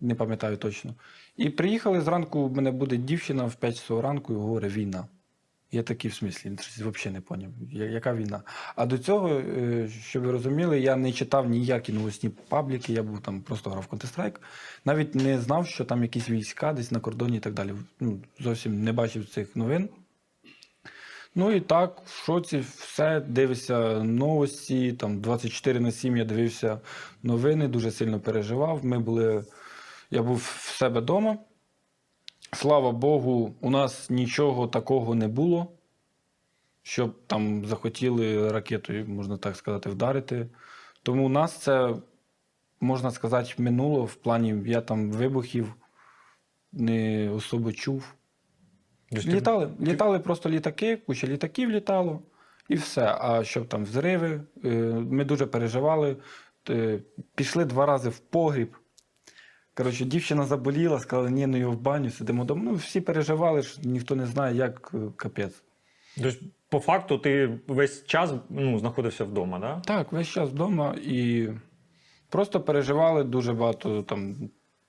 [0.00, 0.94] Не пам'ятаю точно.
[1.36, 5.08] І приїхали зранку, у мене буде дівчина в 5 часов ранку і говорить війна.
[5.72, 6.58] Я такий в смислі, він
[6.90, 8.42] взагалі не поняв, яка війна.
[8.76, 13.20] А до цього, е, щоб ви розуміли, я не читав ніякі новосні пабліки, я був
[13.20, 14.36] там просто грав Counter-Strike.
[14.84, 17.74] Навіть не знав, що там якісь війська десь на кордоні і так далі.
[18.00, 19.88] Ну, зовсім не бачив цих новин.
[21.34, 26.80] Ну і так, в шоці, все, дивився новості, там 24 на 7 я дивився
[27.22, 28.84] новини, дуже сильно переживав.
[28.84, 29.44] Ми були,
[30.10, 31.38] я був в себе вдома.
[32.54, 35.72] Слава Богу, у нас нічого такого не було,
[36.82, 40.46] щоб там захотіли ракетою, можна так сказати, вдарити.
[41.02, 41.94] Тому у нас це,
[42.80, 45.74] можна сказати, минуло в плані, я там вибухів
[46.72, 48.14] не особо чув.
[49.10, 52.22] Тобто Літали, літали просто літаки, куча літаків літало,
[52.68, 53.16] і все.
[53.20, 54.68] А щоб там взриви, е,
[55.10, 56.16] ми дуже переживали.
[56.70, 56.98] Е,
[57.34, 58.76] Пішли два рази в погріб.
[59.76, 62.62] Коротше, дівчина заболіла, сказала, ні, ну його в баню, сидимо вдома.
[62.64, 65.62] Ну, всі переживали, що ніхто не знає, як е, капець.
[66.16, 69.80] Тобто, по факту, ти весь час ну, знаходився вдома, да?
[69.80, 71.48] Так, весь час вдома і
[72.28, 74.02] просто переживали дуже багато.
[74.02, 74.36] Там,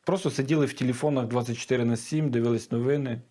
[0.06, 3.22] просто сиділи в телефонах 24 на 7, дивились новини.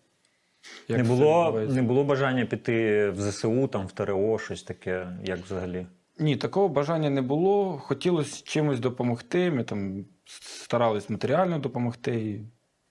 [0.87, 5.39] як Не було, не було бажання піти в ЗСУ, там, в ТРО, щось таке, як
[5.39, 5.87] взагалі?
[6.19, 7.77] Ні, такого бажання не було.
[7.77, 9.51] Хотілося чимось допомогти.
[9.51, 12.15] Ми там старались матеріально допомогти.
[12.15, 12.41] І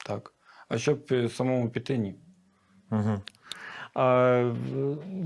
[0.06, 0.34] так.
[0.68, 2.14] А щоб е, самому піти, ні.
[2.90, 3.22] Угу.
[3.94, 4.54] А,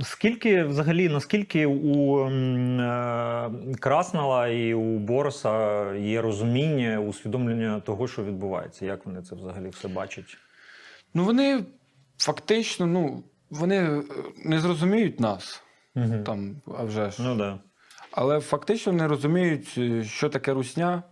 [0.03, 8.87] скільки взагалі, наскільки у е, Краснала і у Бороса є розуміння, усвідомлення того, що відбувається?
[8.87, 10.39] Як вони це взагалі все бачать?
[11.15, 11.65] Ну вони
[12.19, 14.03] фактично, ну, вони е,
[14.45, 15.63] не зрозуміють нас,
[15.97, 16.23] Угу.
[16.27, 17.23] там, а вже ж.
[17.23, 17.59] Ну да.
[18.11, 21.03] Але фактично не розуміють, що таке русня,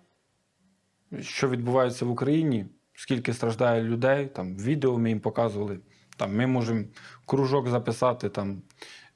[1.21, 4.27] що відбувається в Україні, скільки страждає людей.
[4.27, 5.79] Там відео ми їм показували.
[6.17, 6.85] Там ми можемо
[7.27, 8.63] кружок записати там,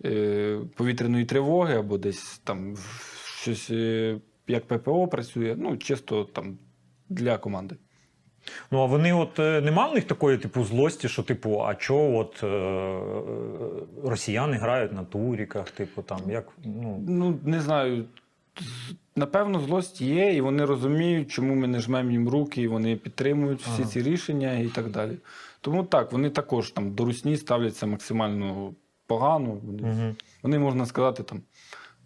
[0.05, 2.77] е, повітряної тривоги або десь там
[3.25, 6.59] щось, е, як ППО працює, ну, чисто там
[7.09, 7.77] для команди.
[8.71, 12.17] Ну а вони, от е, нема в них такої типу злості, що типу, а чо
[12.17, 13.01] от е,
[14.05, 18.05] росіяни грають на туріках, типу там як ну Ну, не знаю.
[19.17, 23.63] Напевно, злость є, і вони розуміють, чому ми не жмемо їм руки, і вони підтримують
[23.63, 23.91] всі Ага.
[23.91, 25.17] ці рішення і так далі.
[25.61, 28.75] Тому так, вони також там до русні ставляться максимально
[29.07, 29.59] погано.
[29.63, 30.15] Вони, угу.
[30.43, 31.43] вони можна сказати, там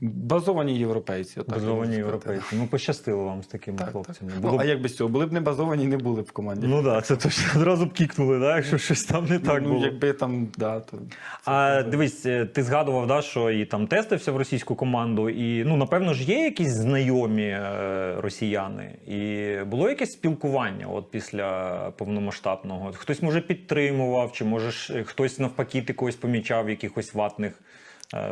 [0.01, 1.41] Базовані європейці.
[1.41, 2.45] отак Базовані європейці.
[2.53, 3.93] Ну, пощастило вам з такими Так, так.
[3.93, 4.33] хлопцями.
[4.35, 5.11] Ну, Було б- а як без цього?
[5.11, 6.67] Були б не базовані, не були б в команді.
[6.67, 9.69] Ну так, да, це точно одразу б кікнули, да, якщо щось там не так ну,
[9.69, 9.85] було.
[9.87, 10.99] якби там, да, то.
[11.45, 15.77] А дивись, е, ти згадував, да, що і там тестився в російську команду, і ну
[15.77, 22.93] напевно ж є якісь знайомі е, росіяни, і було якесь спілкування от після повномасштабного.
[22.95, 27.61] Хтось може підтримував, чи може е, хтось навпаки ти когось помічав в якихось ватних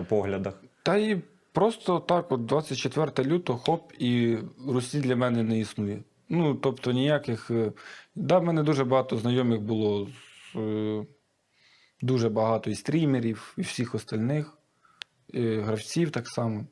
[0.09, 0.55] поглядах.
[0.83, 1.23] Та і
[1.53, 4.39] просто так, от 24 лютого, хоп, і
[4.69, 6.03] Русі для мене не існує.
[6.29, 7.51] Ну, тобто ніяких.
[7.51, 7.73] е,
[8.15, 11.07] Да, в мене дуже багато знайомих було з, е,
[12.01, 14.59] дуже багато і стрімерів, і всіх остальних,
[15.29, 16.67] і гравців так само,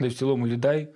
[0.00, 0.88] і в цілому людей.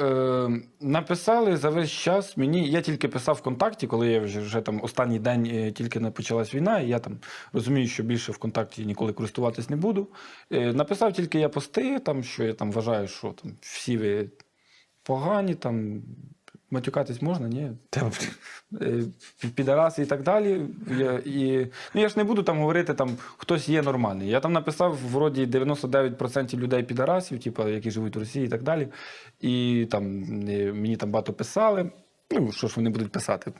[0.00, 0.48] Е,
[0.80, 2.68] написали за весь час мені.
[2.68, 6.54] Я тільки писав ВКонтакті, коли я вже, вже там останній день е, тільки не почалась
[6.54, 7.18] війна, і я там
[7.52, 10.08] розумію, що більше ВКонтакті ніколи користуватись не буду.
[10.50, 14.30] Е, написав тільки я пости, там, що я там вважаю, що там всі ви
[15.02, 16.02] погані, там
[16.72, 17.70] матюкатись можна, ні.
[18.80, 19.02] Е,
[19.54, 20.66] Підараси і так далі.
[20.98, 24.28] Я, і, ну, я ж не буду там говорити, там хтось є нормальний.
[24.28, 28.88] Я там написав вроді 99% людей підарасів, типу, які живуть в Росії і так далі.
[29.40, 31.90] І там е, мені там багато писали.
[32.30, 33.52] Ну, що ж вони будуть писати?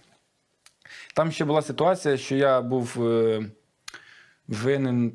[1.15, 3.43] Там ще була ситуація, що я був е,
[4.49, 5.13] винен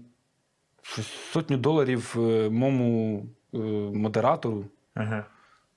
[1.32, 3.58] сотню доларів е, моєму е,
[3.94, 4.66] модератору.
[4.94, 5.26] Ага.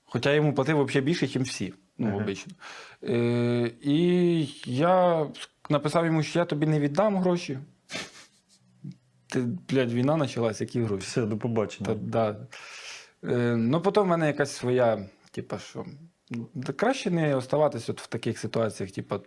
[0.05, 1.73] Хоча я йому платив взагалі більше, ніж всі.
[1.97, 2.17] Ну, Ага.
[2.17, 2.53] обично.
[3.03, 5.27] Е, і я
[5.69, 7.59] написав йому, що я тобі не віддам гроші.
[9.27, 11.05] Ти, блядь, війна почалась, які гроші?
[11.07, 11.87] Все, до побачення.
[11.87, 12.47] Та, да.
[13.23, 15.85] е, ну, потім в мене якась своя, типа, що.
[16.75, 19.19] Краще не оставатися от в таких ситуаціях, типа.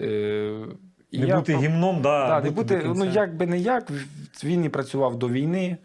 [0.00, 0.66] Е,
[1.10, 3.90] і не я бути гімном, да, Да, не бути, бути, ну як би не як,
[4.44, 5.76] він і працював до війни,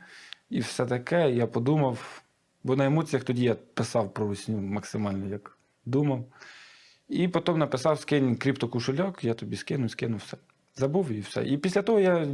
[0.50, 1.32] і все таке.
[1.32, 2.22] Я подумав,
[2.64, 6.26] бо на емоціях тоді я писав про русню максимально як думав.
[7.10, 10.38] І потім написав: скинь криптокошельок, я тобі скину, скину все.
[10.76, 11.44] Забув і все.
[11.44, 12.26] І після того я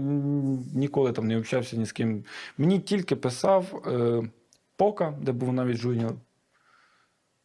[0.76, 2.26] ніколи там не общався ні з ким.
[2.58, 4.30] Мені тільки писав е,
[4.76, 6.14] Пока, де був навіть жуніор.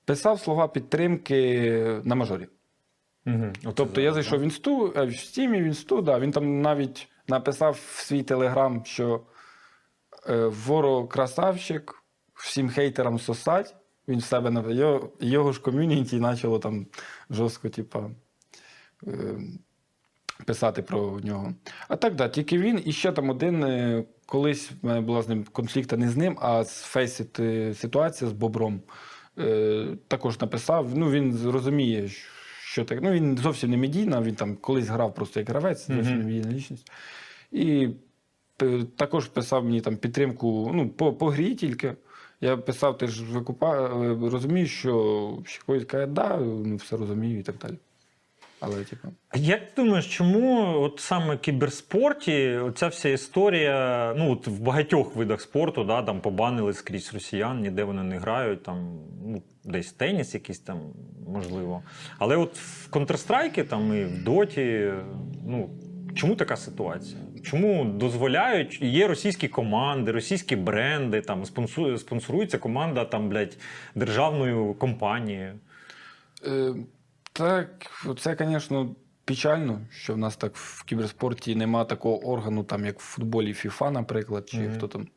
[0.05, 2.49] Писав слова підтримки на мажорі.
[3.27, 7.09] Оце Тобто я зайшов в інсту, е, в стімі, в інсту, да, він там навіть
[7.29, 9.20] написав в свій телеграм, що
[10.29, 12.03] е, Воро красавчик,
[12.35, 13.74] всім хейтерам сосать.
[14.09, 16.87] Він в себе його, його ж ком'юніті почало там
[17.31, 18.11] жорстко, типа,
[19.07, 19.41] е,
[20.47, 21.55] писати про нього.
[21.89, 23.65] А так, да, тільки він і ще там один.
[23.65, 27.74] е, Колись в мене була з ним конфлікта не з ним, а з Фейсіт е,
[27.74, 28.83] ситуація з Бобром.
[29.39, 30.89] Е, також написав.
[30.95, 32.09] Ну, він розуміє,
[32.65, 32.99] що так.
[33.03, 36.53] Ну, він зовсім не медійна, він там колись грав просто як гравець, зовсім не медійна
[36.53, 36.91] лічність.
[37.53, 37.89] І
[38.97, 41.95] також писав мені там підтримку ну, по, по грі тільки.
[42.43, 47.43] Я писав, ти ж викупа, е, розумієш, що хтось каже, да, ну, все розумію і
[47.43, 47.74] так далі.
[48.60, 49.09] Але, типу.
[49.35, 55.40] Як ти думаєш, чому от саме кіберспорті оця вся історія, ну от в багатьох видах
[55.40, 60.59] спорту, да, там побанили скрізь росіян, ніде вони не грають, там ну, десь теніс якийсь
[60.59, 60.81] там,
[61.28, 61.82] можливо.
[62.19, 64.93] Але от в Counter-Strike там і в Доті,
[65.47, 65.70] ну
[66.14, 67.20] чому така ситуація?
[67.43, 71.44] Чому дозволяють, є російські команди, російські бренди, там
[71.98, 73.59] спонсорується команда там, блядь,
[73.94, 75.59] державною компанією.
[76.47, 76.74] Е,
[77.32, 77.86] так,
[78.19, 78.94] це, звісно,
[79.24, 83.90] печально, що в нас так в кіберспорті нема такого органу, там, як в футболі FIFA,
[83.90, 84.74] наприклад, чи Мгм.
[84.77, 85.09] хто там.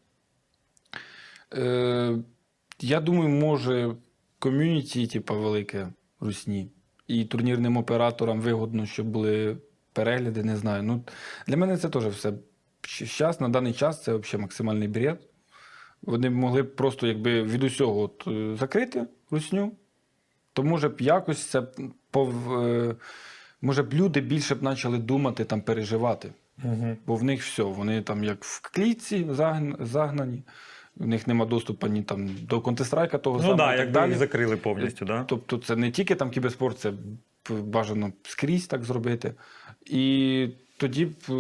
[1.54, 2.18] Е,
[2.80, 3.96] я думаю, може,
[4.40, 5.88] ком'юніті, типу, велике
[6.20, 6.72] русні.
[7.08, 9.58] І турнірним операторам вигодно, щоб були
[10.00, 10.84] перегляди, не знаю.
[10.84, 11.04] Ну,
[11.48, 12.34] для мене це теж все.
[13.18, 15.20] Зараз, на даний час, це взагалі максимальний бред.
[16.02, 19.72] Вони б могли б просто якби від усього от, е, закрити русню,
[20.54, 21.64] то може б якось це
[22.12, 22.60] пов...
[22.64, 22.96] е,
[23.62, 26.32] може б люди більше б почали думати, там, переживати.
[26.64, 26.98] Угу.
[27.08, 29.28] Бо в них все, вони там як в клітці
[29.80, 30.44] загнані,
[30.96, 33.58] в них нема доступу ні там до Counter-Strike того Ну самого.
[33.58, 34.14] так, і да, так далі.
[34.14, 35.24] закрили повністю, да?
[35.28, 36.94] Тобто це не тільки там кіберспорт, це
[37.50, 39.34] бажано скрізь так зробити.
[39.86, 41.34] І тоді б е,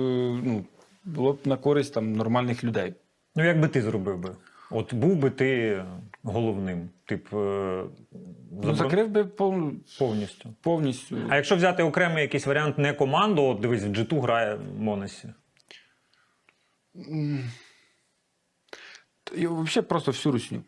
[0.43, 0.65] ну,
[1.03, 2.93] було б на користь там, нормальних людей.
[3.35, 4.35] Ну, як би ти зробив би?
[4.71, 5.83] От був би ти
[6.23, 9.71] головним, тип е, Ну, заборон- закрив би пов...
[9.99, 10.53] повністю.
[10.61, 11.17] повністю.
[11.29, 15.29] А якщо взяти окремий якийсь варіант не команду, от дивись, в G2 грає Монесі.
[19.33, 20.63] Взагалі просто всю русню.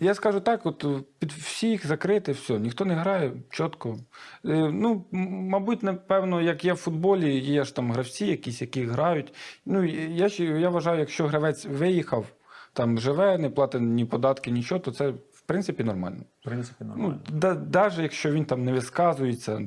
[0.00, 3.96] Я скажу так: от е, під всіх закрити, все, ніхто не грає чітко.
[4.44, 9.34] Е, Ну, мабуть, напевно, як є в футболі, є ж там гравці, якісь, які грають.
[9.66, 12.26] Ну, я, я вважаю, якщо гравець виїхав,
[12.72, 16.22] там живе, не платить ні податки, нічого, то це в принципі нормально.
[16.40, 17.20] В принципі, нормально.
[17.28, 19.60] Ну, да, навіть якщо він там не висказується,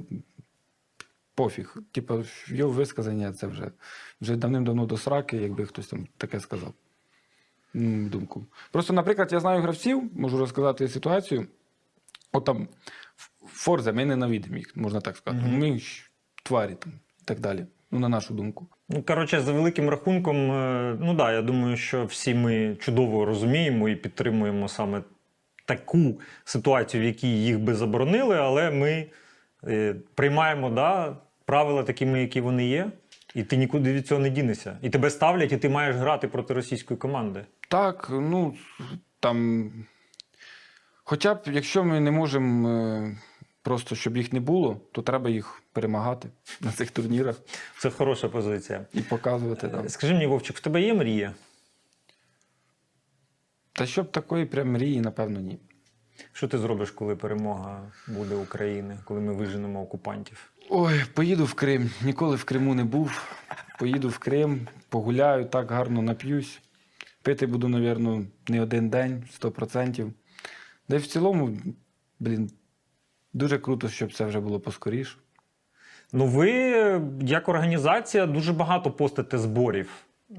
[1.35, 1.77] пофіг.
[1.91, 3.71] Типу, його висказання це вже,
[4.21, 6.73] вже давним-давно до сраки, якби хтось там таке сказав.
[7.73, 8.45] На думку.
[8.71, 11.47] Просто, наприклад, я знаю гравців, можу розказати ситуацію.
[12.31, 12.67] От там
[13.47, 15.45] Форза, ми ненавидимо їх, можна так сказати.
[15.47, 16.09] Ми ж
[16.43, 17.65] тварі там і так далі.
[17.91, 18.67] Ну, на нашу думку.
[18.89, 23.89] Ну, коротше, за великим рахунком, е, ну да, я думаю, що всі ми чудово розуміємо
[23.89, 25.01] і підтримуємо саме
[25.65, 29.05] таку ситуацію, в якій їх би заборонили, але ми
[29.67, 32.91] е, приймаємо да, правила такими, які вони є,
[33.35, 34.77] і ти нікуди від цього не дінешся.
[34.81, 37.45] І тебе ставлять, і ти маєш грати проти російської команди.
[37.67, 38.55] Так, ну
[39.19, 39.71] там.
[41.03, 43.17] Хоча б, якщо ми не можемо е,
[43.61, 46.29] просто, щоб їх не було, то треба їх перемагати
[46.61, 47.35] на цих турнірах
[47.79, 48.85] Це хороша позиція.
[48.93, 49.89] і показувати там.
[49.89, 51.33] Скажи мені, Вовчик, в тебе є мрія?
[53.73, 55.59] Та щоб такої прям мрії, напевно, ні.
[56.33, 60.51] Що ти зробиш, коли перемога буде України, коли ми виженемо окупантів?
[60.69, 61.89] Ой, поїду в Крим.
[62.01, 63.21] Ніколи в Криму не був.
[63.79, 66.61] Поїду в Крим, погуляю, так гарно нап'юсь.
[67.21, 70.11] Пити буду, мабуть, не один день, 100%.
[70.89, 71.57] Де в цілому,
[72.19, 72.51] блін,
[73.33, 75.17] дуже круто, щоб це вже було поскоріше.
[76.13, 76.51] Ну, ви,
[77.21, 79.89] як організація, дуже багато постите зборів.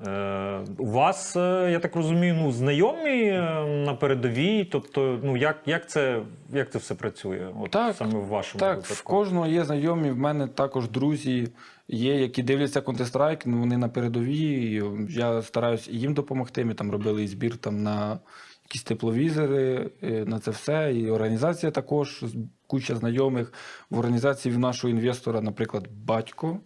[0.07, 4.65] Е, у вас, е, я так розумію, ну, знайомі е, на передовій.
[4.65, 7.49] Тобто, ну, як, як, це, як це все працює?
[7.61, 8.95] От Так, саме в вашому Так, випадку?
[8.95, 11.49] в кожного є знайомі, в мене також друзі
[11.89, 14.75] є, які дивляться Counter-Strike, ну вони на передовій.
[14.75, 16.65] і Я стараюся їм допомогти.
[16.65, 18.19] Ми там робили і збір там на
[18.65, 20.95] якісь тепловізори, на це все.
[20.95, 22.25] І організація також,
[22.67, 23.53] куча знайомих.
[23.91, 26.61] В організації в нашого інвестора, наприклад, батько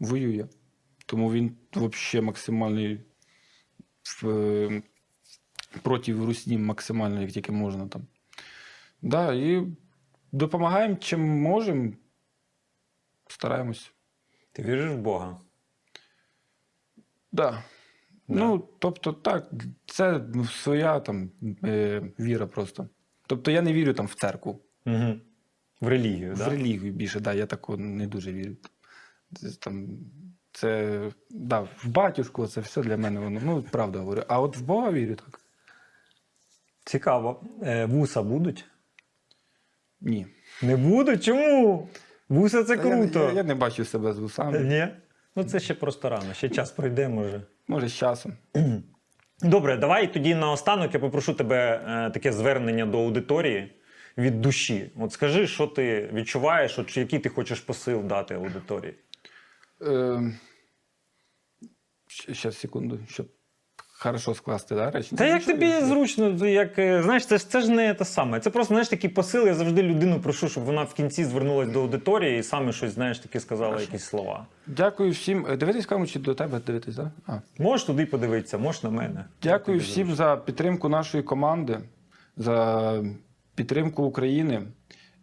[0.00, 0.44] воює.
[1.06, 3.00] Тому він взагалі максимальний
[4.22, 4.82] в, е,
[5.82, 8.06] проти русні, максимально, як тільки можна там.
[9.02, 9.66] Да, і
[10.32, 11.92] допомагаємо чим можемо.
[13.28, 13.92] Стараємось.
[14.52, 15.40] Ти віриш в Бога?
[17.32, 17.64] Да.
[18.28, 19.50] Ну, тобто, так,
[19.86, 20.20] це
[20.50, 21.30] своя там
[21.64, 22.88] е, віра просто.
[23.26, 25.14] Тобто я не вірю там в церкву, Угу.
[25.80, 26.48] В релігію, в так?
[26.48, 28.56] релігію більше, да, я такого не дуже вірю.
[29.60, 29.88] Там,
[30.56, 31.00] це
[31.30, 33.40] да, в батюшку, це все для мене воно.
[33.44, 34.22] Ну, правда говорю.
[34.28, 35.40] А от в Бога вірю так.
[36.84, 37.40] Цікаво.
[37.62, 38.64] Е, вуса будуть?
[40.00, 40.26] Ні.
[40.62, 41.24] Не будуть?
[41.24, 41.88] Чому?
[42.28, 43.24] Вуса це Та я- круто.
[43.24, 44.60] Я, я, не бачу себе з вусами.
[44.60, 44.88] Ні?
[45.36, 47.42] Ну, це ще просто рано, ще час пройде, може.
[47.68, 48.32] Може, з часом.
[49.42, 53.72] Добре, давай тоді наостанок я попрошу тебе е, таке звернення до аудиторії
[54.18, 54.90] від душі.
[55.00, 58.94] От скажи, що ти відчуваєш, от, чи який ти хочеш посил дати аудиторії.
[59.82, 60.32] Е,
[62.32, 63.26] ще секунду, щоб
[63.98, 65.16] хорошо скласти, да, речі?
[65.16, 68.40] Та як тобі зручно, як е, знаєш, це ж це ж не те саме.
[68.40, 69.46] Це просто знаєш такий посил.
[69.46, 73.18] Я завжди людину прошу, щоб вона в кінці звернулася до аудиторії і саме щось, знаєш,
[73.18, 74.46] таке сказала, якісь слова.
[74.66, 75.46] Дякую всім.
[75.48, 76.96] Е, Дивитись камеру чи до тебе дивитись?
[76.96, 77.10] Да?
[77.26, 77.38] А.
[77.58, 79.24] Можеш туди подивитися, можеш на мене.
[79.42, 81.78] Дякую всім за підтримку нашої команди,
[82.36, 83.04] за
[83.54, 84.62] підтримку України.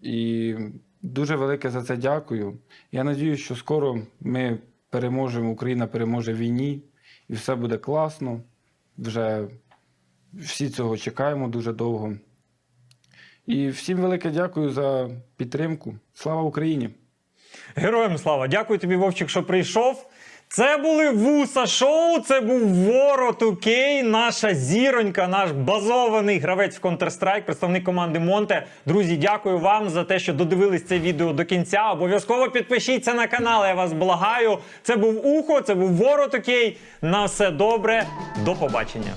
[0.02, 0.56] І
[1.02, 2.58] дуже велике за це дякую.
[2.92, 4.60] Я надію, що скоро ми
[4.94, 6.82] переможемо, Україна переможе в війні,
[7.30, 8.42] і все буде класно.
[8.98, 9.48] Вже
[10.34, 12.14] всі цього чекаємо дуже довго.
[13.46, 15.96] І всім велике дякую за підтримку.
[16.14, 16.90] Слава Україні!
[17.76, 18.48] Героям слава!
[18.48, 20.10] Дякую тобі, Вовчик, що прийшов.
[20.56, 27.42] Це були Вуса Шоу, це був Ворот Укей, наша зіронька, наш базований гравець в Counter-Strike,
[27.42, 28.66] представник команди Монте.
[28.86, 31.92] Друзі, дякую вам за те, що додивились це відео до кінця.
[31.92, 34.58] Обов'язково підпишіться на канал, я вас благаю.
[34.84, 36.78] Це був Ухо, це був Ворот Укей.
[37.02, 38.06] На все добре,
[38.46, 39.14] до побачення.